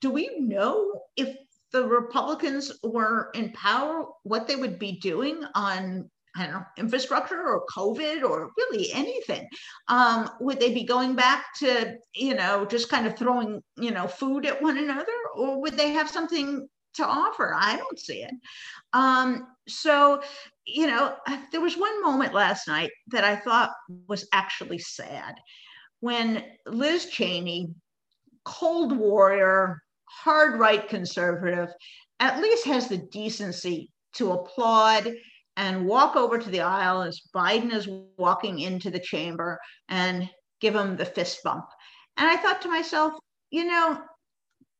Do 0.00 0.10
we 0.10 0.38
know 0.38 1.02
if 1.16 1.36
the 1.72 1.84
Republicans 1.84 2.72
were 2.82 3.30
in 3.34 3.52
power, 3.52 4.06
what 4.24 4.48
they 4.48 4.56
would 4.56 4.78
be 4.78 4.98
doing 4.98 5.44
on 5.54 6.10
I 6.36 6.44
don't 6.44 6.54
know, 6.54 6.64
infrastructure 6.78 7.42
or 7.42 7.66
COVID 7.76 8.22
or 8.22 8.50
really 8.56 8.92
anything. 8.92 9.48
Um, 9.88 10.30
would 10.40 10.60
they 10.60 10.72
be 10.72 10.84
going 10.84 11.16
back 11.16 11.46
to, 11.58 11.96
you 12.14 12.34
know, 12.34 12.64
just 12.64 12.88
kind 12.88 13.04
of 13.04 13.18
throwing, 13.18 13.60
you 13.76 13.90
know, 13.90 14.06
food 14.06 14.46
at 14.46 14.62
one 14.62 14.78
another, 14.78 15.12
or 15.34 15.60
would 15.60 15.76
they 15.76 15.90
have 15.90 16.08
something 16.08 16.68
to 16.94 17.04
offer. 17.04 17.54
I 17.56 17.76
don't 17.76 17.98
see 17.98 18.22
it. 18.22 18.34
Um, 18.92 19.46
so, 19.70 20.22
you 20.66 20.86
know, 20.86 21.16
there 21.52 21.60
was 21.60 21.76
one 21.76 22.02
moment 22.02 22.34
last 22.34 22.68
night 22.68 22.90
that 23.08 23.24
I 23.24 23.36
thought 23.36 23.70
was 24.08 24.28
actually 24.32 24.78
sad 24.78 25.34
when 26.00 26.44
Liz 26.66 27.06
Cheney, 27.06 27.74
cold 28.44 28.96
warrior, 28.96 29.82
hard 30.04 30.58
right 30.58 30.88
conservative, 30.88 31.68
at 32.18 32.40
least 32.42 32.66
has 32.66 32.88
the 32.88 32.98
decency 32.98 33.90
to 34.14 34.32
applaud 34.32 35.12
and 35.56 35.86
walk 35.86 36.16
over 36.16 36.38
to 36.38 36.50
the 36.50 36.60
aisle 36.60 37.02
as 37.02 37.20
Biden 37.34 37.72
is 37.72 37.88
walking 38.16 38.60
into 38.60 38.90
the 38.90 38.98
chamber 38.98 39.58
and 39.88 40.28
give 40.60 40.74
him 40.74 40.96
the 40.96 41.04
fist 41.04 41.40
bump. 41.44 41.66
And 42.16 42.28
I 42.28 42.36
thought 42.36 42.62
to 42.62 42.68
myself, 42.68 43.14
you 43.50 43.64
know, 43.64 44.00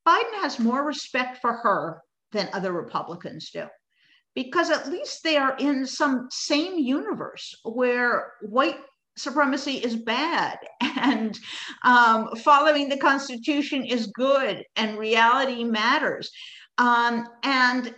Biden 0.07 0.41
has 0.41 0.59
more 0.59 0.85
respect 0.85 1.39
for 1.41 1.53
her 1.53 2.01
than 2.33 2.49
other 2.53 2.73
Republicans 2.73 3.51
do 3.51 3.67
because 4.35 4.71
at 4.71 4.91
least 4.91 5.23
they 5.23 5.37
are 5.37 5.57
in 5.59 5.87
some 5.87 6.29
same 6.31 6.79
universe 6.79 7.55
where 7.65 8.33
white 8.43 8.79
supremacy 9.17 9.75
is 9.75 9.97
bad 9.97 10.59
and 10.81 11.39
um, 11.85 12.35
following 12.37 12.89
the 12.89 12.97
Constitution 12.97 13.85
is 13.85 14.07
good 14.09 14.65
and 14.77 14.99
reality 14.99 15.65
matters. 15.65 16.31
Um, 16.79 17.27
and 17.43 17.95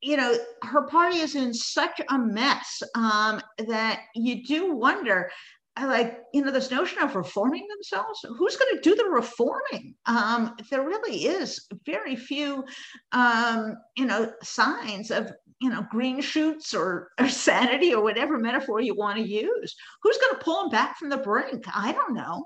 you 0.00 0.16
know, 0.16 0.36
her 0.64 0.82
party 0.82 1.18
is 1.18 1.36
in 1.36 1.54
such 1.54 2.00
a 2.10 2.18
mess 2.18 2.82
um, 2.96 3.40
that 3.68 4.00
you 4.16 4.44
do 4.44 4.74
wonder 4.74 5.30
I 5.74 5.86
like, 5.86 6.18
you 6.34 6.44
know, 6.44 6.50
this 6.50 6.70
notion 6.70 7.02
of 7.02 7.16
reforming 7.16 7.66
themselves. 7.68 8.24
Who's 8.36 8.56
going 8.56 8.76
to 8.76 8.82
do 8.82 8.94
the 8.94 9.06
reforming? 9.06 9.94
Um, 10.04 10.54
there 10.70 10.84
really 10.86 11.24
is 11.24 11.66
very 11.86 12.14
few, 12.14 12.64
um, 13.12 13.76
you 13.96 14.04
know, 14.04 14.32
signs 14.42 15.10
of, 15.10 15.32
you 15.62 15.70
know, 15.70 15.86
green 15.90 16.20
shoots 16.20 16.74
or, 16.74 17.10
or 17.18 17.28
sanity 17.28 17.94
or 17.94 18.02
whatever 18.02 18.38
metaphor 18.38 18.80
you 18.80 18.94
want 18.94 19.16
to 19.16 19.26
use. 19.26 19.74
Who's 20.02 20.18
going 20.18 20.34
to 20.34 20.44
pull 20.44 20.60
them 20.60 20.70
back 20.70 20.98
from 20.98 21.08
the 21.08 21.16
brink? 21.16 21.64
I 21.74 21.92
don't 21.92 22.14
know. 22.14 22.44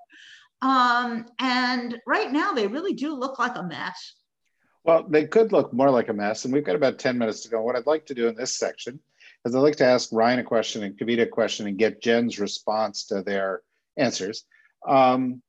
Um, 0.62 1.27
and 1.41 1.99
right 2.07 2.31
now, 2.31 2.53
they 2.53 2.68
really 2.68 2.95
do 2.95 3.12
look 3.12 3.41
like 3.41 3.57
a 3.57 3.62
mess. 3.62 4.14
Well, 4.85 5.05
they 5.09 5.27
could 5.27 5.51
look 5.51 5.72
more 5.72 5.91
like 5.91 6.09
a 6.09 6.14
mess. 6.14 6.45
And 6.45 6.55
we've 6.55 6.64
got 6.64 6.77
about 6.77 7.01
10 7.01 7.18
minutes 7.18 7.41
to 7.41 7.49
go. 7.49 7.61
What 7.61 7.74
I'd 7.74 7.87
like 7.87 8.07
to 8.07 8.14
do 8.14 8.29
in 8.29 8.37
this 8.37 8.57
section 8.57 9.01
is 9.47 9.55
I'd 9.55 9.61
like 9.61 9.76
to 9.76 9.86
ask 9.86 10.11
Ryan 10.12 10.40
a 10.40 10.44
question 10.44 10.82
and 10.82 10.99
Kavita 10.99 11.22
a 11.22 11.26
question 11.26 11.66
and 11.66 11.78
get 11.78 12.03
Jen's 12.03 12.38
response 12.38 13.07
to 13.07 13.22
their 13.22 13.62
answers. 13.97 14.44
Um, 14.86 15.42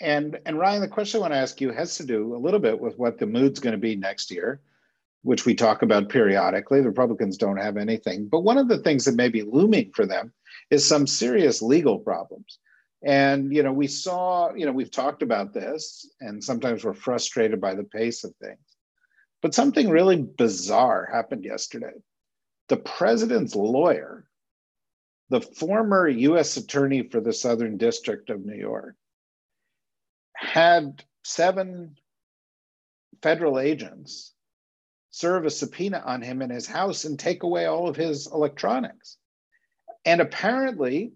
and, 0.00 0.38
and 0.46 0.58
Ryan, 0.58 0.80
the 0.80 0.88
question 0.88 1.18
I 1.18 1.22
want 1.22 1.32
to 1.32 1.38
ask 1.38 1.60
you 1.60 1.72
has 1.72 1.96
to 1.96 2.06
do 2.06 2.34
a 2.34 2.38
little 2.38 2.60
bit 2.60 2.80
with 2.80 2.98
what 2.98 3.18
the 3.18 3.26
mood's 3.26 3.60
going 3.60 3.72
to 3.72 3.78
be 3.78 3.96
next 3.96 4.30
year, 4.30 4.60
which 5.22 5.44
we 5.44 5.54
talk 5.54 5.82
about 5.82 6.08
periodically. 6.08 6.80
The 6.80 6.88
Republicans 6.88 7.36
don't 7.36 7.58
have 7.58 7.76
anything. 7.76 8.26
But 8.26 8.40
one 8.40 8.58
of 8.58 8.68
the 8.68 8.78
things 8.78 9.04
that 9.04 9.16
may 9.16 9.28
be 9.28 9.42
looming 9.42 9.92
for 9.94 10.06
them 10.06 10.32
is 10.70 10.86
some 10.86 11.06
serious 11.06 11.62
legal 11.62 11.98
problems. 11.98 12.58
And, 13.04 13.52
you 13.52 13.62
know, 13.62 13.72
we 13.72 13.88
saw, 13.88 14.54
you 14.54 14.66
know, 14.66 14.72
we've 14.72 14.90
talked 14.90 15.22
about 15.22 15.52
this, 15.52 16.08
and 16.20 16.42
sometimes 16.42 16.84
we're 16.84 16.94
frustrated 16.94 17.60
by 17.60 17.74
the 17.74 17.84
pace 17.84 18.22
of 18.22 18.34
things. 18.36 18.58
But 19.40 19.54
something 19.54 19.90
really 19.90 20.22
bizarre 20.22 21.08
happened 21.12 21.44
yesterday 21.44 21.94
the 22.72 22.78
president's 22.78 23.54
lawyer, 23.54 24.26
the 25.28 25.42
former 25.42 26.08
US 26.08 26.56
attorney 26.56 27.02
for 27.02 27.20
the 27.20 27.34
Southern 27.34 27.76
District 27.76 28.30
of 28.30 28.46
New 28.46 28.56
York, 28.56 28.96
had 30.34 31.04
seven 31.22 31.98
federal 33.20 33.58
agents 33.58 34.32
serve 35.10 35.44
a 35.44 35.50
subpoena 35.50 36.02
on 36.06 36.22
him 36.22 36.40
in 36.40 36.48
his 36.48 36.66
house 36.66 37.04
and 37.04 37.18
take 37.18 37.42
away 37.42 37.66
all 37.66 37.88
of 37.88 37.96
his 37.96 38.26
electronics. 38.26 39.18
And 40.06 40.22
apparently, 40.22 41.12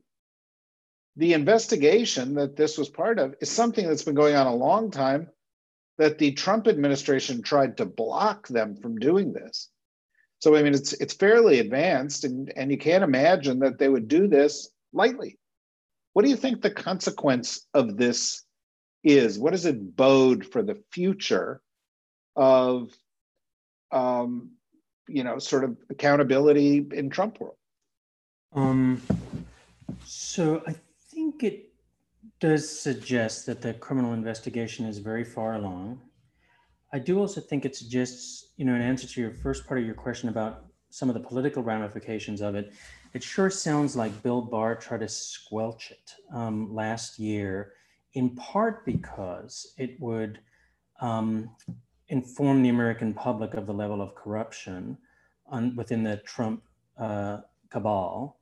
the 1.16 1.32
investigation 1.32 2.34
that 2.34 2.56
this 2.56 2.76
was 2.76 2.90
part 2.90 3.18
of 3.18 3.34
is 3.40 3.50
something 3.50 3.88
that's 3.88 4.04
been 4.04 4.14
going 4.14 4.36
on 4.36 4.46
a 4.46 4.54
long 4.54 4.90
time 4.90 5.30
that 5.96 6.18
the 6.18 6.32
Trump 6.32 6.68
administration 6.68 7.40
tried 7.40 7.78
to 7.78 7.86
block 7.86 8.46
them 8.46 8.76
from 8.76 8.98
doing 8.98 9.32
this. 9.32 9.70
So 10.38 10.54
I 10.54 10.62
mean, 10.62 10.74
it's 10.74 10.92
it's 10.94 11.14
fairly 11.14 11.60
advanced, 11.60 12.24
and 12.24 12.52
and 12.56 12.70
you 12.70 12.78
can't 12.78 13.04
imagine 13.04 13.58
that 13.60 13.78
they 13.78 13.88
would 13.88 14.08
do 14.08 14.28
this 14.28 14.68
lightly. 14.92 15.38
What 16.12 16.24
do 16.24 16.30
you 16.30 16.36
think 16.36 16.62
the 16.62 16.70
consequence 16.70 17.66
of 17.74 17.96
this 17.96 18.44
is? 19.04 19.38
What 19.38 19.52
does 19.52 19.66
it 19.66 19.96
bode 19.96 20.46
for 20.46 20.62
the 20.62 20.82
future 20.90 21.60
of, 22.34 22.90
um, 23.92 24.52
you 25.08 25.24
know, 25.24 25.38
sort 25.38 25.64
of 25.64 25.76
accountability 25.90 26.86
in 26.92 27.10
Trump 27.10 27.40
world? 27.40 27.56
Um, 28.54 29.02
so 30.04 30.62
I 30.66 30.74
think 31.10 31.42
it 31.44 31.70
does 32.40 32.68
suggest 32.68 33.46
that 33.46 33.60
the 33.60 33.74
criminal 33.74 34.12
investigation 34.12 34.86
is 34.86 34.98
very 34.98 35.24
far 35.24 35.54
along. 35.54 36.00
I 36.96 36.98
do 36.98 37.18
also 37.18 37.42
think 37.42 37.66
it 37.66 37.76
suggests, 37.76 38.52
you 38.56 38.64
know, 38.64 38.74
in 38.74 38.80
answer 38.80 39.06
to 39.06 39.20
your 39.20 39.30
first 39.30 39.66
part 39.66 39.78
of 39.78 39.84
your 39.84 39.94
question 39.94 40.30
about 40.30 40.64
some 40.88 41.10
of 41.10 41.14
the 41.14 41.20
political 41.20 41.62
ramifications 41.62 42.40
of 42.40 42.54
it, 42.54 42.72
it 43.12 43.22
sure 43.22 43.50
sounds 43.50 43.96
like 43.96 44.22
Bill 44.22 44.40
Barr 44.40 44.76
tried 44.76 45.00
to 45.00 45.08
squelch 45.08 45.90
it 45.90 46.14
um, 46.32 46.74
last 46.74 47.18
year, 47.18 47.74
in 48.14 48.34
part 48.34 48.86
because 48.86 49.74
it 49.76 50.00
would 50.00 50.38
um, 51.02 51.50
inform 52.08 52.62
the 52.62 52.70
American 52.70 53.12
public 53.12 53.52
of 53.52 53.66
the 53.66 53.74
level 53.74 54.00
of 54.00 54.14
corruption 54.14 54.96
on, 55.50 55.76
within 55.76 56.02
the 56.02 56.16
Trump 56.24 56.62
uh, 56.98 57.40
cabal. 57.68 58.40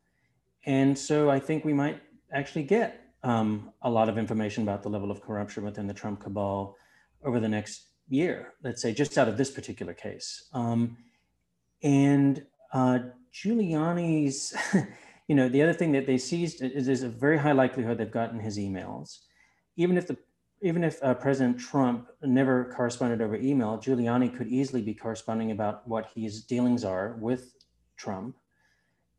And 0.64 0.96
so 0.96 1.28
I 1.28 1.40
think 1.40 1.64
we 1.64 1.72
might 1.72 2.00
actually 2.32 2.62
get 2.62 3.00
um, 3.24 3.72
a 3.82 3.90
lot 3.90 4.08
of 4.08 4.16
information 4.16 4.62
about 4.62 4.84
the 4.84 4.90
level 4.90 5.10
of 5.10 5.20
corruption 5.22 5.64
within 5.64 5.88
the 5.88 5.94
Trump 5.94 6.20
cabal 6.20 6.76
over 7.24 7.40
the 7.40 7.48
next 7.48 7.88
year, 8.08 8.54
let's 8.62 8.82
say, 8.82 8.92
just 8.92 9.16
out 9.18 9.28
of 9.28 9.36
this 9.36 9.50
particular 9.50 9.94
case. 9.94 10.48
Um, 10.52 10.96
and 11.82 12.44
uh, 12.72 12.98
Giuliani's, 13.32 14.54
you 15.28 15.34
know, 15.34 15.48
the 15.48 15.62
other 15.62 15.72
thing 15.72 15.92
that 15.92 16.06
they 16.06 16.18
seized 16.18 16.62
is 16.62 16.86
there's 16.86 17.02
a 17.02 17.08
very 17.08 17.38
high 17.38 17.52
likelihood 17.52 17.98
they've 17.98 18.10
gotten 18.10 18.40
his 18.40 18.58
emails. 18.58 19.20
Even 19.76 19.96
if 19.96 20.06
the 20.06 20.16
even 20.62 20.82
if 20.82 21.02
uh, 21.02 21.12
President 21.12 21.58
Trump 21.58 22.08
never 22.22 22.72
corresponded 22.74 23.20
over 23.20 23.36
email, 23.36 23.76
Giuliani 23.76 24.34
could 24.34 24.46
easily 24.48 24.80
be 24.80 24.94
corresponding 24.94 25.50
about 25.50 25.86
what 25.86 26.08
his 26.14 26.42
dealings 26.42 26.84
are 26.84 27.18
with 27.20 27.52
Trump. 27.98 28.36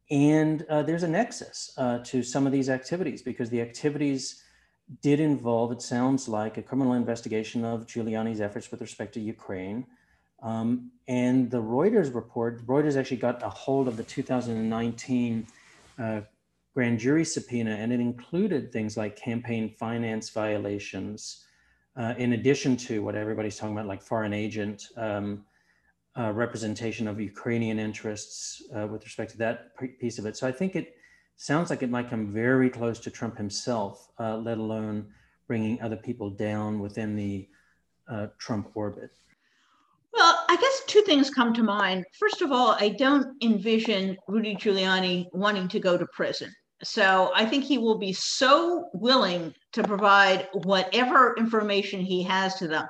And 0.09 0.65
uh, 0.69 0.81
there's 0.81 1.03
a 1.03 1.07
nexus 1.07 1.71
uh, 1.77 1.99
to 2.05 2.23
some 2.23 2.47
of 2.47 2.51
these 2.51 2.67
activities 2.67 3.21
because 3.21 3.51
the 3.51 3.61
activities 3.61 4.41
did 5.01 5.19
involve, 5.19 5.71
it 5.71 5.81
sounds 5.81 6.27
like, 6.27 6.57
a 6.57 6.61
criminal 6.61 6.93
investigation 6.93 7.65
of 7.65 7.87
Giuliani's 7.87 8.41
efforts 8.41 8.69
with 8.71 8.81
respect 8.81 9.13
to 9.15 9.19
Ukraine. 9.19 9.85
Um, 10.43 10.91
and 11.07 11.49
the 11.49 11.61
Reuters 11.61 12.13
report, 12.13 12.65
Reuters 12.67 12.97
actually 12.97 13.17
got 13.17 13.41
a 13.41 13.49
hold 13.49 13.87
of 13.87 13.97
the 13.97 14.03
2019 14.03 15.47
uh, 15.97 16.21
grand 16.73 16.99
jury 16.99 17.25
subpoena, 17.25 17.71
and 17.71 17.91
it 17.91 17.99
included 17.99 18.71
things 18.71 18.97
like 18.97 19.15
campaign 19.15 19.69
finance 19.69 20.29
violations, 20.29 21.45
uh, 21.95 22.13
in 22.17 22.33
addition 22.33 22.75
to 22.75 23.01
what 23.01 23.15
everybody's 23.15 23.57
talking 23.57 23.73
about, 23.73 23.87
like 23.87 24.03
foreign 24.03 24.33
agent 24.33 24.83
um, 24.97 25.45
uh, 26.17 26.31
representation 26.31 27.07
of 27.07 27.19
Ukrainian 27.19 27.79
interests 27.79 28.61
uh, 28.75 28.85
with 28.87 29.03
respect 29.03 29.31
to 29.31 29.37
that 29.37 29.71
piece 29.99 30.19
of 30.19 30.25
it. 30.25 30.37
So 30.37 30.47
I 30.47 30.51
think 30.51 30.75
it 30.75 30.95
sounds 31.37 31.69
like 31.69 31.83
it 31.83 31.89
might 31.89 32.09
come 32.09 32.31
very 32.31 32.69
close 32.69 32.99
to 32.99 33.11
Trump 33.11 33.37
himself, 33.37 34.09
uh, 34.19 34.37
let 34.37 34.57
alone 34.57 35.07
bringing 35.47 35.81
other 35.81 35.95
people 35.95 36.29
down 36.29 36.79
within 36.79 37.15
the 37.15 37.47
uh, 38.09 38.27
Trump 38.37 38.71
orbit. 38.75 39.11
Well, 40.13 40.45
I 40.47 40.55
guess 40.55 40.83
two 40.87 41.01
things 41.01 41.29
come 41.29 41.53
to 41.55 41.63
mind. 41.63 42.05
First 42.17 42.41
of 42.41 42.51
all, 42.51 42.77
I 42.79 42.89
don't 42.89 43.35
envision 43.43 44.17
Rudy 44.27 44.55
Giuliani 44.55 45.27
wanting 45.33 45.67
to 45.69 45.79
go 45.79 45.97
to 45.97 46.05
prison. 46.13 46.53
So 46.83 47.31
I 47.35 47.45
think 47.45 47.63
he 47.63 47.77
will 47.77 47.97
be 47.97 48.13
so 48.13 48.89
willing 48.93 49.53
to 49.73 49.83
provide 49.83 50.47
whatever 50.53 51.35
information 51.37 51.99
he 51.99 52.23
has 52.23 52.55
to 52.55 52.67
them. 52.67 52.87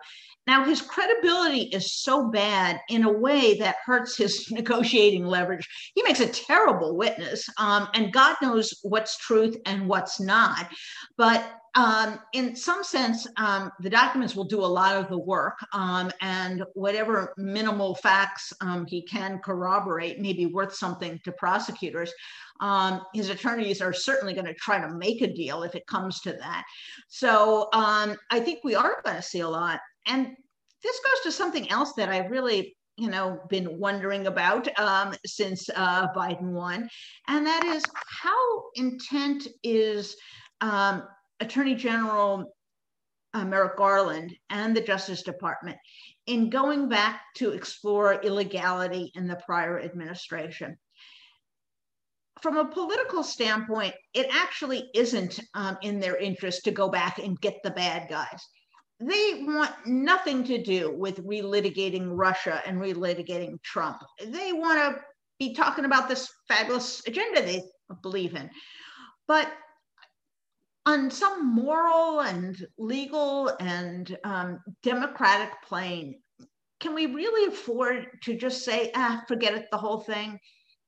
Now, 0.48 0.64
his 0.64 0.82
credibility 0.82 1.64
is 1.64 1.94
so 1.94 2.30
bad 2.30 2.80
in 2.90 3.04
a 3.04 3.12
way 3.12 3.58
that 3.60 3.78
hurts 3.84 4.18
his 4.18 4.48
negotiating 4.52 5.26
leverage. 5.26 5.68
He 5.96 6.04
makes 6.04 6.20
a 6.20 6.28
terrible 6.28 6.96
witness, 6.96 7.48
um, 7.58 7.88
and 7.94 8.14
God 8.14 8.36
knows 8.42 8.74
what's 8.84 9.18
truth 9.18 9.58
and 9.66 9.88
what's 9.88 10.20
not. 10.20 10.68
But 11.18 11.52
um, 11.76 12.20
in 12.32 12.56
some 12.56 12.86
sense, 12.86 13.28
um, 13.36 13.70
the 13.82 13.90
documents 13.90 14.34
will 14.34 14.46
do 14.46 14.64
a 14.64 14.66
lot 14.66 14.96
of 14.96 15.10
the 15.10 15.18
work, 15.18 15.58
um, 15.74 16.10
and 16.22 16.64
whatever 16.74 17.34
minimal 17.38 17.96
facts 17.96 18.54
um, 18.62 18.86
he 18.86 19.02
can 19.02 19.40
corroborate 19.40 20.22
may 20.22 20.32
be 20.32 20.46
worth 20.46 20.74
something 20.74 21.20
to 21.26 21.34
prosecutors. 21.34 22.14
Um, 22.62 23.02
his 23.14 23.30
attorneys 23.30 23.82
are 23.82 23.92
certainly 23.92 24.34
going 24.34 24.46
to 24.46 24.54
try 24.54 24.80
to 24.80 24.94
make 24.94 25.22
a 25.22 25.34
deal 25.34 25.64
if 25.64 25.76
it 25.76 25.86
comes 25.86 26.22
to 26.22 26.32
that. 26.32 26.64
So 27.10 27.68
um, 27.74 28.16
I 28.32 28.40
think 28.40 28.64
we 28.64 28.76
are 28.76 29.02
going 29.04 29.18
to 29.18 29.22
see 29.22 29.42
a 29.42 29.50
lot. 29.50 29.82
And 30.06 30.36
this 30.84 31.00
goes 31.00 31.22
to 31.24 31.32
something 31.32 31.70
else 31.72 31.94
that 31.94 32.10
I 32.10 32.28
really 32.28 32.76
you 32.98 33.10
know 33.10 33.42
been 33.50 33.80
wondering 33.80 34.28
about 34.28 34.68
um, 34.80 35.14
since 35.26 35.70
uh, 35.76 36.08
Biden 36.14 36.52
won, 36.52 36.90
and 37.28 37.46
that 37.46 37.64
is 37.66 37.84
how 37.94 38.64
intent 38.76 39.48
is 39.64 40.16
um, 40.62 41.04
Attorney 41.40 41.76
General 41.76 42.54
uh, 43.34 43.44
Merrick 43.44 43.78
Garland 43.78 44.34
and 44.50 44.76
the 44.76 44.82
Justice 44.82 45.24
Department 45.24 45.78
in 46.26 46.50
going 46.50 46.88
back 46.88 47.22
to 47.36 47.52
explore 47.52 48.22
illegality 48.22 49.12
in 49.16 49.28
the 49.28 49.36
prior 49.46 49.80
administration. 49.80 50.78
From 52.42 52.58
a 52.58 52.66
political 52.66 53.24
standpoint, 53.24 53.94
it 54.14 54.28
actually 54.32 54.90
isn't 54.94 55.40
um, 55.54 55.78
in 55.82 56.00
their 56.00 56.18
interest 56.18 56.64
to 56.64 56.72
go 56.72 56.90
back 56.90 57.20
and 57.20 57.40
get 57.40 57.62
the 57.64 57.72
bad 57.72 58.10
guys 58.10 58.42
they 59.00 59.44
want 59.44 59.72
nothing 59.86 60.44
to 60.46 60.62
do 60.62 60.96
with 60.96 61.26
relitigating 61.26 62.08
Russia 62.12 62.62
and 62.66 62.80
relitigating 62.80 63.62
Trump. 63.62 63.98
They 64.26 64.54
want 64.54 64.80
to 64.80 65.02
be 65.38 65.54
talking 65.54 65.86
about 65.86 66.08
this 66.08 66.30
fabulous 66.48 67.02
agenda 67.06 67.42
they 67.42 67.62
believe 68.02 68.36
in. 68.36 68.50
But 69.28 69.52
on 70.86 71.10
some 71.12 71.54
moral 71.54 72.22
and 72.22 72.66
legal 72.78 73.52
and 73.60 74.18
um, 74.24 74.60
democratic 74.84 75.52
plane, 75.68 76.22
can 76.80 76.94
we 76.94 77.08
really 77.08 77.54
afford 77.54 78.08
to 78.24 78.38
just 78.38 78.64
say, 78.64 78.92
ah, 78.96 79.24
forget 79.28 79.56
it, 79.56 79.66
the 79.72 79.78
whole 79.78 80.02
thing? 80.02 80.40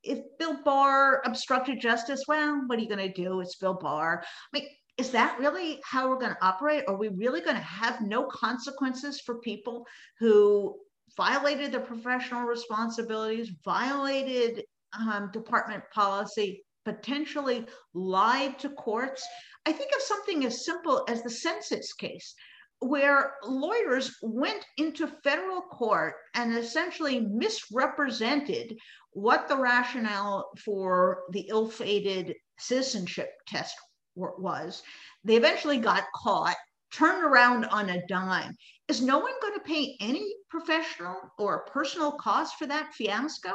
If 0.04 0.20
Bill 0.38 0.62
Barr 0.64 1.20
obstructed 1.24 1.80
justice, 1.80 2.22
well, 2.28 2.62
what 2.66 2.78
are 2.78 2.82
you 2.82 2.88
going 2.88 3.12
to 3.12 3.22
do? 3.22 3.40
It's 3.40 3.56
Bill 3.56 3.74
Barr. 3.74 4.22
I 4.22 4.58
mean, 4.58 4.68
is 4.98 5.10
that 5.12 5.38
really 5.38 5.80
how 5.84 6.08
we're 6.08 6.18
going 6.18 6.34
to 6.34 6.44
operate? 6.44 6.84
Are 6.88 6.96
we 6.96 7.08
really 7.08 7.40
going 7.40 7.56
to 7.56 7.62
have 7.62 8.00
no 8.00 8.24
consequences 8.26 9.20
for 9.20 9.36
people 9.36 9.86
who 10.18 10.76
violated 11.16 11.72
their 11.72 11.80
professional 11.80 12.42
responsibilities, 12.42 13.52
violated 13.64 14.64
um, 14.98 15.30
department 15.32 15.84
policy, 15.94 16.64
potentially 16.84 17.64
lied 17.94 18.58
to 18.58 18.70
courts? 18.70 19.24
I 19.66 19.72
think 19.72 19.92
of 19.94 20.02
something 20.02 20.44
as 20.44 20.64
simple 20.64 21.04
as 21.08 21.22
the 21.22 21.30
census 21.30 21.92
case, 21.92 22.34
where 22.80 23.34
lawyers 23.44 24.16
went 24.20 24.64
into 24.78 25.06
federal 25.22 25.62
court 25.62 26.14
and 26.34 26.56
essentially 26.56 27.20
misrepresented 27.20 28.76
what 29.12 29.46
the 29.48 29.56
rationale 29.56 30.50
for 30.64 31.22
the 31.30 31.46
ill 31.50 31.68
fated 31.68 32.34
citizenship 32.58 33.30
test 33.46 33.74
was. 34.18 34.82
They 35.24 35.36
eventually 35.36 35.78
got 35.78 36.04
caught, 36.14 36.56
turned 36.92 37.24
around 37.24 37.64
on 37.66 37.90
a 37.90 38.06
dime. 38.06 38.56
Is 38.88 39.02
no 39.02 39.18
one 39.18 39.32
going 39.42 39.54
to 39.54 39.60
pay 39.60 39.96
any 40.00 40.34
professional 40.48 41.16
or 41.38 41.64
personal 41.66 42.12
cost 42.12 42.56
for 42.58 42.66
that 42.66 42.94
fiasco? 42.94 43.50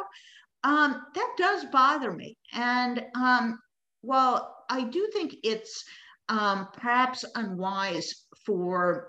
Um, 0.63 1.01
that 1.13 1.35
does 1.37 1.65
bother 1.65 2.11
me. 2.11 2.37
And 2.53 3.05
um, 3.15 3.59
while 4.01 4.55
I 4.69 4.83
do 4.83 5.09
think 5.13 5.35
it's 5.43 5.83
um, 6.29 6.69
perhaps 6.73 7.25
unwise 7.35 8.25
for 8.45 9.07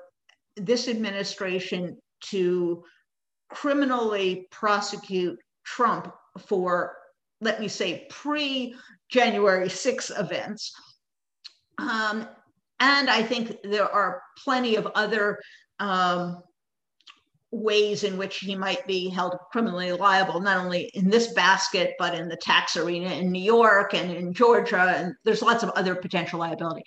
this 0.57 0.89
administration 0.89 1.97
to 2.27 2.83
criminally 3.51 4.49
prosecute 4.51 5.39
Trump 5.65 6.13
for, 6.47 6.97
let 7.41 7.61
me 7.61 7.69
say, 7.69 8.07
pre 8.11 8.75
January 9.11 9.69
6 9.69 10.11
events, 10.11 10.73
um, 11.79 12.29
and 12.81 13.09
I 13.09 13.23
think 13.23 13.57
there 13.63 13.91
are 13.91 14.23
plenty 14.43 14.77
of 14.77 14.87
other 14.95 15.39
um, 15.81 16.43
ways 17.51 18.03
in 18.03 18.19
which 18.19 18.39
he 18.39 18.57
might 18.57 18.87
be 18.87 19.09
held 19.09 19.37
criminally 19.53 19.93
liable, 19.93 20.41
not 20.41 20.59
only 20.59 20.91
in 20.95 21.09
this 21.09 21.33
basket, 21.33 21.95
but 21.99 22.15
in 22.15 22.29
the 22.29 22.37
tax 22.37 22.77
arena 22.77 23.11
in 23.11 23.31
New 23.31 23.43
York 23.43 23.95
and 23.95 24.11
in 24.11 24.33
Georgia. 24.33 24.95
And 24.97 25.15
there's 25.25 25.43
lots 25.43 25.63
of 25.63 25.71
other 25.71 25.95
potential 25.95 26.41
liability. 26.41 26.83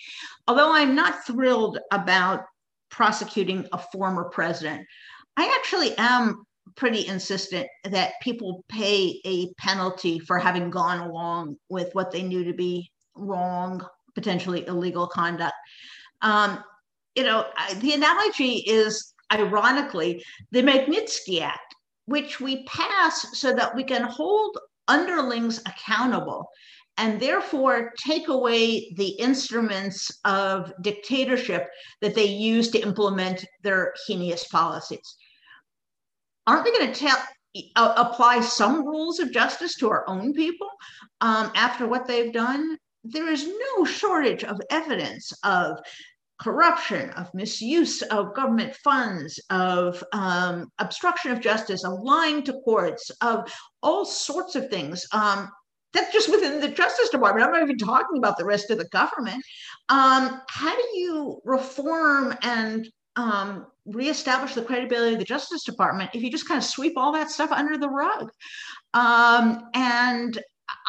Although 0.48 0.74
I'm 0.74 0.94
not 0.94 1.26
thrilled 1.26 1.80
about 1.92 2.44
prosecuting 2.92 3.66
a 3.72 3.80
former 3.94 4.26
president, 4.26 4.86
I 5.38 5.54
actually 5.58 5.98
am 5.98 6.44
pretty 6.76 7.08
insistent 7.08 7.68
that 7.86 8.14
people 8.22 8.64
pay 8.68 9.22
a 9.26 9.54
penalty 9.54 10.20
for 10.20 10.38
having 10.38 10.70
gone 10.70 11.00
along 11.00 11.56
with 11.70 11.94
what 11.96 12.12
they 12.12 12.24
knew 12.24 12.44
to 12.44 12.54
be 12.54 12.92
wrong 13.16 13.82
potentially 14.18 14.66
illegal 14.66 15.06
conduct. 15.06 15.54
Um, 16.24 16.64
you 17.16 17.24
know, 17.24 17.46
the 17.82 17.94
analogy 17.94 18.64
is 18.68 19.14
ironically 19.32 20.24
the 20.52 20.64
Magnitsky 20.64 21.42
Act, 21.42 21.76
which 22.06 22.40
we 22.40 22.64
pass 22.66 23.38
so 23.40 23.54
that 23.54 23.76
we 23.76 23.84
can 23.84 24.04
hold 24.04 24.58
underlings 24.88 25.60
accountable 25.60 26.50
and 26.98 27.20
therefore 27.20 27.94
take 28.04 28.28
away 28.28 28.92
the 28.98 29.10
instruments 29.20 30.10
of 30.26 30.74
dictatorship 30.82 31.68
that 32.02 32.16
they 32.16 32.26
use 32.26 32.72
to 32.72 32.80
implement 32.80 33.46
their 33.62 33.94
heinous 34.08 34.48
policies. 34.48 35.16
Aren't 36.48 36.66
we 36.66 36.78
going 36.78 36.92
to 36.92 37.00
tell, 37.00 37.24
apply 37.76 38.42
some 38.42 38.86
rules 38.86 39.20
of 39.20 39.32
justice 39.32 39.76
to 39.76 39.90
our 39.90 40.10
own 40.10 40.34
people 40.34 40.70
um, 41.22 41.52
after 41.56 41.88
what 41.88 42.08
they've 42.08 42.34
done? 42.34 42.78
There 43.12 43.30
is 43.30 43.48
no 43.48 43.86
shortage 43.86 44.44
of 44.44 44.60
evidence 44.70 45.32
of 45.44 45.80
corruption, 46.40 47.10
of 47.12 47.34
misuse 47.34 48.02
of 48.04 48.36
government 48.36 48.76
funds, 48.84 49.40
of 49.50 50.04
um, 50.14 50.72
obstruction 50.80 51.32
of 51.32 51.40
justice, 51.40 51.84
of 51.84 52.00
lying 52.02 52.44
to 52.44 52.54
courts, 52.64 53.10
of 53.22 53.52
all 53.82 54.06
sorts 54.06 54.56
of 54.56 54.70
things. 54.70 55.06
Um, 55.14 55.50
that's 55.94 56.14
just 56.14 56.30
within 56.30 56.60
the 56.60 56.68
Justice 56.68 57.10
Department. 57.10 57.46
I'm 57.46 57.54
not 57.54 57.64
even 57.64 57.78
talking 57.78 58.18
about 58.18 58.38
the 58.38 58.46
rest 58.46 58.70
of 58.70 58.78
the 58.78 58.88
government. 58.90 59.44
Um, 59.90 60.42
how 60.50 60.76
do 60.76 60.98
you 60.98 61.42
reform 61.44 62.36
and 62.44 62.88
um, 63.16 63.66
reestablish 63.86 64.54
the 64.54 64.62
credibility 64.62 65.14
of 65.14 65.20
the 65.20 65.26
Justice 65.26 65.64
Department 65.64 66.12
if 66.14 66.22
you 66.22 66.30
just 66.30 66.48
kind 66.48 66.60
of 66.60 66.64
sweep 66.64 66.94
all 66.98 67.14
that 67.14 67.32
stuff 67.32 67.52
under 67.52 67.78
the 67.78 67.90
rug? 67.90 68.30
Um, 68.94 69.70
and 69.74 70.40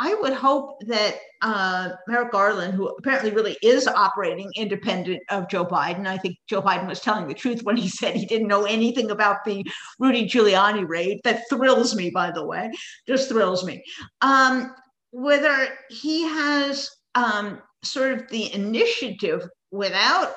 I 0.01 0.15
would 0.15 0.33
hope 0.33 0.81
that 0.87 1.17
uh, 1.43 1.91
Merrick 2.07 2.31
Garland, 2.31 2.75
who 2.75 2.87
apparently 2.87 3.33
really 3.33 3.57
is 3.63 3.89
operating 3.89 4.51
independent 4.55 5.21
of 5.29 5.49
Joe 5.49 5.65
Biden, 5.65 6.07
I 6.07 6.17
think 6.17 6.37
Joe 6.49 6.63
Biden 6.63 6.87
was 6.87 7.01
telling 7.01 7.27
the 7.27 7.35
truth 7.35 7.65
when 7.65 7.77
he 7.77 7.89
said 7.89 8.15
he 8.15 8.25
didn't 8.25 8.47
know 8.47 8.65
anything 8.65 9.11
about 9.11 9.45
the 9.45 9.67
Rudy 9.99 10.29
Giuliani 10.29 10.89
raid. 10.89 11.21
That 11.25 11.49
thrills 11.51 11.97
me, 11.97 12.11
by 12.11 12.31
the 12.31 12.47
way, 12.47 12.71
just 13.09 13.29
thrills 13.29 13.65
me. 13.65 13.83
Um, 14.21 14.73
whether 15.11 15.69
he 15.91 16.23
has 16.23 16.89
um, 17.17 17.61
sort 17.83 18.13
of 18.13 18.29
the 18.29 18.55
initiative 18.55 19.49
without 19.73 20.33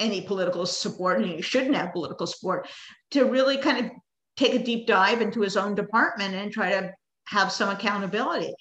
any 0.00 0.20
political 0.20 0.66
support, 0.66 1.20
and 1.20 1.30
he 1.30 1.42
shouldn't 1.42 1.76
have 1.76 1.92
political 1.92 2.26
support, 2.26 2.68
to 3.12 3.24
really 3.24 3.58
kind 3.58 3.86
of 3.86 3.92
take 4.36 4.54
a 4.54 4.58
deep 4.58 4.86
dive 4.86 5.20
into 5.20 5.42
his 5.42 5.56
own 5.56 5.74
department 5.74 6.34
and 6.34 6.50
try 6.50 6.70
to 6.70 6.92
have 7.30 7.50
some 7.52 7.70
accountability. 7.70 8.54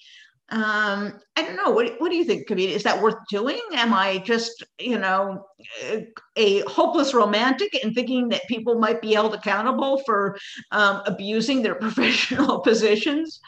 Um, 0.52 1.20
I 1.36 1.44
don't 1.44 1.56
know. 1.56 1.70
What, 1.70 2.00
what 2.00 2.10
do 2.10 2.16
you 2.16 2.24
think, 2.24 2.48
Kavita? 2.48 2.70
Is 2.70 2.84
that 2.84 3.02
worth 3.02 3.18
doing? 3.30 3.62
Am 3.74 3.94
I 3.94 4.18
just, 4.20 4.64
you 4.80 4.98
know, 4.98 5.46
a 6.36 6.62
hopeless 6.62 7.14
romantic 7.14 7.78
and 7.84 7.94
thinking 7.94 8.30
that 8.30 8.48
people 8.48 8.80
might 8.80 9.02
be 9.02 9.14
held 9.14 9.36
accountable 9.36 10.02
for 10.06 10.38
um, 10.72 11.02
abusing 11.06 11.62
their 11.62 11.76
professional 11.86 12.60
positions? 12.62 13.40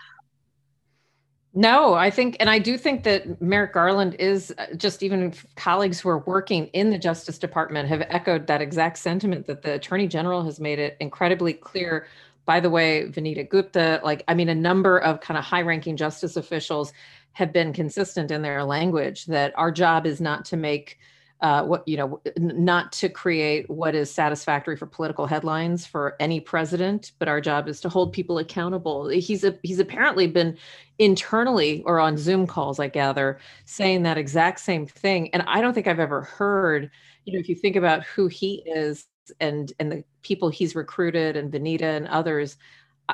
No, 1.54 1.96
I 1.96 2.10
think, 2.10 2.38
and 2.40 2.50
I 2.50 2.60
do 2.60 2.78
think 2.78 3.04
that 3.04 3.42
Merrick 3.42 3.74
Garland 3.74 4.16
is 4.20 4.54
uh, 4.58 4.68
just 4.78 5.04
even 5.04 5.34
colleagues 5.56 6.00
who 6.00 6.08
are 6.08 6.20
working 6.20 6.68
in 6.68 6.92
the 6.92 6.98
Justice 6.98 7.38
Department 7.38 7.90
have 7.90 8.04
echoed 8.08 8.48
that 8.48 8.62
exact 8.62 8.98
sentiment 9.00 9.48
that 9.48 9.62
the 9.62 9.74
Attorney 9.74 10.08
General 10.08 10.44
has 10.44 10.62
made 10.62 10.80
it 10.80 10.96
incredibly 11.02 11.52
clear 11.52 12.08
by 12.46 12.60
the 12.60 12.70
way, 12.70 13.06
Vanita 13.08 13.48
Gupta, 13.48 14.02
like, 14.04 14.24
I 14.28 14.34
mean, 14.34 14.50
a 14.50 14.56
number 14.56 14.98
of 15.00 15.22
kind 15.22 15.38
of 15.38 15.44
high 15.44 15.62
ranking 15.62 15.96
justice 15.96 16.36
officials 16.36 16.94
have 17.34 17.54
been 17.54 17.74
consistent 17.74 18.32
in 18.32 18.42
their 18.42 18.64
language 18.64 19.26
that 19.26 19.54
our 19.58 19.72
job 19.72 20.06
is 20.06 20.20
not 20.20 20.46
to 20.46 20.58
make 20.58 21.00
uh, 21.42 21.64
what 21.64 21.88
you 21.88 21.98
know 21.98 22.22
not 22.38 22.92
to 22.92 23.10
create 23.10 23.68
what 23.68 23.96
is 23.96 24.12
satisfactory 24.12 24.78
for 24.78 24.86
political 24.86 25.26
headlines 25.26 25.88
for 25.88 26.16
any 26.20 26.40
president 26.40 27.14
but 27.18 27.28
our 27.28 27.42
job 27.42 27.68
is 27.68 27.82
to 27.82 27.90
hold 27.90 28.14
people 28.14 28.38
accountable. 28.38 29.08
He's 29.08 29.44
a, 29.44 29.58
he's 29.64 29.80
apparently 29.80 30.28
been 30.28 30.56
internally 31.00 31.82
or 31.88 32.00
on 32.00 32.16
zoom 32.16 32.46
calls 32.46 32.80
i 32.80 32.88
gather 32.88 33.40
saying 33.66 34.04
that 34.04 34.20
exact 34.20 34.60
same 34.60 34.86
thing. 34.86 35.34
And 35.34 35.42
i 35.48 35.62
don't 35.62 35.74
think 35.74 35.88
i've 35.88 36.00
ever 36.00 36.22
heard 36.22 36.92
you 37.26 37.34
know 37.34 37.40
if 37.40 37.50
you 37.50 37.56
think 37.56 37.76
about 37.76 38.04
who 38.04 38.28
he 38.28 38.62
is 38.68 39.08
and 39.40 39.72
and 39.80 39.92
the 39.92 40.04
people 40.22 40.50
he's 40.50 40.76
recruited 40.76 41.36
and 41.36 41.52
Vanita 41.52 41.98
and 41.98 42.08
others, 42.08 42.58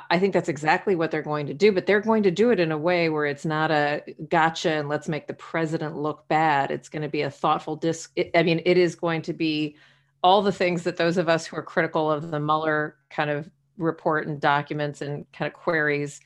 I 0.10 0.20
think 0.20 0.34
that's 0.34 0.50
exactly 0.50 0.96
what 0.96 1.12
they're 1.12 1.22
going 1.22 1.48
to 1.48 1.54
do, 1.54 1.72
but 1.72 1.86
they're 1.86 2.02
going 2.02 2.24
to 2.24 2.32
do 2.32 2.52
it 2.52 2.60
in 2.60 2.72
a 2.72 2.78
way 2.78 3.10
where 3.10 3.26
it's 3.26 3.46
not 3.46 3.72
a 3.72 4.04
gotcha 4.30 4.72
and 4.72 4.90
let's 4.90 5.08
make 5.08 5.28
the 5.28 5.34
president 5.34 5.96
look 5.96 6.28
bad. 6.28 6.72
It's 6.72 6.90
going 6.90 7.02
to 7.02 7.10
be 7.10 7.22
a 7.22 7.32
thoughtful 7.32 7.76
disc. 7.76 8.16
I 8.36 8.44
mean, 8.44 8.62
it 8.66 8.78
is 8.78 8.96
going 8.96 9.22
to 9.24 9.34
be 9.34 9.76
all 10.24 10.42
the 10.42 10.52
things 10.52 10.84
that 10.84 10.98
those 10.98 11.18
of 11.18 11.30
us 11.30 11.46
who 11.46 11.56
are 11.58 11.64
critical 11.64 12.12
of 12.12 12.32
the 12.32 12.40
Mueller 12.40 12.98
kind 13.10 13.30
of 13.30 13.50
report 13.78 14.28
and 14.28 14.40
documents 14.40 15.02
and 15.02 15.26
kind 15.32 15.48
of 15.48 15.54
queries, 15.54 16.20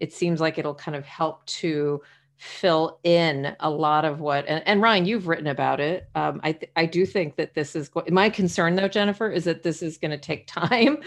it 0.00 0.12
seems 0.12 0.40
like 0.40 0.58
it'll 0.58 0.74
kind 0.74 0.96
of 0.96 1.04
help 1.04 1.44
to 1.46 2.02
fill 2.38 2.98
in 3.02 3.56
a 3.60 3.70
lot 3.70 4.04
of 4.04 4.20
what 4.20 4.46
and, 4.46 4.62
and 4.66 4.82
ryan 4.82 5.04
you've 5.06 5.26
written 5.26 5.46
about 5.46 5.80
it. 5.80 6.08
Um, 6.14 6.40
i 6.42 6.52
th- 6.52 6.70
i 6.76 6.86
do 6.86 7.06
think 7.06 7.36
that 7.36 7.54
this 7.54 7.74
is 7.74 7.90
my 8.10 8.28
concern 8.30 8.76
though 8.76 8.88
jennifer 8.88 9.30
is 9.30 9.44
that 9.44 9.62
this 9.62 9.82
is 9.82 9.98
going 9.98 10.10
to 10.10 10.18
take 10.18 10.46
time 10.48 10.98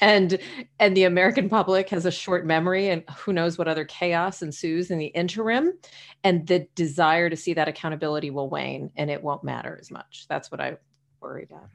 and 0.00 0.38
and 0.78 0.96
the 0.96 1.04
american 1.04 1.48
public 1.48 1.88
has 1.88 2.06
a 2.06 2.10
short 2.10 2.46
memory 2.46 2.88
and 2.88 3.02
who 3.16 3.32
knows 3.32 3.58
what 3.58 3.68
other 3.68 3.84
chaos 3.84 4.42
ensues 4.42 4.90
in 4.90 4.98
the 4.98 5.06
interim. 5.06 5.72
And 6.24 6.46
the 6.46 6.66
desire 6.74 7.30
to 7.30 7.36
see 7.36 7.54
that 7.54 7.68
accountability 7.68 8.30
will 8.30 8.48
wane 8.48 8.90
and 8.96 9.10
it 9.10 9.22
won't 9.22 9.44
matter 9.44 9.76
as 9.80 9.90
much. 9.90 10.26
That's 10.28 10.50
what 10.50 10.60
i 10.60 10.76
worry 11.20 11.44
about. 11.44 11.68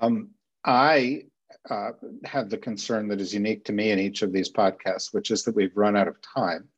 Um, 0.00 0.30
I 0.64 1.24
uh, 1.70 1.90
have 2.24 2.50
the 2.50 2.58
concern 2.58 3.08
that 3.08 3.20
is 3.20 3.32
unique 3.32 3.64
to 3.66 3.72
me 3.72 3.90
in 3.90 3.98
each 3.98 4.22
of 4.22 4.32
these 4.32 4.50
podcasts, 4.50 5.12
which 5.12 5.30
is 5.30 5.44
that 5.44 5.54
we've 5.54 5.76
run 5.76 5.96
out 5.96 6.08
of 6.08 6.16
time. 6.20 6.68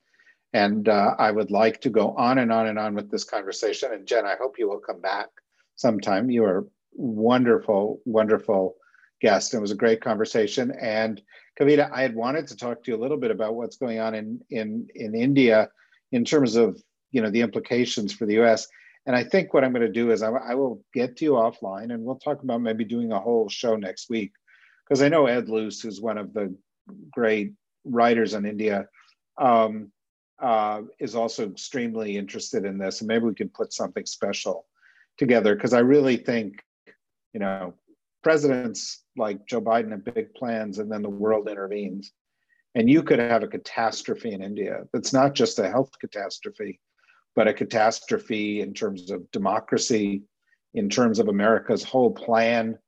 And 0.53 0.89
uh, 0.89 1.15
I 1.19 1.31
would 1.31 1.51
like 1.51 1.81
to 1.83 1.91
go 1.91 2.15
on 2.17 2.39
and 2.39 2.51
on 2.51 2.67
and 2.67 2.79
on 2.79 2.95
with 2.95 3.11
this 3.11 3.25
conversation. 3.25 3.93
And 3.93 4.07
Jen, 4.07 4.25
I 4.25 4.37
hope 4.37 4.59
you 4.59 4.69
will 4.69 4.81
come 4.81 5.01
back 5.01 5.29
sometime. 5.77 6.31
You 6.31 6.45
are 6.45 6.67
wonderful, 6.93 8.01
wonderful 8.05 8.77
guest. 9.21 9.55
It 9.55 9.61
was 9.61 9.71
a 9.71 9.77
great 9.77 10.01
conversation. 10.01 10.73
And 10.81 11.21
Kavita, 11.61 11.91
I 11.93 12.03
had 12.03 12.15
wanted 12.15 12.47
to 12.49 12.57
talk 12.57 12.83
to 12.85 12.91
you 12.91 12.97
a 12.97 13.03
little 13.03 13.17
bit 13.19 13.31
about 13.31 13.55
what's 13.55 13.77
going 13.77 13.99
on 13.99 14.15
in 14.15 14.41
in 14.51 14.89
in 14.95 15.15
India 15.15 15.69
in 16.13 16.25
terms 16.25 16.57
of 16.57 16.81
you 17.11 17.21
know 17.21 17.31
the 17.31 17.41
implications 17.41 18.13
for 18.13 18.27
the 18.27 18.35
U.S. 18.35 18.69
And 19.07 19.17
I 19.17 19.25
think 19.25 19.53
what 19.53 19.65
I'm 19.65 19.73
going 19.73 19.87
to 19.87 19.93
do 19.93 20.11
is 20.11 20.23
I, 20.23 20.31
I 20.31 20.55
will 20.55 20.85
get 20.93 21.17
to 21.17 21.25
you 21.25 21.33
offline, 21.33 21.93
and 21.93 22.05
we'll 22.05 22.19
talk 22.19 22.43
about 22.43 22.61
maybe 22.61 22.85
doing 22.85 23.13
a 23.13 23.21
whole 23.21 23.49
show 23.49 23.77
next 23.77 24.11
week 24.11 24.33
because 24.85 25.03
I 25.03 25.09
know 25.09 25.27
Ed 25.27 25.49
Luce, 25.49 25.81
who's 25.81 26.01
one 26.01 26.19
of 26.19 26.33
the 26.33 26.55
great 27.11 27.53
writers 27.85 28.35
on 28.35 28.47
India, 28.47 28.87
um, 29.39 29.91
uh, 30.41 30.83
is 31.01 31.15
also 31.15 31.49
extremely 31.51 32.17
interested 32.17 32.65
in 32.65 32.79
this, 32.79 33.01
and 33.01 33.09
maybe 33.09 33.25
we 33.25 33.35
can 33.35 33.49
put 33.49 33.73
something 33.73 34.07
special 34.07 34.67
together 35.17 35.55
because 35.55 35.73
I 35.73 35.81
really 35.81 36.17
think, 36.17 36.63
you 37.33 37.41
know, 37.41 37.75
presidents 38.23 39.05
like 39.17 39.47
Joe 39.47 39.61
Biden 39.61 39.91
have 39.91 40.05
big 40.05 40.35
plans, 40.35 40.79
and 40.79 40.91
then 40.91 41.03
the 41.03 41.11
world 41.11 41.49
intervenes, 41.49 42.13
and 42.75 42.89
you 42.89 43.03
could 43.03 43.19
have 43.19 43.43
a 43.43 43.49
catastrophe 43.49 44.33
in 44.33 44.43
India 44.43 44.85
that's 44.93 45.13
not 45.13 45.35
just 45.35 45.59
a 45.59 45.69
health 45.69 45.91
catastrophe, 46.01 46.81
but 47.35 47.49
a 47.49 47.55
catastrophe 47.55 48.61
in 48.61 48.75
terms 48.75 49.11
of 49.11 49.31
democracy, 49.33 50.23
in 50.75 50.89
terms 50.89 51.19
of 51.19 51.29
America's 51.29 51.83
whole 51.83 52.11
plan 52.11 52.79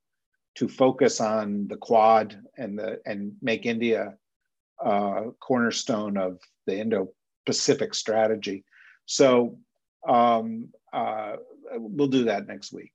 to 0.55 0.67
focus 0.67 1.21
on 1.21 1.67
the 1.67 1.77
Quad 1.77 2.37
and 2.57 2.77
the 2.77 2.99
and 3.05 3.33
make 3.41 3.65
India 3.65 4.15
a 4.79 5.31
cornerstone 5.39 6.17
of 6.17 6.39
the 6.65 6.77
Indo-Pacific 7.41 7.93
strategy. 7.93 8.63
So 9.05 9.57
um, 10.07 10.69
uh, 10.93 11.37
we'll 11.73 12.07
do 12.07 12.25
that 12.25 12.47
next 12.47 12.73
week. 12.73 12.91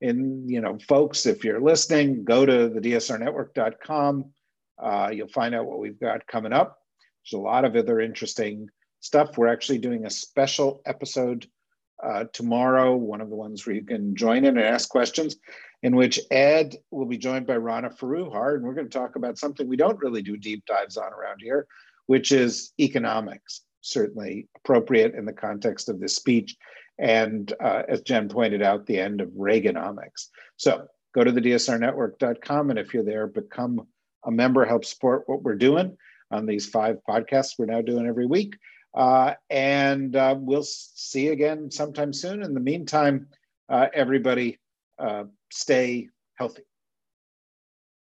And 0.00 0.48
you 0.48 0.60
know, 0.60 0.78
folks, 0.88 1.26
if 1.26 1.44
you're 1.44 1.60
listening, 1.60 2.24
go 2.24 2.46
to 2.46 2.68
the 2.68 2.80
dsrnetwork.com. 2.80 4.32
Uh, 4.80 5.10
you'll 5.12 5.28
find 5.28 5.54
out 5.54 5.66
what 5.66 5.80
we've 5.80 5.98
got 5.98 6.26
coming 6.26 6.52
up. 6.52 6.78
There's 7.24 7.38
a 7.38 7.42
lot 7.42 7.64
of 7.64 7.74
other 7.74 8.00
interesting 8.00 8.68
stuff. 9.00 9.36
We're 9.36 9.48
actually 9.48 9.78
doing 9.78 10.06
a 10.06 10.10
special 10.10 10.82
episode 10.86 11.46
uh, 12.00 12.24
tomorrow, 12.32 12.94
one 12.94 13.20
of 13.20 13.28
the 13.28 13.34
ones 13.34 13.66
where 13.66 13.74
you 13.74 13.84
can 13.84 14.14
join 14.14 14.44
in 14.44 14.56
and 14.56 14.60
ask 14.60 14.88
questions, 14.88 15.36
in 15.82 15.96
which 15.96 16.20
Ed 16.30 16.76
will 16.92 17.06
be 17.06 17.18
joined 17.18 17.48
by 17.48 17.56
Rana 17.56 17.90
Foroohar, 17.90 18.54
and 18.54 18.62
we're 18.62 18.74
going 18.74 18.88
to 18.88 18.98
talk 18.98 19.16
about 19.16 19.36
something 19.36 19.66
we 19.66 19.76
don't 19.76 19.98
really 19.98 20.22
do 20.22 20.36
deep 20.36 20.64
dives 20.64 20.96
on 20.96 21.12
around 21.12 21.40
here, 21.42 21.66
which 22.06 22.30
is 22.30 22.72
economics, 22.78 23.62
certainly 23.80 24.48
appropriate 24.56 25.14
in 25.14 25.24
the 25.24 25.32
context 25.32 25.88
of 25.88 26.00
this 26.00 26.16
speech. 26.16 26.56
And 26.98 27.52
uh, 27.60 27.82
as 27.88 28.02
Jen 28.02 28.28
pointed 28.28 28.62
out, 28.62 28.86
the 28.86 28.98
end 28.98 29.20
of 29.20 29.28
Reaganomics. 29.30 30.28
So 30.56 30.86
go 31.14 31.24
to 31.24 31.30
the 31.30 31.40
dsrnetwork.com, 31.40 32.70
and 32.70 32.78
if 32.78 32.92
you're 32.92 33.04
there, 33.04 33.26
become 33.26 33.86
a 34.24 34.30
member, 34.30 34.64
help 34.64 34.84
support 34.84 35.22
what 35.26 35.42
we're 35.42 35.54
doing 35.54 35.96
on 36.30 36.46
these 36.46 36.66
five 36.66 36.98
podcasts 37.08 37.54
we're 37.58 37.66
now 37.66 37.80
doing 37.80 38.06
every 38.06 38.26
week. 38.26 38.56
Uh, 38.94 39.34
and 39.48 40.16
uh, 40.16 40.34
we'll 40.36 40.64
see 40.64 41.26
you 41.26 41.32
again 41.32 41.70
sometime 41.70 42.12
soon. 42.12 42.42
In 42.42 42.54
the 42.54 42.60
meantime, 42.60 43.28
uh, 43.68 43.86
everybody 43.94 44.58
uh, 44.98 45.24
stay 45.50 46.08
healthy. 46.34 46.67